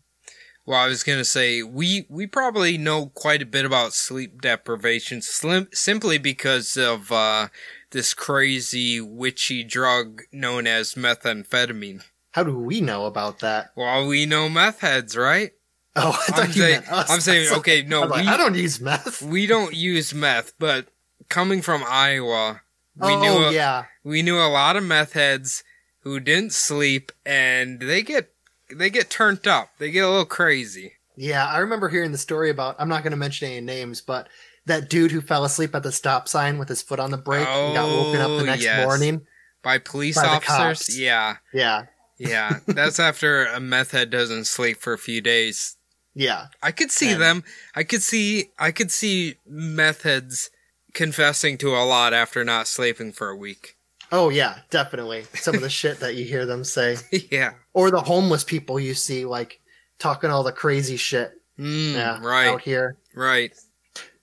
Well, 0.65 0.79
I 0.79 0.87
was 0.87 1.03
gonna 1.03 1.25
say 1.25 1.63
we 1.63 2.05
we 2.09 2.27
probably 2.27 2.77
know 2.77 3.07
quite 3.07 3.41
a 3.41 3.47
bit 3.47 3.65
about 3.65 3.93
sleep 3.93 4.41
deprivation, 4.41 5.21
slim, 5.21 5.67
simply 5.73 6.17
because 6.19 6.77
of 6.77 7.11
uh, 7.11 7.47
this 7.91 8.13
crazy 8.13 9.01
witchy 9.01 9.63
drug 9.63 10.21
known 10.31 10.67
as 10.67 10.93
methamphetamine. 10.93 12.03
How 12.31 12.43
do 12.43 12.57
we 12.57 12.81
know 12.81 13.05
about 13.05 13.39
that? 13.39 13.71
Well, 13.75 14.07
we 14.07 14.25
know 14.25 14.49
meth 14.49 14.79
heads, 14.79 15.17
right? 15.17 15.51
Oh, 15.95 16.17
I 16.33 16.45
you 16.45 16.53
saying, 16.53 16.71
meant 16.71 16.91
us. 16.91 17.09
I'm 17.09 17.19
saying, 17.19 17.49
okay, 17.57 17.83
no, 17.83 18.01
like, 18.01 18.23
we, 18.23 18.27
I 18.27 18.37
don't 18.37 18.55
use 18.55 18.79
meth. 18.79 19.21
we 19.21 19.45
don't 19.45 19.73
use 19.75 20.13
meth, 20.13 20.53
but 20.57 20.87
coming 21.27 21.61
from 21.61 21.83
Iowa, 21.85 22.61
we 22.95 23.11
oh, 23.11 23.21
knew 23.21 23.43
a, 23.45 23.51
yeah. 23.51 23.85
we 24.03 24.21
knew 24.21 24.37
a 24.37 24.47
lot 24.47 24.77
of 24.77 24.83
meth 24.83 25.13
heads 25.13 25.63
who 25.99 26.19
didn't 26.21 26.53
sleep, 26.53 27.11
and 27.25 27.79
they 27.81 28.01
get 28.03 28.31
they 28.73 28.89
get 28.89 29.09
turned 29.09 29.45
up. 29.47 29.71
They 29.79 29.91
get 29.91 30.05
a 30.05 30.09
little 30.09 30.25
crazy. 30.25 30.93
Yeah, 31.17 31.45
I 31.45 31.57
remember 31.59 31.89
hearing 31.89 32.13
the 32.13 32.17
story 32.17 32.49
about. 32.49 32.77
I'm 32.79 32.87
not 32.89 33.03
going 33.03 33.11
to 33.11 33.17
mention 33.17 33.49
any 33.49 33.59
names, 33.59 33.99
but 33.99 34.29
that 34.65 34.89
dude 34.89 35.11
who 35.11 35.19
fell 35.19 35.43
asleep 35.43 35.75
at 35.75 35.83
the 35.83 35.91
stop 35.91 36.27
sign 36.29 36.57
with 36.57 36.69
his 36.69 36.81
foot 36.81 36.99
on 36.99 37.11
the 37.11 37.17
brake 37.17 37.47
and 37.47 37.75
got 37.75 37.89
woken 37.89 38.21
up 38.21 38.29
Oh, 38.29 38.37
the 38.39 38.45
next 38.45 38.63
yes. 38.63 38.85
morning. 38.85 39.25
By 39.61 39.77
police 39.77 40.15
By 40.15 40.25
officers, 40.27 40.97
yeah, 40.97 41.37
Yeah, 41.53 41.83
yeah. 42.29 42.59
That's 42.67 42.99
after 42.99 43.45
a 43.45 43.59
meth 43.59 43.91
head 43.91 44.09
doesn't 44.09 44.45
sleep 44.45 44.77
for 44.77 44.93
a 44.93 44.97
few 44.97 45.21
days. 45.21 45.77
yeah, 46.13 46.47
I 46.61 46.71
could 46.71 46.91
see 46.91 47.11
And- 47.11 47.21
them. 47.21 47.43
I 47.75 47.83
could 47.83 48.03
see. 48.03 48.51
I 48.59 48.71
could 48.71 48.91
see 48.91 49.35
meth 49.47 50.03
heads 50.03 50.49
confessing 50.93 51.57
to 51.59 51.69
a 51.75 51.85
lot 51.85 52.13
after 52.13 52.43
not 52.43 52.67
sleeping 52.67 53.11
for 53.11 53.29
a 53.29 53.35
week. 53.35 53.75
oh 54.11 54.29
yeah, 54.29 54.59
definitely. 54.69 55.25
Some 55.35 55.55
of 55.55 55.61
the 55.61 55.69
shit 55.69 55.99
that 56.01 56.15
you 56.15 56.25
hear 56.25 56.45
them 56.45 56.63
say, 56.63 56.97
yeah. 57.31 57.53
or 57.73 57.91
the 57.91 58.01
homeless 58.01 58.43
people 58.43 58.79
you 58.79 58.93
see 58.93 59.25
like 59.25 59.59
talking 59.99 60.29
all 60.29 60.43
the 60.43 60.51
crazy 60.51 60.97
shit. 60.97 61.31
Mm, 61.59 61.93
yeah, 61.93 62.19
right. 62.21 62.47
out 62.47 62.61
here. 62.61 62.97
Right. 63.15 63.53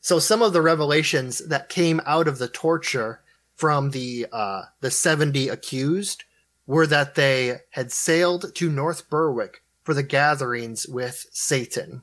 So 0.00 0.18
some 0.18 0.42
of 0.42 0.52
the 0.52 0.62
revelations 0.62 1.38
that 1.48 1.68
came 1.68 2.00
out 2.06 2.28
of 2.28 2.38
the 2.38 2.48
torture 2.48 3.20
from 3.56 3.90
the 3.90 4.26
uh, 4.32 4.62
the 4.80 4.90
seventy 4.90 5.48
accused 5.48 6.24
were 6.68 6.86
that 6.86 7.14
they 7.16 7.56
had 7.70 7.90
sailed 7.90 8.54
to 8.54 8.70
North 8.70 9.08
Berwick 9.10 9.62
for 9.82 9.94
the 9.94 10.02
gatherings 10.02 10.86
with 10.86 11.26
Satan. 11.32 12.02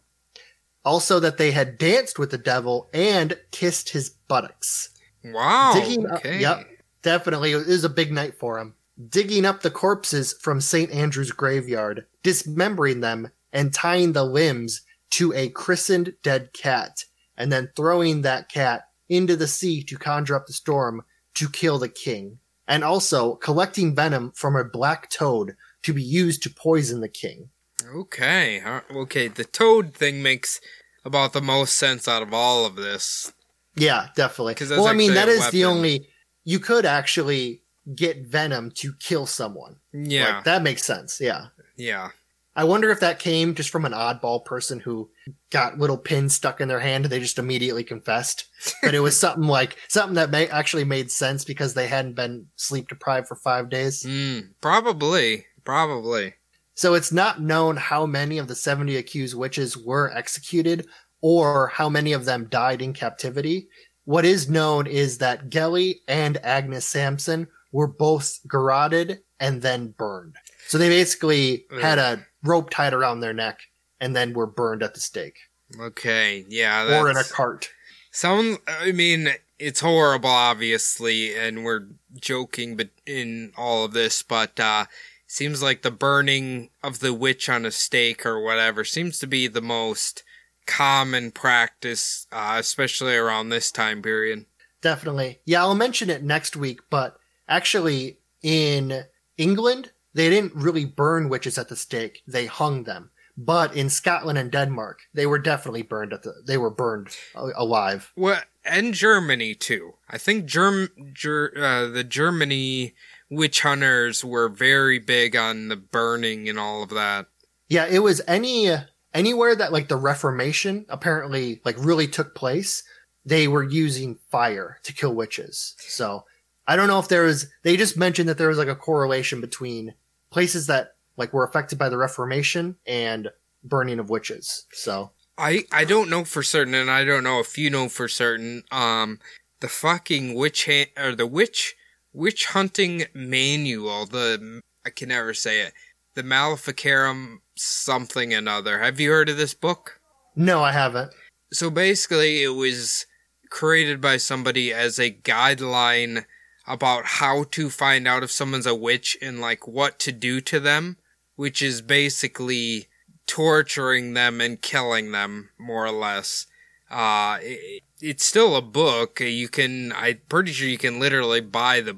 Also, 0.84 1.20
that 1.20 1.38
they 1.38 1.52
had 1.52 1.78
danced 1.78 2.18
with 2.20 2.32
the 2.32 2.38
devil 2.38 2.90
and 2.94 3.40
kissed 3.52 3.90
his 3.90 4.10
buttocks. 4.10 4.90
Wow. 5.24 5.72
Digging 5.76 6.08
up- 6.10 6.22
Oh, 6.26 6.30
yep, 6.30 6.68
definitely. 7.04 7.52
It 7.52 7.68
was 7.68 7.84
a 7.84 7.90
big 7.90 8.12
night 8.12 8.38
for 8.40 8.58
him. 8.60 8.74
Digging 9.10 9.46
up 9.46 9.62
the 9.62 9.70
corpses 9.72 10.34
from 10.34 10.60
St. 10.62 10.90
Andrew's 10.92 11.32
graveyard, 11.32 12.06
dismembering 12.24 13.02
them, 13.02 13.30
and 13.54 13.72
tying 13.74 14.14
the 14.14 14.24
limbs 14.24 14.82
to 15.12 15.32
a 15.34 15.50
christened 15.50 16.14
dead 16.24 16.54
cat, 16.54 17.06
and 17.38 17.52
then 17.52 17.70
throwing 17.76 18.22
that 18.24 18.50
cat 18.50 18.88
into 19.10 19.36
the 19.36 19.48
sea 19.48 19.84
to 19.84 19.96
conjure 19.98 20.36
up 20.36 20.48
the 20.48 20.54
storm 20.54 21.04
to 21.36 21.48
kill 21.50 21.78
the 21.78 21.90
king. 21.90 22.40
And 22.68 22.84
also 22.84 23.36
collecting 23.36 23.96
venom 23.96 24.32
from 24.36 24.56
a 24.56 24.64
black 24.64 25.10
toad 25.10 25.56
to 25.84 25.94
be 25.94 26.02
used 26.02 26.42
to 26.44 26.50
poison 26.50 27.02
the 27.02 27.10
king. 27.10 27.50
Okay. 27.96 28.64
Okay. 28.92 29.28
The 29.28 29.46
toad 29.46 29.94
thing 29.94 30.24
makes 30.24 30.60
about 31.04 31.34
the 31.34 31.42
most 31.42 31.76
sense 31.76 32.08
out 32.08 32.24
of 32.24 32.34
all 32.34 32.66
of 32.66 32.76
this. 32.76 33.32
Yeah, 33.76 34.08
definitely. 34.16 34.56
Well, 34.70 34.88
I 34.88 34.94
mean, 34.94 35.14
that 35.14 35.30
is 35.30 35.46
is 35.46 35.52
the 35.52 35.66
only. 35.66 36.08
You 36.44 36.60
could 36.60 36.86
actually 36.86 37.62
get 37.94 38.26
venom 38.26 38.72
to 38.72 38.94
kill 39.00 39.26
someone. 39.26 39.78
Yeah. 39.94 40.36
Like, 40.36 40.44
that 40.46 40.64
makes 40.64 40.84
sense. 40.84 41.20
Yeah. 41.22 41.48
yeah. 41.76 42.10
I 42.56 42.64
wonder 42.64 42.90
if 42.90 43.02
that 43.02 43.20
came 43.20 43.54
just 43.54 43.70
from 43.70 43.84
an 43.84 43.92
oddball 43.92 44.46
person 44.46 44.80
who 44.80 45.10
got 45.50 45.78
little 45.78 45.98
pins 45.98 46.34
stuck 46.34 46.62
in 46.62 46.70
their 46.70 46.80
hand 46.80 47.04
and 47.04 47.12
they 47.12 47.20
just 47.20 47.38
immediately 47.38 47.84
confessed. 47.84 48.46
But 48.82 48.96
it 48.96 49.02
was 49.02 49.20
something 49.20 49.48
like 49.48 49.78
something 49.90 50.16
that 50.16 50.32
may 50.32 50.48
actually 50.48 50.86
made 50.86 51.12
sense 51.12 51.44
because 51.44 51.74
they 51.74 51.88
hadn't 51.88 52.16
been 52.16 52.48
sleep 52.56 52.88
deprived 52.88 53.28
for 53.28 53.36
five 53.36 53.70
days. 53.70 54.04
Mm, 54.04 54.50
probably. 54.62 55.46
Probably. 55.66 56.34
So 56.76 56.94
it's 56.94 57.12
not 57.12 57.42
known 57.42 57.78
how 57.78 58.06
many 58.06 58.38
of 58.38 58.48
the 58.48 58.56
70 58.56 58.98
accused 58.98 59.36
witches 59.36 59.78
were 59.78 60.12
executed 60.12 60.88
or 61.22 61.68
how 61.68 61.90
many 61.90 62.14
of 62.14 62.26
them 62.26 62.48
died 62.50 62.82
in 62.82 62.94
captivity. 62.94 63.68
What 64.06 64.26
is 64.26 64.50
known 64.50 64.86
is 64.86 65.18
that 65.18 65.50
Gelly 65.50 66.02
and 66.08 66.38
Agnes 66.44 66.86
Sampson 66.86 67.48
were 67.72 67.88
both 67.88 68.40
garroted 68.48 69.22
and 69.40 69.62
then 69.62 69.88
burned. 69.98 70.36
So 70.68 70.78
they 70.78 70.90
basically 70.90 71.66
had 71.82 71.98
a 71.98 72.26
rope 72.46 72.70
tied 72.70 72.94
around 72.94 73.20
their 73.20 73.34
neck 73.34 73.60
and 74.00 74.16
then 74.16 74.34
were 74.34 74.48
burned 74.48 74.84
at 74.84 74.94
the 74.94 75.00
stake 75.00 75.38
Okay. 75.80 76.46
Yeah. 76.48 76.86
That's, 76.86 77.04
or 77.04 77.10
in 77.10 77.18
a 77.18 77.24
cart. 77.24 77.70
Sounds. 78.12 78.60
I 78.68 78.92
mean, 78.92 79.30
it's 79.60 79.82
horrible, 79.82 80.30
obviously, 80.30 81.36
and 81.36 81.64
we're 81.64 81.88
joking, 82.20 82.78
but 82.78 82.90
in 83.06 83.52
all 83.58 83.86
of 83.86 83.94
this, 83.94 84.24
but 84.24 84.60
uh, 84.60 84.86
seems 85.28 85.62
like 85.62 85.82
the 85.82 85.92
burning 85.92 86.70
of 86.84 87.00
the 87.00 87.14
witch 87.14 87.50
on 87.50 87.66
a 87.66 87.72
stake 87.72 88.26
or 88.26 88.42
whatever 88.42 88.84
seems 88.84 89.20
to 89.20 89.28
be 89.28 89.48
the 89.48 89.62
most 89.62 90.24
common 90.66 91.32
practice, 91.32 92.28
uh, 92.32 92.56
especially 92.58 93.16
around 93.16 93.50
this 93.50 93.72
time 93.72 94.02
period. 94.02 94.46
Definitely. 94.82 95.40
Yeah, 95.46 95.62
I'll 95.62 95.76
mention 95.76 96.10
it 96.10 96.24
next 96.24 96.56
week, 96.56 96.80
but 96.90 97.18
actually 97.48 98.20
in 98.42 99.06
England, 99.38 99.92
they 100.16 100.30
didn't 100.30 100.56
really 100.56 100.86
burn 100.86 101.30
witches 101.30 101.58
at 101.58 101.70
the 101.70 101.76
stake. 101.76 102.24
They 102.26 102.48
hung 102.48 102.86
them. 102.86 103.12
But 103.38 103.76
in 103.76 103.90
Scotland 103.90 104.38
and 104.38 104.50
Denmark, 104.50 105.02
they 105.14 105.26
were 105.26 105.40
definitely 105.40 105.82
burned 105.82 106.14
at 106.14 106.24
the 106.24 106.42
they 106.48 106.58
were 106.58 106.70
burned 106.70 107.10
alive. 107.36 108.14
Well, 108.16 108.42
and 108.64 108.94
Germany 108.94 109.54
too. 109.56 109.96
I 110.10 110.18
think 110.18 110.46
Germ, 110.46 110.90
Ger, 111.12 111.52
uh, 111.58 111.88
the 111.88 112.06
Germany 112.06 112.96
witch 113.30 113.62
hunters 113.62 114.24
were 114.24 114.48
very 114.48 115.00
big 115.00 115.36
on 115.36 115.68
the 115.68 115.76
burning 115.76 116.48
and 116.48 116.58
all 116.58 116.82
of 116.82 116.90
that. 116.92 117.28
Yeah, 117.68 117.86
it 117.88 118.00
was 118.00 118.22
any 118.26 118.72
anywhere 119.14 119.54
that 119.54 119.74
like 119.74 119.90
the 119.90 119.98
Reformation 119.98 120.86
apparently 120.88 121.62
like 121.66 121.76
really 121.78 122.08
took 122.08 122.36
place, 122.36 122.84
they 123.26 123.50
were 123.50 123.64
using 123.64 124.18
fire 124.32 124.80
to 124.84 124.94
kill 124.94 125.14
witches. 125.14 125.76
So 125.80 126.24
I 126.66 126.78
don't 126.78 126.88
know 126.88 127.00
if 127.00 127.10
there 127.10 127.24
was 127.24 127.48
they 127.64 127.76
just 127.76 127.98
mentioned 127.98 128.30
that 128.30 128.38
there 128.38 128.48
was 128.48 128.58
like 128.58 128.70
a 128.70 128.76
correlation 128.76 129.42
between 129.42 129.94
places 130.36 130.68
that 130.68 130.96
like 131.16 131.32
were 131.32 131.46
affected 131.46 131.80
by 131.80 131.88
the 131.88 131.96
Reformation 131.96 132.76
and 132.86 133.30
burning 133.64 134.00
of 134.00 134.10
witches. 134.10 134.66
So 134.74 135.12
I 135.38 135.64
I 135.72 135.86
don't 135.86 136.10
know 136.10 136.26
for 136.26 136.44
certain, 136.44 136.74
and 136.74 136.92
I 136.92 137.06
don't 137.06 137.24
know 137.24 137.40
if 137.40 137.58
you 137.58 137.70
know 137.70 137.88
for 137.88 138.10
certain. 138.10 138.64
Um, 138.70 139.20
the 139.62 139.70
fucking 139.70 140.36
witch 140.36 140.66
ha- 140.66 140.92
or 140.98 141.16
the 141.16 141.26
witch 141.26 141.76
witch 142.12 142.48
hunting 142.48 143.06
manual. 143.14 144.08
The 144.08 144.60
I 144.86 144.90
can 144.90 145.08
never 145.08 145.34
say 145.34 145.62
it. 145.62 145.72
The 146.16 146.24
Maleficarum 146.24 147.42
something 147.56 148.34
another. 148.34 148.80
Have 148.80 149.00
you 149.00 149.12
heard 149.12 149.30
of 149.30 149.38
this 149.38 149.54
book? 149.54 150.02
no, 150.36 150.62
I 150.66 150.74
haven't. 150.74 151.14
So 151.54 151.70
basically, 151.70 152.44
it 152.44 152.50
was 152.50 153.06
created 153.50 154.02
by 154.02 154.18
somebody 154.18 154.74
as 154.74 155.00
a 155.00 155.12
guideline 155.12 156.26
about 156.68 157.06
how 157.06 157.44
to 157.52 157.70
find 157.70 158.08
out 158.08 158.24
if 158.24 158.32
someone's 158.32 158.66
a 158.66 158.76
witch 158.76 159.18
and 159.22 159.40
like 159.40 159.68
what 159.68 160.00
to 160.00 160.12
do 160.12 160.42
to 160.42 160.60
them, 160.60 160.98
which 161.36 161.62
is 161.62 161.82
basically 161.82 162.88
torturing 163.28 164.14
them 164.14 164.42
and 164.42 164.62
killing 164.62 165.12
them 165.12 165.50
more 165.58 165.86
or 165.86 165.92
less. 165.92 166.48
Uh, 166.90 167.40
it, 167.42 167.84
it's 168.02 168.26
still 168.26 168.56
a 168.56 168.62
book. 168.62 169.20
You 169.20 169.48
can, 169.48 169.92
I'm 169.94 170.22
pretty 170.30 170.52
sure 170.52 170.68
you 170.68 170.78
can 170.78 171.00
literally 171.00 171.42
buy 171.42 171.82
the, 171.82 171.98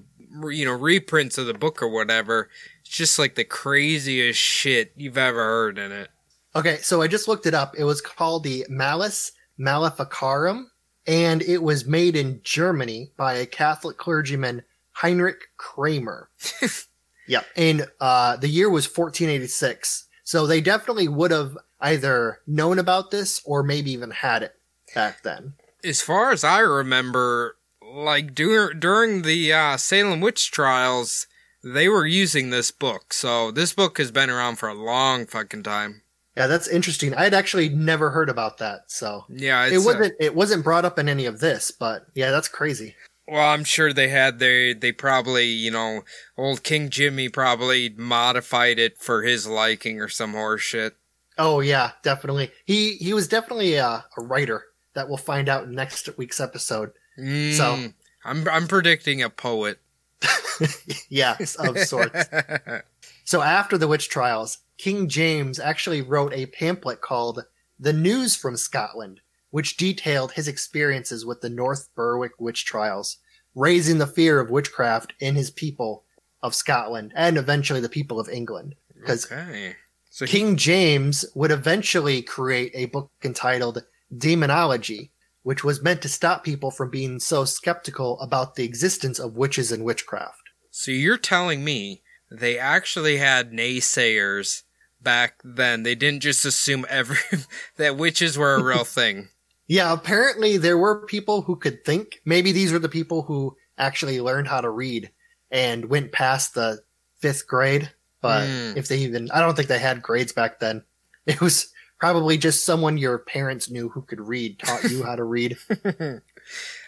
you 0.50 0.66
know, 0.66 0.74
reprints 0.74 1.38
of 1.38 1.48
the 1.48 1.54
book 1.54 1.82
or 1.82 1.90
whatever. 1.90 2.50
It's 2.82 2.90
just 2.90 3.20
like 3.20 3.36
the 3.36 3.44
craziest 3.44 4.40
shit 4.40 4.94
you've 4.96 5.18
ever 5.18 5.44
heard 5.44 5.78
in 5.78 5.92
it. 5.92 6.10
Okay, 6.56 6.78
so 6.78 7.02
I 7.02 7.08
just 7.08 7.28
looked 7.28 7.46
it 7.46 7.54
up. 7.54 7.76
It 7.78 7.84
was 7.84 8.02
called 8.02 8.44
the 8.44 8.66
Malleus 8.70 9.32
Maleficarum, 9.58 10.72
and 11.08 11.42
it 11.42 11.64
was 11.64 11.86
made 11.86 12.16
in 12.16 12.42
Germany 12.44 13.12
by 13.18 13.36
a 13.36 13.46
Catholic 13.46 13.98
clergyman, 13.98 14.64
Heinrich 14.92 15.48
Kramer. 15.56 16.30
yep, 17.28 17.46
and 17.56 17.88
uh, 18.00 18.36
the 18.36 18.50
year 18.50 18.70
was 18.70 18.86
1486. 18.86 20.06
So 20.24 20.46
they 20.46 20.60
definitely 20.60 21.08
would 21.08 21.32
have 21.32 21.58
either 21.80 22.40
known 22.46 22.80
about 22.80 23.12
this 23.12 23.42
or 23.46 23.64
maybe 23.64 23.92
even 23.92 24.12
had 24.12 24.44
it 24.44 24.56
back 24.94 25.24
then. 25.24 25.54
as 25.84 26.02
far 26.02 26.32
as 26.32 26.44
I 26.44 26.60
remember, 26.60 27.56
like 27.82 28.36
dur- 28.36 28.74
during 28.74 29.22
the 29.22 29.54
uh, 29.54 29.78
Salem 29.78 30.20
witch 30.20 30.52
trials, 30.52 31.28
they 31.64 31.88
were 31.88 32.06
using 32.06 32.50
this 32.50 32.72
book. 32.72 33.14
So 33.14 33.52
this 33.52 33.74
book 33.74 33.98
has 33.98 34.12
been 34.12 34.30
around 34.30 34.58
for 34.58 34.70
a 34.70 34.74
long 34.74 35.26
fucking 35.26 35.64
time. 35.64 36.02
Yeah, 36.38 36.48
that's 36.48 36.68
interesting. 36.68 37.16
I 37.16 37.24
had 37.24 37.34
actually 37.34 37.70
never 37.70 38.12
heard 38.12 38.30
about 38.30 38.60
that, 38.60 38.92
so 38.92 39.26
Yeah, 39.28 39.66
it 39.66 39.78
uh, 39.78 39.82
wasn't 39.82 40.14
it 40.20 40.36
wasn't 40.36 40.64
brought 40.64 40.86
up 40.86 41.00
in 41.00 41.10
any 41.10 41.26
of 41.26 41.40
this, 41.40 41.72
but 41.72 42.06
yeah, 42.14 42.32
that's 42.32 42.48
crazy. 42.48 42.96
Well, 43.28 43.50
I'm 43.50 43.64
sure 43.64 43.92
they 43.92 44.08
had 44.08 44.40
their. 44.40 44.74
They 44.74 44.92
probably, 44.94 45.46
you 45.48 45.72
know, 45.72 46.04
old 46.38 46.64
King 46.64 46.90
Jimmy 46.90 47.28
probably 47.28 47.90
modified 47.90 48.80
it 48.80 48.98
for 49.00 49.24
his 49.24 49.46
liking 49.48 50.00
or 50.00 50.08
some 50.08 50.34
horseshit. 50.34 50.92
Oh 51.38 51.60
yeah, 51.60 51.92
definitely. 52.04 52.52
He 52.66 52.94
he 52.98 53.14
was 53.14 53.28
definitely 53.28 53.74
a, 53.76 54.06
a 54.18 54.22
writer 54.22 54.66
that 54.94 55.08
we'll 55.10 55.18
find 55.18 55.50
out 55.50 55.70
next 55.70 56.08
week's 56.18 56.40
episode. 56.40 56.92
Mm, 57.20 57.54
So- 57.54 57.94
I'm 58.24 58.48
I'm 58.48 58.68
predicting 58.68 59.24
a 59.24 59.30
poet. 59.30 59.80
yes, 61.10 61.56
of 61.56 61.80
sorts. 61.80 62.26
So 63.28 63.42
after 63.42 63.78
the 63.78 63.90
witch 63.90 64.08
trials, 64.08 64.60
King 64.78 65.10
James 65.10 65.60
actually 65.60 66.02
wrote 66.02 66.34
a 66.34 66.46
pamphlet 66.48 67.02
called 67.02 67.44
The 67.80 67.94
News 67.94 68.36
from 68.36 68.58
Scotland, 68.58 69.22
which 69.50 69.78
detailed 69.78 70.34
his 70.34 70.48
experiences 70.48 71.26
with 71.26 71.42
the 71.42 71.50
North 71.50 71.90
Berwick 71.96 72.34
witch 72.40 72.66
trials, 72.66 73.18
raising 73.56 73.98
the 73.98 74.06
fear 74.08 74.40
of 74.40 74.52
witchcraft 74.52 75.14
in 75.20 75.36
his 75.36 75.50
people 75.50 76.04
of 76.44 76.54
Scotland 76.54 77.12
and 77.16 77.38
eventually 77.38 77.80
the 77.80 77.90
people 77.90 78.20
of 78.20 78.30
England. 78.30 78.76
Because 78.94 79.26
okay. 79.26 79.76
So 80.10 80.26
he, 80.26 80.32
King 80.32 80.58
James 80.58 81.26
would 81.34 81.52
eventually 81.52 82.22
create 82.22 82.72
a 82.76 82.86
book 82.86 83.12
entitled 83.24 83.84
Demonology, 84.16 85.12
which 85.44 85.64
was 85.64 85.82
meant 85.82 86.02
to 86.04 86.10
stop 86.10 86.44
people 86.44 86.72
from 86.72 86.90
being 86.92 87.20
so 87.20 87.46
skeptical 87.46 88.20
about 88.20 88.56
the 88.56 88.64
existence 88.64 89.20
of 89.20 89.38
witches 89.38 89.72
and 89.72 89.84
witchcraft. 89.84 90.50
so 90.70 90.92
you're 90.92 91.18
telling 91.18 91.64
me 91.64 92.04
they 92.30 92.60
actually 92.60 93.18
had 93.18 93.52
naysayers 93.52 94.64
back 95.02 95.36
then. 95.44 95.84
They 95.84 95.96
didn't 95.96 96.22
just 96.22 96.46
assume 96.46 96.86
every 96.90 97.18
that 97.78 97.98
witches 97.98 98.38
were 98.38 98.56
a 98.56 98.64
real 98.64 98.84
thing. 98.84 99.30
Yeah, 99.70 99.92
apparently 99.92 100.56
there 100.56 100.78
were 100.78 101.06
people 101.08 101.42
who 101.42 101.58
could 101.58 101.84
think. 101.84 102.22
Maybe 102.24 102.54
these 102.54 102.72
were 102.72 102.80
the 102.80 102.88
people 102.88 103.24
who 103.24 103.54
actually 103.78 104.22
learned 104.22 104.48
how 104.48 104.62
to 104.62 104.70
read 104.70 105.12
and 105.52 105.90
went 105.90 106.14
past 106.14 106.54
the 106.54 106.80
fifth 107.20 107.46
grade. 107.48 107.92
But 108.22 108.48
Hmm. 108.48 108.78
if 108.78 108.88
they 108.88 109.00
even, 109.00 109.30
I 109.30 109.42
don't 109.42 109.56
think 109.56 109.68
they 109.68 109.78
had 109.78 110.02
grades 110.02 110.32
back 110.32 110.62
then. 110.62 110.84
It 111.26 111.42
was 111.42 111.68
probably 112.00 112.38
just 112.38 112.64
someone 112.64 112.98
your 112.98 113.20
parents 113.20 113.70
knew 113.70 113.90
who 113.90 114.04
could 114.04 114.22
read, 114.22 114.58
taught 114.60 114.90
you 114.90 115.04
how 115.04 115.18
to 115.18 115.26
read. 115.26 115.58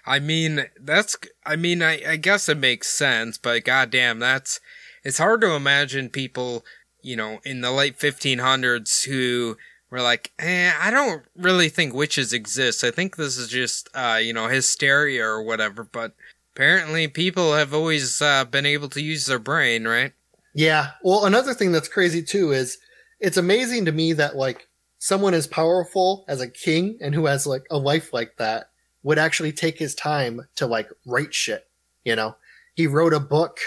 I 0.05 0.19
mean, 0.19 0.65
that's. 0.79 1.17
I 1.45 1.57
mean, 1.57 1.81
I, 1.81 2.01
I 2.11 2.15
guess 2.15 2.47
it 2.47 2.57
makes 2.57 2.87
sense, 2.87 3.37
but 3.37 3.65
goddamn, 3.65 4.19
that's. 4.19 4.61
It's 5.03 5.17
hard 5.17 5.41
to 5.41 5.51
imagine 5.51 6.09
people, 6.09 6.65
you 7.01 7.15
know, 7.15 7.39
in 7.45 7.61
the 7.61 7.71
late 7.71 7.97
1500s 7.97 9.05
who 9.05 9.57
were 9.89 10.01
like, 10.01 10.31
eh, 10.39 10.71
I 10.79 10.91
don't 10.91 11.23
really 11.35 11.69
think 11.69 11.93
witches 11.93 12.33
exist. 12.33 12.83
I 12.83 12.91
think 12.91 13.15
this 13.15 13.37
is 13.37 13.49
just, 13.49 13.89
uh, 13.93 14.19
you 14.21 14.33
know, 14.33 14.47
hysteria 14.47 15.25
or 15.25 15.41
whatever. 15.41 15.83
But 15.83 16.13
apparently, 16.55 17.07
people 17.07 17.53
have 17.53 17.73
always 17.73 18.21
uh, 18.21 18.45
been 18.45 18.65
able 18.65 18.89
to 18.89 19.01
use 19.01 19.25
their 19.25 19.39
brain, 19.39 19.87
right? 19.87 20.13
Yeah. 20.53 20.91
Well, 21.03 21.25
another 21.25 21.53
thing 21.53 21.71
that's 21.71 21.87
crazy 21.87 22.23
too 22.23 22.51
is 22.51 22.79
it's 23.19 23.37
amazing 23.37 23.85
to 23.85 23.91
me 23.91 24.13
that 24.13 24.35
like 24.35 24.67
someone 24.97 25.33
as 25.33 25.47
powerful 25.47 26.25
as 26.27 26.41
a 26.41 26.49
king 26.49 26.97
and 27.01 27.15
who 27.15 27.25
has 27.25 27.47
like 27.47 27.63
a 27.71 27.77
life 27.77 28.13
like 28.13 28.37
that 28.37 28.69
would 29.03 29.17
actually 29.17 29.51
take 29.51 29.77
his 29.79 29.95
time 29.95 30.47
to 30.55 30.67
like 30.67 30.89
write 31.05 31.33
shit. 31.33 31.67
You 32.03 32.15
know, 32.15 32.35
he 32.75 32.87
wrote 32.87 33.13
a 33.13 33.19
book. 33.19 33.59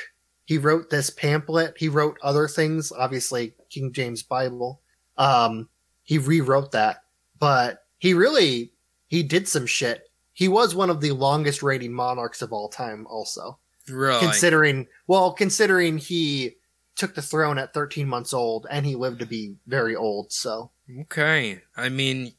He 0.45 0.59
wrote 0.59 0.91
this 0.91 1.11
pamphlet. 1.11 1.75
He 1.79 1.89
wrote 1.89 2.19
other 2.23 2.49
things, 2.49 2.93
obviously 2.93 3.55
King 3.71 3.93
James 3.93 4.23
Bible. 4.23 4.81
Um, 5.17 5.69
he 6.03 6.19
rewrote 6.19 6.73
that, 6.73 7.05
but 7.39 7.85
he 7.99 8.13
really, 8.15 8.73
he 9.07 9.23
did 9.23 9.47
some 9.47 9.67
shit. 9.67 10.11
He 10.33 10.49
was 10.49 10.75
one 10.75 10.91
of 10.91 11.01
the 11.01 11.13
longest 11.13 11.63
reigning 11.63 11.93
monarchs 11.93 12.43
of 12.43 12.53
all 12.53 12.69
time 12.69 13.07
also 13.09 13.59
Really? 13.89 14.21
considering 14.21 14.87
well 15.07 15.33
considering 15.33 15.99
he 15.99 16.57
took 16.97 17.15
the 17.15 17.23
throne 17.23 17.59
at 17.59 17.75
13 17.75 18.09
months 18.09 18.33
old 18.33 18.67
and 18.71 18.87
he 18.87 18.95
lived 18.97 19.19
to 19.21 19.27
be 19.27 19.57
very 19.67 19.95
old 19.97 20.33
so 20.33 20.71
okay. 21.03 21.61
I 21.77 21.89
mean, 21.89 22.33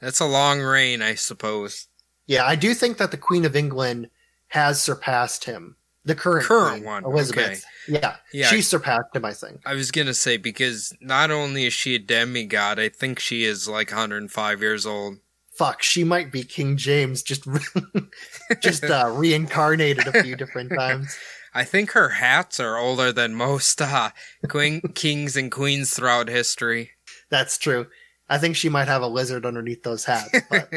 that's 0.00 0.20
a 0.20 0.26
long 0.26 0.60
reign, 0.60 1.02
I 1.02 1.14
suppose. 1.16 1.88
yeah 2.26 2.44
i 2.46 2.54
do 2.56 2.72
think 2.72 2.98
that 2.98 3.10
the 3.10 3.16
queen 3.16 3.44
of 3.44 3.54
england 3.56 4.08
has 4.48 4.80
surpassed 4.80 5.44
him 5.44 5.76
the 6.06 6.14
current 6.14 6.46
Current 6.46 6.70
queen, 6.76 6.84
one, 6.84 7.04
elizabeth 7.04 7.64
yeah, 7.88 8.16
Yeah. 8.32 8.46
she 8.48 8.62
surpassed 8.62 9.14
him 9.14 9.24
i 9.24 9.32
think 9.34 9.60
I 9.66 9.74
was 9.74 9.90
gonna 9.90 10.14
say 10.14 10.36
because 10.38 10.92
not 11.00 11.30
only 11.30 11.66
is 11.66 11.72
she 11.74 11.94
a 11.94 11.98
demigod, 11.98 12.78
I 12.78 12.88
think 12.88 13.18
she 13.18 13.44
is 13.44 13.68
like 13.68 13.90
105 13.90 14.60
years 14.62 14.86
old. 14.86 15.18
fuck 15.52 15.82
she 15.82 16.04
might 16.04 16.30
be 16.32 16.42
king 16.44 16.76
james 16.76 17.22
just 17.22 17.46
just 18.62 18.84
uh, 18.84 19.10
reincarnated 19.14 20.06
a 20.06 20.22
few 20.22 20.36
different 20.36 20.70
times 20.78 21.16
I 21.54 21.64
think 21.64 21.92
her 21.92 22.10
hats 22.10 22.60
are 22.60 22.76
older 22.76 23.12
than 23.12 23.34
most 23.34 23.80
uh, 23.80 24.10
queen, 24.46 24.82
kings 24.94 25.38
and 25.38 25.50
queens 25.50 25.90
throughout 25.94 26.28
history. 26.28 26.90
that's 27.30 27.56
true 27.58 27.86
i 28.28 28.36
think 28.38 28.56
she 28.56 28.68
might 28.68 28.88
have 28.88 29.02
a 29.02 29.06
lizard 29.08 29.46
underneath 29.46 29.82
those 29.82 30.04
hats 30.04 30.30
but 30.50 30.70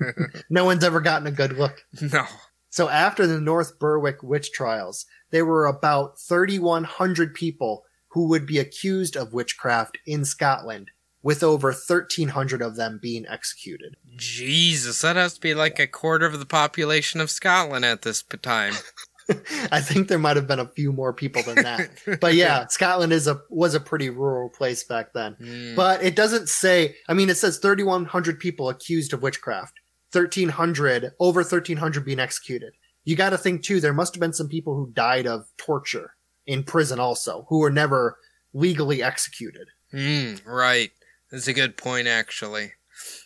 no 0.50 0.64
one's 0.64 0.84
ever 0.84 1.00
gotten 1.00 1.26
a 1.26 1.30
good 1.32 1.56
look 1.58 1.84
no. 2.00 2.24
So 2.72 2.88
after 2.88 3.26
the 3.26 3.38
North 3.38 3.78
Berwick 3.78 4.22
witch 4.22 4.50
trials, 4.50 5.04
there 5.30 5.44
were 5.44 5.66
about 5.66 6.18
3,100 6.18 7.34
people 7.34 7.84
who 8.12 8.28
would 8.28 8.46
be 8.46 8.58
accused 8.58 9.14
of 9.14 9.34
witchcraft 9.34 9.98
in 10.06 10.24
Scotland, 10.24 10.90
with 11.22 11.42
over 11.42 11.68
1,300 11.68 12.62
of 12.62 12.76
them 12.76 12.98
being 13.00 13.26
executed. 13.28 13.96
Jesus, 14.16 15.02
that 15.02 15.16
has 15.16 15.34
to 15.34 15.40
be 15.40 15.52
like 15.52 15.78
a 15.78 15.86
quarter 15.86 16.24
of 16.24 16.38
the 16.38 16.46
population 16.46 17.20
of 17.20 17.30
Scotland 17.30 17.84
at 17.84 18.00
this 18.00 18.24
time. 18.40 18.72
I 19.70 19.82
think 19.82 20.08
there 20.08 20.18
might 20.18 20.36
have 20.36 20.48
been 20.48 20.58
a 20.58 20.68
few 20.68 20.94
more 20.94 21.12
people 21.12 21.42
than 21.42 21.56
that. 21.56 21.90
But 22.22 22.34
yeah, 22.34 22.66
Scotland 22.70 23.12
is 23.12 23.28
a 23.28 23.40
was 23.50 23.74
a 23.74 23.80
pretty 23.80 24.08
rural 24.08 24.48
place 24.48 24.82
back 24.82 25.12
then. 25.12 25.34
Hmm. 25.34 25.74
But 25.74 26.02
it 26.02 26.16
doesn't 26.16 26.48
say, 26.48 26.96
I 27.06 27.12
mean, 27.12 27.28
it 27.28 27.36
says 27.36 27.58
3,100 27.58 28.40
people 28.40 28.70
accused 28.70 29.12
of 29.12 29.22
witchcraft, 29.22 29.74
1,300, 30.12 31.12
over 31.18 31.40
1,300 31.40 32.04
being 32.04 32.20
executed. 32.20 32.74
You 33.04 33.16
got 33.16 33.30
to 33.30 33.38
think 33.38 33.62
too, 33.62 33.80
there 33.80 33.92
must 33.92 34.14
have 34.14 34.20
been 34.20 34.32
some 34.32 34.48
people 34.48 34.74
who 34.74 34.92
died 34.92 35.26
of 35.26 35.46
torture 35.56 36.14
in 36.46 36.64
prison 36.64 37.00
also, 37.00 37.46
who 37.48 37.58
were 37.58 37.70
never 37.70 38.18
legally 38.52 39.02
executed. 39.02 39.68
Hmm, 39.90 40.34
right. 40.44 40.90
That's 41.30 41.48
a 41.48 41.52
good 41.52 41.76
point, 41.76 42.06
actually. 42.06 42.72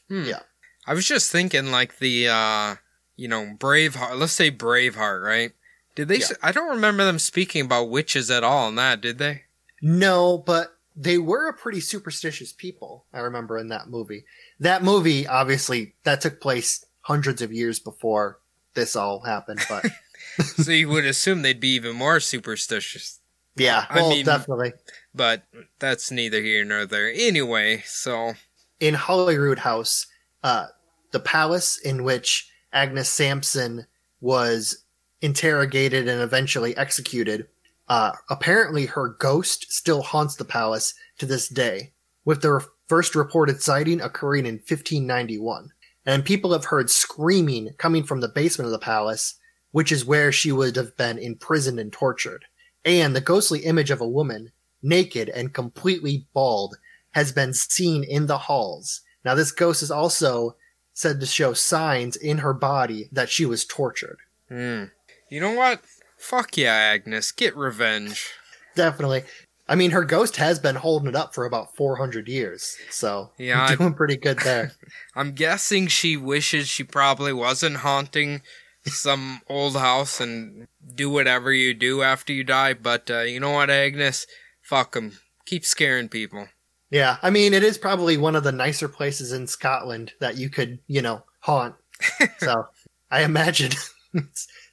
Hmm. 0.08 0.24
Yeah. 0.24 0.40
I 0.86 0.94
was 0.94 1.06
just 1.06 1.32
thinking, 1.32 1.70
like 1.72 1.98
the, 1.98 2.28
uh, 2.28 2.76
you 3.16 3.28
know, 3.28 3.54
Braveheart. 3.58 4.18
Let's 4.18 4.32
say 4.32 4.50
Braveheart, 4.50 5.22
right? 5.24 5.52
Did 5.94 6.08
they? 6.08 6.18
Yeah. 6.18 6.26
s 6.26 6.34
I 6.42 6.52
don't 6.52 6.68
remember 6.68 7.04
them 7.04 7.18
speaking 7.18 7.64
about 7.64 7.90
witches 7.90 8.30
at 8.30 8.44
all 8.44 8.68
in 8.68 8.76
that, 8.76 9.00
did 9.00 9.18
they? 9.18 9.42
No, 9.82 10.38
but 10.38 10.75
they 10.96 11.18
were 11.18 11.48
a 11.48 11.52
pretty 11.52 11.80
superstitious 11.80 12.52
people, 12.52 13.04
I 13.12 13.18
remember 13.20 13.58
in 13.58 13.68
that 13.68 13.88
movie. 13.88 14.24
That 14.60 14.82
movie, 14.82 15.26
obviously, 15.26 15.94
that 16.04 16.20
took 16.22 16.40
place 16.40 16.84
hundreds 17.02 17.42
of 17.42 17.52
years 17.52 17.78
before 17.78 18.40
this 18.74 18.96
all 18.96 19.20
happened, 19.20 19.60
but 19.68 19.86
so 20.42 20.70
you 20.72 20.88
would 20.88 21.04
assume 21.04 21.42
they'd 21.42 21.60
be 21.60 21.74
even 21.74 21.94
more 21.96 22.18
superstitious. 22.20 23.20
yeah, 23.56 23.84
I 23.90 23.96
well, 23.96 24.10
mean- 24.10 24.24
definitely. 24.24 24.72
But 25.14 25.44
that's 25.78 26.10
neither 26.10 26.42
here 26.42 26.64
nor 26.64 26.84
there. 26.84 27.10
Anyway, 27.14 27.82
so 27.86 28.34
in 28.80 28.94
Holyrood 28.94 29.60
House, 29.60 30.06
uh, 30.42 30.66
the 31.12 31.20
palace 31.20 31.78
in 31.78 32.04
which 32.04 32.50
Agnes 32.72 33.08
Sampson 33.08 33.86
was 34.20 34.84
interrogated 35.22 36.08
and 36.08 36.20
eventually 36.20 36.76
executed, 36.76 37.46
uh, 37.88 38.12
apparently 38.30 38.86
her 38.86 39.08
ghost 39.08 39.72
still 39.72 40.02
haunts 40.02 40.36
the 40.36 40.44
palace 40.44 40.94
to 41.18 41.26
this 41.26 41.48
day, 41.48 41.92
with 42.24 42.42
the 42.42 42.66
first 42.88 43.14
reported 43.14 43.62
sighting 43.62 44.00
occurring 44.00 44.46
in 44.46 44.54
1591. 44.54 45.70
And 46.04 46.24
people 46.24 46.52
have 46.52 46.66
heard 46.66 46.90
screaming 46.90 47.70
coming 47.78 48.04
from 48.04 48.20
the 48.20 48.28
basement 48.28 48.66
of 48.66 48.72
the 48.72 48.78
palace, 48.78 49.34
which 49.72 49.90
is 49.90 50.04
where 50.04 50.30
she 50.30 50.52
would 50.52 50.76
have 50.76 50.96
been 50.96 51.18
imprisoned 51.18 51.80
and 51.80 51.92
tortured. 51.92 52.44
And 52.84 53.14
the 53.14 53.20
ghostly 53.20 53.60
image 53.60 53.90
of 53.90 54.00
a 54.00 54.08
woman, 54.08 54.52
naked 54.82 55.28
and 55.30 55.52
completely 55.52 56.26
bald, 56.32 56.76
has 57.12 57.32
been 57.32 57.52
seen 57.52 58.04
in 58.04 58.26
the 58.26 58.38
halls. 58.38 59.00
Now, 59.24 59.34
this 59.34 59.50
ghost 59.50 59.82
is 59.82 59.90
also 59.90 60.56
said 60.94 61.18
to 61.20 61.26
show 61.26 61.52
signs 61.52 62.14
in 62.16 62.38
her 62.38 62.54
body 62.54 63.08
that 63.10 63.28
she 63.28 63.44
was 63.44 63.64
tortured. 63.64 64.18
hmm. 64.48 64.84
you 65.28 65.40
know 65.40 65.52
what? 65.52 65.82
Fuck 66.18 66.56
yeah, 66.56 66.72
Agnes, 66.74 67.32
get 67.32 67.56
revenge. 67.56 68.30
Definitely. 68.74 69.24
I 69.68 69.74
mean, 69.74 69.90
her 69.90 70.04
ghost 70.04 70.36
has 70.36 70.58
been 70.58 70.76
holding 70.76 71.08
it 71.08 71.16
up 71.16 71.34
for 71.34 71.44
about 71.44 71.74
400 71.76 72.28
years, 72.28 72.76
so 72.90 73.32
Yeah, 73.38 73.64
I- 73.64 73.74
doing 73.74 73.94
pretty 73.94 74.16
good 74.16 74.38
there. 74.40 74.72
I'm 75.16 75.32
guessing 75.32 75.88
she 75.88 76.16
wishes 76.16 76.68
she 76.68 76.84
probably 76.84 77.32
wasn't 77.32 77.78
haunting 77.78 78.42
some 78.86 79.40
old 79.48 79.76
house 79.76 80.20
and 80.20 80.68
do 80.94 81.10
whatever 81.10 81.52
you 81.52 81.74
do 81.74 82.02
after 82.02 82.32
you 82.32 82.44
die. 82.44 82.74
But 82.74 83.10
uh, 83.10 83.20
you 83.22 83.40
know 83.40 83.50
what, 83.50 83.68
Agnes? 83.70 84.26
Fuck 84.62 84.96
'em. 84.96 85.18
Keep 85.46 85.64
scaring 85.64 86.08
people. 86.08 86.46
Yeah, 86.90 87.16
I 87.20 87.30
mean, 87.30 87.52
it 87.52 87.64
is 87.64 87.78
probably 87.78 88.16
one 88.16 88.36
of 88.36 88.44
the 88.44 88.52
nicer 88.52 88.88
places 88.88 89.32
in 89.32 89.48
Scotland 89.48 90.12
that 90.20 90.36
you 90.36 90.48
could, 90.48 90.78
you 90.86 91.02
know, 91.02 91.24
haunt. 91.40 91.74
so 92.38 92.66
I 93.10 93.22
imagine 93.24 93.72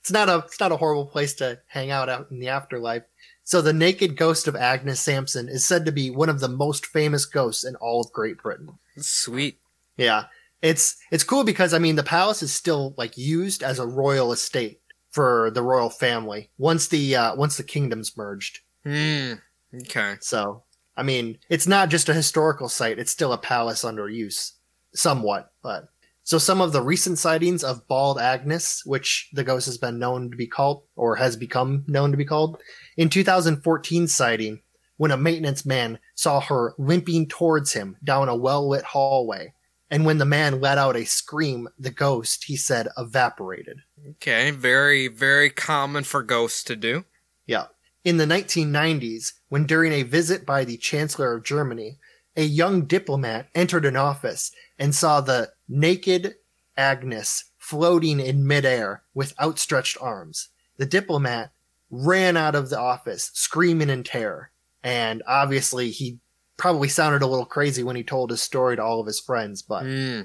it's, 0.03 0.11
not 0.11 0.27
a 0.27 0.39
it's 0.39 0.59
not 0.59 0.73
a 0.73 0.77
horrible 0.77 1.05
place 1.05 1.33
to 1.35 1.59
hang 1.67 1.89
out 1.89 2.09
out 2.09 2.27
in 2.29 2.39
the 2.39 2.49
afterlife. 2.49 3.03
So 3.45 3.61
the 3.61 3.71
naked 3.71 4.17
ghost 4.17 4.49
of 4.49 4.55
Agnes 4.55 4.99
Sampson 4.99 5.47
is 5.47 5.65
said 5.65 5.85
to 5.85 5.93
be 5.93 6.09
one 6.09 6.27
of 6.27 6.41
the 6.41 6.49
most 6.49 6.85
famous 6.85 7.25
ghosts 7.25 7.63
in 7.63 7.77
all 7.77 8.01
of 8.01 8.11
Great 8.11 8.37
Britain. 8.37 8.67
Sweet. 8.97 9.59
Yeah, 9.95 10.25
it's 10.61 10.97
it's 11.09 11.23
cool 11.23 11.45
because 11.45 11.73
I 11.73 11.79
mean 11.79 11.95
the 11.95 12.03
palace 12.03 12.43
is 12.43 12.53
still 12.53 12.93
like 12.97 13.17
used 13.17 13.63
as 13.63 13.79
a 13.79 13.87
royal 13.87 14.33
estate 14.33 14.81
for 15.09 15.51
the 15.51 15.61
royal 15.61 15.89
family 15.89 16.49
once 16.57 16.89
the 16.89 17.15
uh, 17.15 17.35
once 17.35 17.55
the 17.55 17.63
kingdoms 17.63 18.17
merged. 18.17 18.59
Hmm. 18.83 19.33
Okay. 19.73 20.15
So 20.19 20.63
I 20.97 21.03
mean, 21.03 21.37
it's 21.49 21.67
not 21.67 21.89
just 21.89 22.09
a 22.09 22.13
historical 22.13 22.67
site; 22.67 22.99
it's 22.99 23.11
still 23.11 23.31
a 23.31 23.37
palace 23.37 23.85
under 23.85 24.09
use, 24.09 24.53
somewhat. 24.93 25.51
But 25.61 25.87
so 26.23 26.37
some 26.37 26.61
of 26.61 26.71
the 26.71 26.81
recent 26.81 27.19
sightings 27.19 27.63
of 27.63 27.87
Bald 27.87 28.17
Agnes, 28.17 28.81
which 28.85 29.29
the 29.33 29.43
ghost 29.43 29.65
has 29.65 29.77
been 29.77 29.99
known 29.99 30.31
to 30.31 30.37
be 30.37 30.47
called, 30.47 30.83
or 30.95 31.17
has 31.17 31.35
become 31.35 31.83
known 31.87 32.11
to 32.11 32.17
be 32.17 32.25
called, 32.25 32.57
in 32.95 33.09
2014 33.09 34.07
sighting, 34.07 34.61
when 34.97 35.11
a 35.11 35.17
maintenance 35.17 35.65
man 35.65 35.99
saw 36.15 36.39
her 36.39 36.73
limping 36.77 37.27
towards 37.27 37.73
him 37.73 37.97
down 38.03 38.29
a 38.29 38.35
well 38.35 38.69
lit 38.69 38.83
hallway. 38.83 39.53
And 39.89 40.05
when 40.05 40.17
the 40.17 40.25
man 40.25 40.61
let 40.61 40.77
out 40.77 40.95
a 40.95 41.05
scream, 41.05 41.67
the 41.77 41.91
ghost, 41.91 42.45
he 42.45 42.55
said, 42.55 42.87
evaporated. 42.97 43.79
Okay. 44.11 44.49
Very, 44.49 45.07
very 45.07 45.49
common 45.49 46.03
for 46.03 46.23
ghosts 46.23 46.63
to 46.63 46.75
do. 46.75 47.05
Yeah. 47.45 47.65
In 48.03 48.17
the 48.17 48.25
1990s, 48.25 49.33
when 49.49 49.65
during 49.65 49.91
a 49.93 50.03
visit 50.03 50.45
by 50.45 50.63
the 50.63 50.77
Chancellor 50.77 51.33
of 51.33 51.43
Germany, 51.43 51.99
a 52.35 52.43
young 52.43 52.85
diplomat 52.85 53.47
entered 53.53 53.85
an 53.85 53.95
office 53.95 54.51
and 54.79 54.93
saw 54.95 55.21
the 55.21 55.51
naked 55.67 56.35
Agnes 56.77 57.45
floating 57.57 58.19
in 58.19 58.45
midair 58.47 59.03
with 59.13 59.39
outstretched 59.39 59.97
arms. 60.01 60.49
The 60.77 60.85
diplomat 60.85 61.51
ran 61.91 62.35
out 62.35 62.55
of 62.55 62.69
the 62.69 62.79
office, 62.79 63.29
screaming 63.33 63.89
in 63.89 64.03
terror. 64.03 64.49
And 64.83 65.21
obviously, 65.27 65.91
he 65.91 66.17
probably 66.57 66.87
sounded 66.89 67.21
a 67.21 67.27
little 67.27 67.45
crazy 67.45 67.83
when 67.83 67.95
he 67.95 68.03
told 68.03 68.31
his 68.31 68.41
story 68.41 68.75
to 68.75 68.83
all 68.83 68.99
of 68.99 69.07
his 69.07 69.19
friends, 69.19 69.61
but 69.61 69.83
Hmm. 69.83 70.21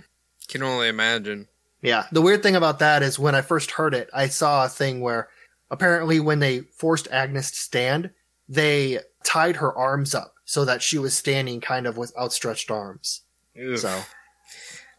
Can 0.48 0.62
only 0.62 0.88
imagine. 0.88 1.46
yeah. 1.82 2.06
The 2.10 2.22
weird 2.22 2.42
thing 2.42 2.56
about 2.56 2.78
that 2.78 3.02
is 3.02 3.18
when 3.18 3.34
I 3.34 3.42
first 3.42 3.72
heard 3.72 3.94
it, 3.94 4.08
I 4.14 4.28
saw 4.28 4.64
a 4.64 4.68
thing 4.68 5.00
where 5.02 5.28
apparently 5.70 6.18
when 6.20 6.38
they 6.38 6.60
forced 6.60 7.06
Agnes 7.10 7.50
to 7.50 7.56
stand, 7.58 8.10
they 8.48 9.00
tied 9.22 9.56
her 9.56 9.76
arms 9.76 10.14
up 10.14 10.34
so 10.50 10.64
that 10.64 10.80
she 10.80 10.96
was 10.96 11.14
standing 11.14 11.60
kind 11.60 11.86
of 11.86 11.98
with 11.98 12.10
outstretched 12.18 12.70
arms. 12.70 13.20
Oof. 13.60 13.80
So, 13.80 14.00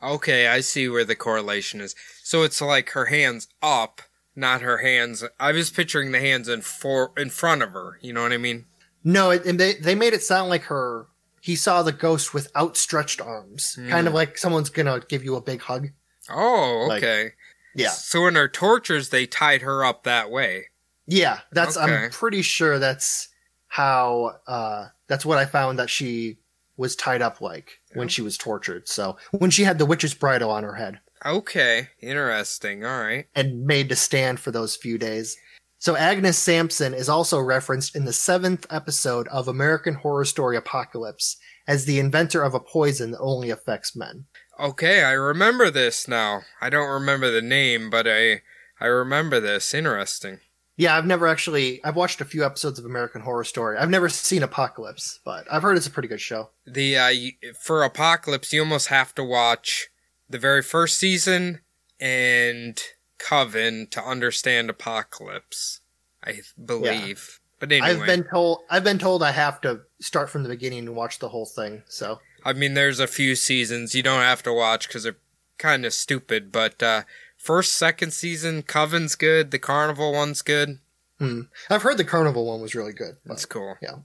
Okay, 0.01 0.47
I 0.47 0.59
see 0.61 0.87
where 0.87 1.03
the 1.03 1.15
correlation 1.15 1.81
is. 1.81 1.95
So 2.23 2.43
it's 2.43 2.61
like 2.61 2.91
her 2.91 3.05
hands 3.05 3.47
up, 3.61 4.03
not 4.35 4.61
her 4.61 4.77
hands. 4.77 5.23
I 5.39 5.51
was 5.51 5.71
picturing 5.71 6.11
the 6.11 6.19
hands 6.19 6.47
in 6.47 6.61
for 6.61 7.11
in 7.17 7.31
front 7.31 7.63
of 7.63 7.71
her. 7.71 7.97
You 7.99 8.13
know 8.13 8.21
what 8.21 8.31
I 8.31 8.37
mean? 8.37 8.65
no, 9.03 9.31
it, 9.31 9.45
and 9.45 9.59
they, 9.59 9.73
they 9.73 9.95
made 9.95 10.13
it 10.13 10.21
sound 10.21 10.49
like 10.49 10.63
her, 10.63 11.07
he 11.41 11.55
saw 11.55 11.81
the 11.81 11.91
ghost 11.93 12.31
with 12.33 12.51
outstretched 12.55 13.19
arms. 13.19 13.79
Kind 13.89 14.07
of 14.07 14.13
like 14.13 14.37
someone's 14.37 14.69
gonna 14.69 14.99
give 15.09 15.23
you 15.23 15.35
a 15.35 15.41
big 15.41 15.61
hug. 15.61 15.87
Oh, 16.29 16.85
Like- 16.87 17.01
okay. 17.03 17.31
Yeah. 17.73 17.89
So 17.89 18.27
in 18.27 18.35
her 18.35 18.47
tortures, 18.47 19.09
they 19.09 19.25
tied 19.25 19.61
her 19.63 19.83
up 19.83 20.03
that 20.03 20.29
way. 20.29 20.65
Yeah. 21.07 21.39
That's, 21.51 21.75
Okay. 21.75 21.91
I'm 22.05 22.11
pretty 22.11 22.41
sure 22.43 22.77
that's 22.77 23.29
how, 23.67 24.35
uh, 24.47 24.87
that's 25.09 25.25
what 25.25 25.37
I 25.37 25.45
found 25.45 25.77
that 25.79 25.89
she 25.89 26.37
was 26.77 26.95
tied 26.95 27.21
up 27.21 27.41
like 27.41 27.81
when 27.93 28.07
she 28.07 28.21
was 28.21 28.37
tortured. 28.37 28.87
So 28.87 29.17
when 29.31 29.49
she 29.49 29.63
had 29.63 29.77
the 29.77 29.85
witch's 29.85 30.13
bridle 30.13 30.49
on 30.49 30.63
her 30.63 30.75
head. 30.75 30.99
Okay, 31.25 31.89
interesting. 32.01 32.85
All 32.85 33.01
right. 33.01 33.25
and 33.35 33.65
made 33.65 33.89
to 33.89 33.95
stand 33.97 34.39
for 34.39 34.51
those 34.51 34.77
few 34.77 34.97
days. 34.97 35.35
So 35.77 35.95
Agnes 35.97 36.37
Sampson 36.37 36.93
is 36.93 37.09
also 37.09 37.39
referenced 37.39 37.95
in 37.95 38.05
the 38.05 38.13
seventh 38.13 38.65
episode 38.69 39.27
of 39.27 39.47
American 39.49 39.95
Horror 39.95 40.25
Story 40.25 40.55
Apocalypse 40.55 41.35
as 41.67 41.83
the 41.85 41.99
inventor 41.99 42.43
of 42.43 42.53
a 42.53 42.59
poison 42.59 43.11
that 43.11 43.19
only 43.19 43.49
affects 43.49 43.95
men. 43.95 44.25
Okay, 44.59 45.03
I 45.03 45.11
remember 45.11 45.69
this 45.69 46.07
now. 46.07 46.41
I 46.61 46.69
don't 46.69 46.89
remember 46.89 47.31
the 47.31 47.41
name, 47.41 47.89
but 47.89 48.07
I 48.07 48.41
I 48.79 48.87
remember 48.87 49.39
this. 49.41 49.73
Interesting. 49.73 50.39
Yeah, 50.79 50.97
I've 50.97 51.05
never 51.05 51.27
actually 51.27 51.83
I've 51.83 51.97
watched 51.97 52.21
a 52.21 52.25
few 52.25 52.45
episodes 52.45 52.79
of 52.79 52.85
American 52.85 53.19
Horror 53.19 53.43
Story. 53.43 53.77
I've 53.77 53.89
never 53.89 54.07
seen 54.07 54.43
Apocalypse, 54.43 55.19
but 55.25 55.45
I've 55.51 55.61
heard 55.61 55.75
it's 55.75 55.87
a 55.87 55.91
pretty 55.91 56.07
good 56.07 56.21
show. 56.21 56.51
The 56.65 56.97
uh, 56.97 57.11
for 57.59 57.83
Apocalypse, 57.83 58.53
you 58.53 58.61
almost 58.61 58.87
have 58.87 59.13
to 59.15 59.23
watch 59.23 59.89
the 60.29 60.39
very 60.39 60.61
first 60.61 60.97
season 60.97 61.59
and 61.99 62.81
Coven 63.17 63.87
to 63.91 64.01
understand 64.01 64.69
Apocalypse. 64.69 65.81
I 66.23 66.39
believe. 66.63 67.39
Yeah. 67.41 67.49
But 67.59 67.71
anyway, 67.73 67.99
I've 67.99 68.05
been 68.05 68.23
told 68.23 68.59
I've 68.69 68.83
been 68.85 68.99
told 68.99 69.21
I 69.21 69.31
have 69.31 69.59
to 69.61 69.81
start 69.99 70.29
from 70.29 70.43
the 70.43 70.49
beginning 70.49 70.87
and 70.87 70.95
watch 70.95 71.19
the 71.19 71.27
whole 71.27 71.45
thing. 71.45 71.83
So 71.89 72.21
I 72.45 72.53
mean, 72.53 72.73
there's 72.73 73.01
a 73.01 73.07
few 73.07 73.35
seasons 73.35 73.95
you 73.95 74.01
don't 74.01 74.21
have 74.21 74.43
to 74.43 74.53
watch 74.53 74.87
because 74.87 75.03
they're 75.03 75.17
kind 75.57 75.85
of 75.85 75.91
stupid. 75.91 76.53
But 76.53 76.81
uh, 76.81 77.01
first, 77.39 77.73
second 77.73 78.13
season, 78.13 78.61
Coven's 78.61 79.15
good. 79.15 79.49
The 79.49 79.57
Carnival 79.59 80.13
one's 80.13 80.43
good. 80.43 80.77
hmm. 81.17 81.41
I've 81.69 81.81
heard 81.81 81.97
the 81.97 82.05
Carnival 82.05 82.45
one 82.45 82.61
was 82.61 82.75
really 82.75 82.93
good. 82.93 83.15
That's 83.25 83.45
cool. 83.45 83.75
Yeah. 83.81 83.95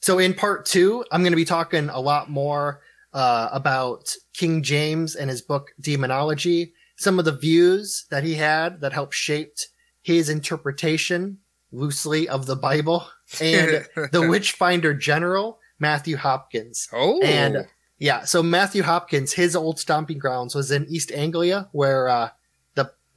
So 0.00 0.18
in 0.18 0.34
part 0.34 0.66
two, 0.66 1.04
I'm 1.10 1.22
going 1.22 1.32
to 1.32 1.36
be 1.36 1.44
talking 1.44 1.88
a 1.88 2.00
lot 2.00 2.30
more 2.30 2.80
uh, 3.12 3.48
about 3.52 4.14
King 4.34 4.62
James 4.62 5.16
and 5.16 5.28
his 5.28 5.42
book 5.42 5.70
Demonology, 5.80 6.72
some 6.96 7.18
of 7.18 7.24
the 7.24 7.36
views 7.36 8.06
that 8.10 8.24
he 8.24 8.34
had 8.34 8.80
that 8.80 8.92
helped 8.92 9.14
shaped 9.14 9.68
his 10.02 10.28
interpretation 10.28 11.38
loosely 11.70 12.28
of 12.28 12.46
the 12.46 12.56
Bible, 12.56 13.06
and 13.40 13.86
the 14.12 14.26
Witchfinder 14.28 14.92
General 14.94 15.58
Matthew 15.78 16.16
Hopkins. 16.16 16.88
Oh, 16.92 17.20
And 17.22 17.66
yeah, 17.98 18.24
so 18.24 18.42
Matthew 18.42 18.82
Hopkins, 18.82 19.32
his 19.32 19.54
old 19.54 19.78
stomping 19.78 20.18
grounds 20.18 20.54
was 20.54 20.70
in 20.70 20.86
East 20.88 21.12
Anglia, 21.12 21.68
where 21.72 22.08
uh, 22.08 22.30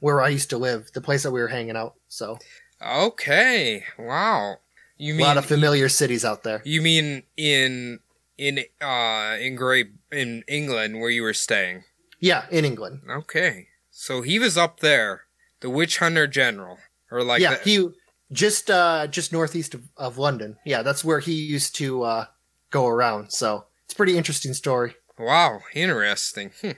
where 0.00 0.20
I 0.20 0.28
used 0.28 0.50
to 0.50 0.58
live, 0.58 0.90
the 0.92 1.00
place 1.00 1.22
that 1.22 1.30
we 1.30 1.40
were 1.40 1.48
hanging 1.48 1.76
out. 1.76 1.94
So 2.08 2.38
okay. 2.80 3.84
Wow. 3.98 4.56
You 4.98 5.14
a 5.14 5.16
mean 5.16 5.26
lot 5.26 5.36
of 5.36 5.46
familiar 5.46 5.88
cities 5.88 6.24
out 6.24 6.42
there. 6.42 6.62
you 6.64 6.80
mean 6.80 7.24
in 7.36 8.00
in 8.38 8.64
uh 8.80 9.36
in 9.40 9.56
Great 9.56 9.88
in 10.10 10.42
England 10.48 11.00
where 11.00 11.10
you 11.10 11.22
were 11.22 11.34
staying? 11.34 11.84
Yeah, 12.18 12.46
in 12.50 12.64
England. 12.64 13.02
Okay, 13.08 13.68
so 13.90 14.22
he 14.22 14.38
was 14.38 14.56
up 14.56 14.80
there, 14.80 15.24
the 15.60 15.68
Witch 15.68 15.98
Hunter 15.98 16.26
General, 16.26 16.78
or 17.10 17.22
like 17.22 17.42
yeah, 17.42 17.58
he 17.62 17.88
just 18.32 18.70
uh 18.70 19.06
just 19.06 19.32
northeast 19.32 19.74
of, 19.74 19.82
of 19.96 20.16
London. 20.18 20.56
Yeah, 20.64 20.82
that's 20.82 21.04
where 21.04 21.20
he 21.20 21.34
used 21.34 21.76
to 21.76 22.02
uh 22.02 22.24
go 22.70 22.86
around. 22.86 23.32
So 23.32 23.66
it's 23.84 23.92
a 23.92 23.96
pretty 23.96 24.16
interesting 24.16 24.54
story. 24.54 24.94
Wow, 25.18 25.60
interesting. 25.74 26.52
Hmm. 26.60 26.72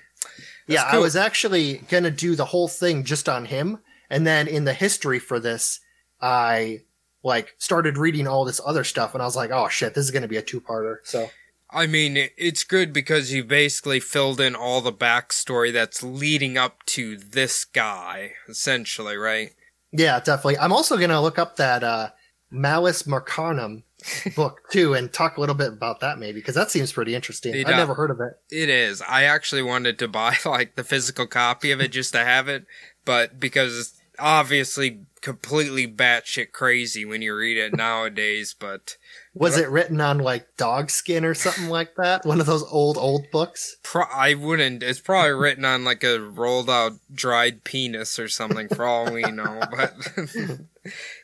Yeah, 0.68 0.84
I 0.84 0.98
was 0.98 1.16
actually 1.16 1.78
gonna 1.88 2.10
do 2.10 2.36
the 2.36 2.44
whole 2.46 2.68
thing 2.68 3.04
just 3.04 3.28
on 3.28 3.46
him, 3.46 3.78
and 4.10 4.26
then 4.26 4.46
in 4.46 4.64
the 4.64 4.74
history 4.74 5.18
for 5.18 5.40
this, 5.40 5.80
I 6.20 6.82
like 7.24 7.54
started 7.58 7.98
reading 7.98 8.26
all 8.26 8.44
this 8.44 8.60
other 8.64 8.84
stuff, 8.84 9.14
and 9.14 9.22
I 9.22 9.26
was 9.26 9.36
like, 9.36 9.50
oh 9.50 9.68
shit, 9.68 9.94
this 9.94 10.04
is 10.04 10.10
gonna 10.10 10.28
be 10.28 10.36
a 10.36 10.42
two 10.42 10.60
parter. 10.60 10.96
So 11.02 11.30
I 11.70 11.86
mean, 11.86 12.28
it's 12.36 12.64
good 12.64 12.92
because 12.92 13.32
you 13.32 13.44
basically 13.44 14.00
filled 14.00 14.40
in 14.40 14.54
all 14.54 14.80
the 14.80 14.92
backstory 14.92 15.72
that's 15.72 16.02
leading 16.02 16.56
up 16.56 16.84
to 16.86 17.16
this 17.16 17.64
guy, 17.64 18.32
essentially, 18.48 19.16
right? 19.16 19.52
yeah, 19.92 20.20
definitely. 20.20 20.58
I'm 20.58 20.72
also 20.72 20.96
gonna 20.96 21.20
look 21.20 21.38
up 21.38 21.56
that 21.56 21.82
uh 21.82 22.10
Malice 22.50 23.02
Marcanum 23.04 23.82
book 24.36 24.60
too, 24.70 24.94
and 24.94 25.12
talk 25.12 25.36
a 25.36 25.40
little 25.40 25.54
bit 25.54 25.72
about 25.72 26.00
that 26.00 26.18
maybe 26.18 26.40
because 26.40 26.54
that 26.54 26.70
seems 26.70 26.92
pretty 26.92 27.14
interesting. 27.14 27.54
I've 27.54 27.66
never 27.66 27.94
heard 27.94 28.10
of 28.10 28.20
it. 28.20 28.38
It 28.50 28.68
is. 28.68 29.02
I 29.02 29.24
actually 29.24 29.62
wanted 29.62 29.98
to 30.00 30.08
buy 30.08 30.36
like 30.44 30.76
the 30.76 30.84
physical 30.84 31.26
copy 31.26 31.70
of 31.70 31.80
it 31.80 31.92
just 31.92 32.12
to 32.12 32.24
have 32.24 32.48
it, 32.48 32.66
but 33.04 33.40
because 33.40 33.78
it's 33.78 34.00
obviously 34.18 35.00
completely 35.20 35.86
batshit 35.86 36.52
crazy 36.52 37.04
when 37.04 37.22
you 37.22 37.34
read 37.34 37.56
it 37.56 37.74
nowadays. 37.74 38.54
But 38.58 38.96
Was 39.34 39.56
it 39.56 39.68
written 39.70 40.00
on 40.00 40.18
like 40.18 40.56
dog 40.56 40.90
skin 40.90 41.24
or 41.24 41.34
something 41.34 41.68
like 41.68 41.94
that? 41.96 42.24
One 42.24 42.40
of 42.40 42.46
those 42.46 42.64
old 42.64 42.96
old 42.96 43.30
books? 43.30 43.76
pro- 43.82 44.04
I 44.12 44.34
wouldn't. 44.34 44.82
It's 44.82 45.00
probably 45.00 45.32
written 45.32 45.64
on 45.64 45.84
like 45.84 46.02
a 46.02 46.18
rolled 46.20 46.68
out 46.68 46.92
dried 47.12 47.64
penis 47.64 48.18
or 48.18 48.28
something 48.28 48.68
for 48.68 48.84
all 48.84 49.12
we 49.12 49.22
know. 49.22 49.60
But 49.70 49.94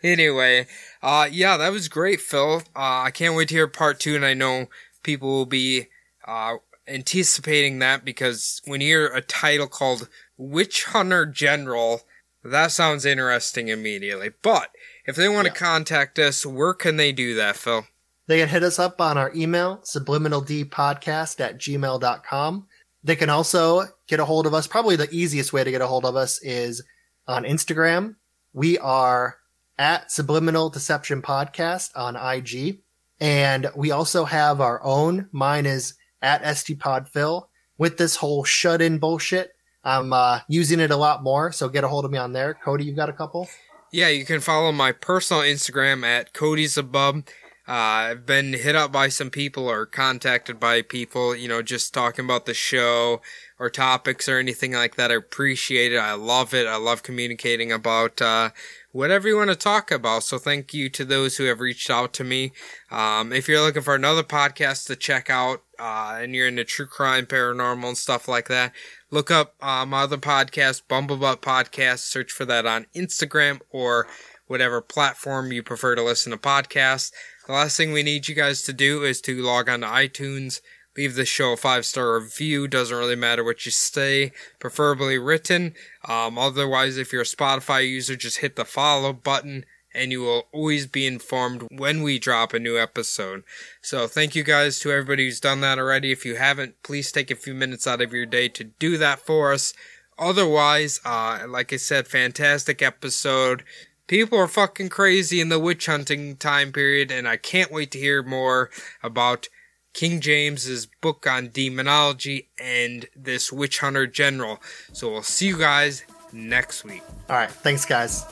anyway, 0.02 0.66
uh, 1.02 1.28
yeah, 1.30 1.56
that 1.56 1.72
was 1.72 1.88
great, 1.88 2.20
Phil. 2.20 2.62
Uh, 2.76 3.02
I 3.02 3.10
can't 3.10 3.34
wait 3.34 3.48
to 3.48 3.54
hear 3.54 3.66
part 3.66 3.98
two, 3.98 4.14
and 4.14 4.24
I 4.24 4.34
know 4.34 4.66
people 5.02 5.28
will 5.28 5.46
be 5.46 5.88
uh, 6.26 6.56
anticipating 6.86 7.78
that 7.78 8.04
because 8.04 8.60
when 8.64 8.80
you 8.80 8.88
hear 8.88 9.06
a 9.06 9.20
title 9.20 9.66
called 9.66 10.08
Witch 10.36 10.84
Hunter 10.84 11.26
General, 11.26 12.02
that 12.42 12.72
sounds 12.72 13.04
interesting 13.04 13.68
immediately. 13.68 14.30
But 14.42 14.70
if 15.06 15.16
they 15.16 15.28
want 15.28 15.46
to 15.46 15.52
contact 15.52 16.18
us, 16.18 16.44
where 16.44 16.74
can 16.74 16.96
they 16.96 17.12
do 17.12 17.34
that, 17.34 17.56
Phil? 17.56 17.86
They 18.26 18.38
can 18.38 18.48
hit 18.48 18.62
us 18.62 18.78
up 18.78 19.00
on 19.00 19.18
our 19.18 19.32
email, 19.34 19.82
subliminaldpodcast 19.84 21.40
at 21.40 21.58
gmail.com. 21.58 22.66
They 23.02 23.16
can 23.16 23.28
also 23.28 23.84
get 24.08 24.20
a 24.20 24.24
hold 24.24 24.46
of 24.46 24.54
us. 24.54 24.66
Probably 24.66 24.96
the 24.96 25.10
easiest 25.10 25.52
way 25.52 25.62
to 25.62 25.70
get 25.70 25.82
a 25.82 25.86
hold 25.86 26.06
of 26.06 26.16
us 26.16 26.42
is 26.42 26.82
on 27.28 27.44
Instagram. 27.44 28.16
We 28.54 28.78
are 28.78 29.36
at 29.78 30.10
Subliminal 30.10 30.70
Deception 30.70 31.20
Podcast 31.20 31.90
on 31.94 32.16
IG. 32.16 32.80
And 33.20 33.70
we 33.76 33.90
also 33.90 34.24
have 34.24 34.60
our 34.60 34.82
own. 34.82 35.28
Mine 35.32 35.66
is 35.66 35.94
at 36.22 36.42
STPodPhil. 36.42 37.46
With 37.76 37.98
this 37.98 38.16
whole 38.16 38.44
shut 38.44 38.80
in 38.80 38.98
bullshit, 38.98 39.52
I'm 39.82 40.12
uh, 40.12 40.40
using 40.48 40.80
it 40.80 40.90
a 40.90 40.96
lot 40.96 41.22
more. 41.22 41.52
So 41.52 41.68
get 41.68 41.84
a 41.84 41.88
hold 41.88 42.04
of 42.04 42.10
me 42.10 42.18
on 42.18 42.32
there. 42.32 42.54
Cody, 42.54 42.84
you've 42.84 42.96
got 42.96 43.08
a 43.08 43.12
couple? 43.12 43.48
Yeah, 43.92 44.08
you 44.08 44.24
can 44.24 44.40
follow 44.40 44.72
my 44.72 44.92
personal 44.92 45.42
Instagram 45.42 46.04
at 46.04 46.32
Cody's 46.32 46.78
Above. 46.78 47.24
Uh, 47.66 47.72
I've 48.12 48.26
been 48.26 48.52
hit 48.52 48.76
up 48.76 48.92
by 48.92 49.08
some 49.08 49.30
people 49.30 49.68
or 49.70 49.86
contacted 49.86 50.60
by 50.60 50.82
people, 50.82 51.34
you 51.34 51.48
know, 51.48 51.62
just 51.62 51.94
talking 51.94 52.24
about 52.24 52.44
the 52.44 52.52
show 52.52 53.22
or 53.58 53.70
topics 53.70 54.28
or 54.28 54.38
anything 54.38 54.72
like 54.72 54.96
that. 54.96 55.10
I 55.10 55.14
appreciate 55.14 55.92
it. 55.92 55.98
I 55.98 56.12
love 56.12 56.52
it. 56.52 56.66
I 56.66 56.76
love 56.76 57.02
communicating 57.02 57.72
about 57.72 58.20
uh, 58.20 58.50
whatever 58.92 59.28
you 59.28 59.38
want 59.38 59.48
to 59.48 59.56
talk 59.56 59.90
about. 59.90 60.24
So 60.24 60.36
thank 60.36 60.74
you 60.74 60.90
to 60.90 61.06
those 61.06 61.38
who 61.38 61.44
have 61.44 61.60
reached 61.60 61.88
out 61.88 62.12
to 62.14 62.24
me. 62.24 62.52
Um, 62.90 63.32
if 63.32 63.48
you're 63.48 63.62
looking 63.62 63.82
for 63.82 63.94
another 63.94 64.22
podcast 64.22 64.86
to 64.88 64.96
check 64.96 65.30
out 65.30 65.62
uh, 65.78 66.18
and 66.20 66.34
you're 66.34 66.48
into 66.48 66.64
true 66.64 66.86
crime, 66.86 67.24
paranormal, 67.24 67.88
and 67.88 67.98
stuff 67.98 68.28
like 68.28 68.48
that, 68.48 68.72
look 69.10 69.30
up 69.30 69.54
uh, 69.62 69.86
my 69.86 70.02
other 70.02 70.18
podcast, 70.18 70.82
Bumblebutt 70.90 71.36
Podcast. 71.36 72.00
Search 72.00 72.30
for 72.30 72.44
that 72.44 72.66
on 72.66 72.86
Instagram 72.94 73.60
or 73.70 74.06
whatever 74.46 74.82
platform 74.82 75.50
you 75.52 75.62
prefer 75.62 75.94
to 75.94 76.02
listen 76.02 76.30
to 76.32 76.38
podcasts. 76.38 77.10
The 77.46 77.52
last 77.52 77.76
thing 77.76 77.92
we 77.92 78.02
need 78.02 78.26
you 78.26 78.34
guys 78.34 78.62
to 78.62 78.72
do 78.72 79.04
is 79.04 79.20
to 79.22 79.42
log 79.42 79.68
on 79.68 79.80
to 79.80 79.86
iTunes, 79.86 80.60
leave 80.96 81.14
the 81.14 81.26
show 81.26 81.52
a 81.52 81.56
five 81.56 81.84
star 81.84 82.18
review. 82.18 82.66
Doesn't 82.66 82.96
really 82.96 83.16
matter 83.16 83.44
what 83.44 83.66
you 83.66 83.70
say, 83.70 84.32
preferably 84.58 85.18
written. 85.18 85.74
Um, 86.08 86.38
otherwise, 86.38 86.96
if 86.96 87.12
you're 87.12 87.22
a 87.22 87.26
Spotify 87.26 87.86
user, 87.88 88.16
just 88.16 88.38
hit 88.38 88.56
the 88.56 88.64
follow 88.64 89.12
button 89.12 89.66
and 89.94 90.10
you 90.10 90.22
will 90.22 90.48
always 90.52 90.86
be 90.86 91.06
informed 91.06 91.68
when 91.70 92.02
we 92.02 92.18
drop 92.18 92.52
a 92.52 92.58
new 92.58 92.78
episode. 92.78 93.44
So 93.80 94.08
thank 94.08 94.34
you 94.34 94.42
guys 94.42 94.80
to 94.80 94.90
everybody 94.90 95.26
who's 95.26 95.38
done 95.38 95.60
that 95.60 95.78
already. 95.78 96.10
If 96.10 96.24
you 96.24 96.36
haven't, 96.36 96.82
please 96.82 97.12
take 97.12 97.30
a 97.30 97.36
few 97.36 97.54
minutes 97.54 97.86
out 97.86 98.00
of 98.00 98.12
your 98.12 98.26
day 98.26 98.48
to 98.48 98.64
do 98.64 98.96
that 98.98 99.20
for 99.20 99.52
us. 99.52 99.72
Otherwise, 100.18 101.00
uh, 101.04 101.44
like 101.48 101.72
I 101.72 101.76
said, 101.76 102.08
fantastic 102.08 102.82
episode. 102.82 103.64
People 104.06 104.38
are 104.38 104.48
fucking 104.48 104.90
crazy 104.90 105.40
in 105.40 105.48
the 105.48 105.58
witch 105.58 105.86
hunting 105.86 106.36
time 106.36 106.72
period, 106.72 107.10
and 107.10 107.26
I 107.26 107.36
can't 107.36 107.72
wait 107.72 107.90
to 107.92 107.98
hear 107.98 108.22
more 108.22 108.70
about 109.02 109.48
King 109.94 110.20
James's 110.20 110.86
book 111.00 111.26
on 111.26 111.48
demonology 111.50 112.50
and 112.58 113.06
this 113.16 113.50
witch 113.50 113.78
hunter 113.78 114.06
general. 114.06 114.60
So 114.92 115.10
we'll 115.10 115.22
see 115.22 115.46
you 115.46 115.58
guys 115.58 116.04
next 116.32 116.84
week. 116.84 117.02
All 117.30 117.36
right. 117.36 117.50
Thanks, 117.50 117.86
guys. 117.86 118.24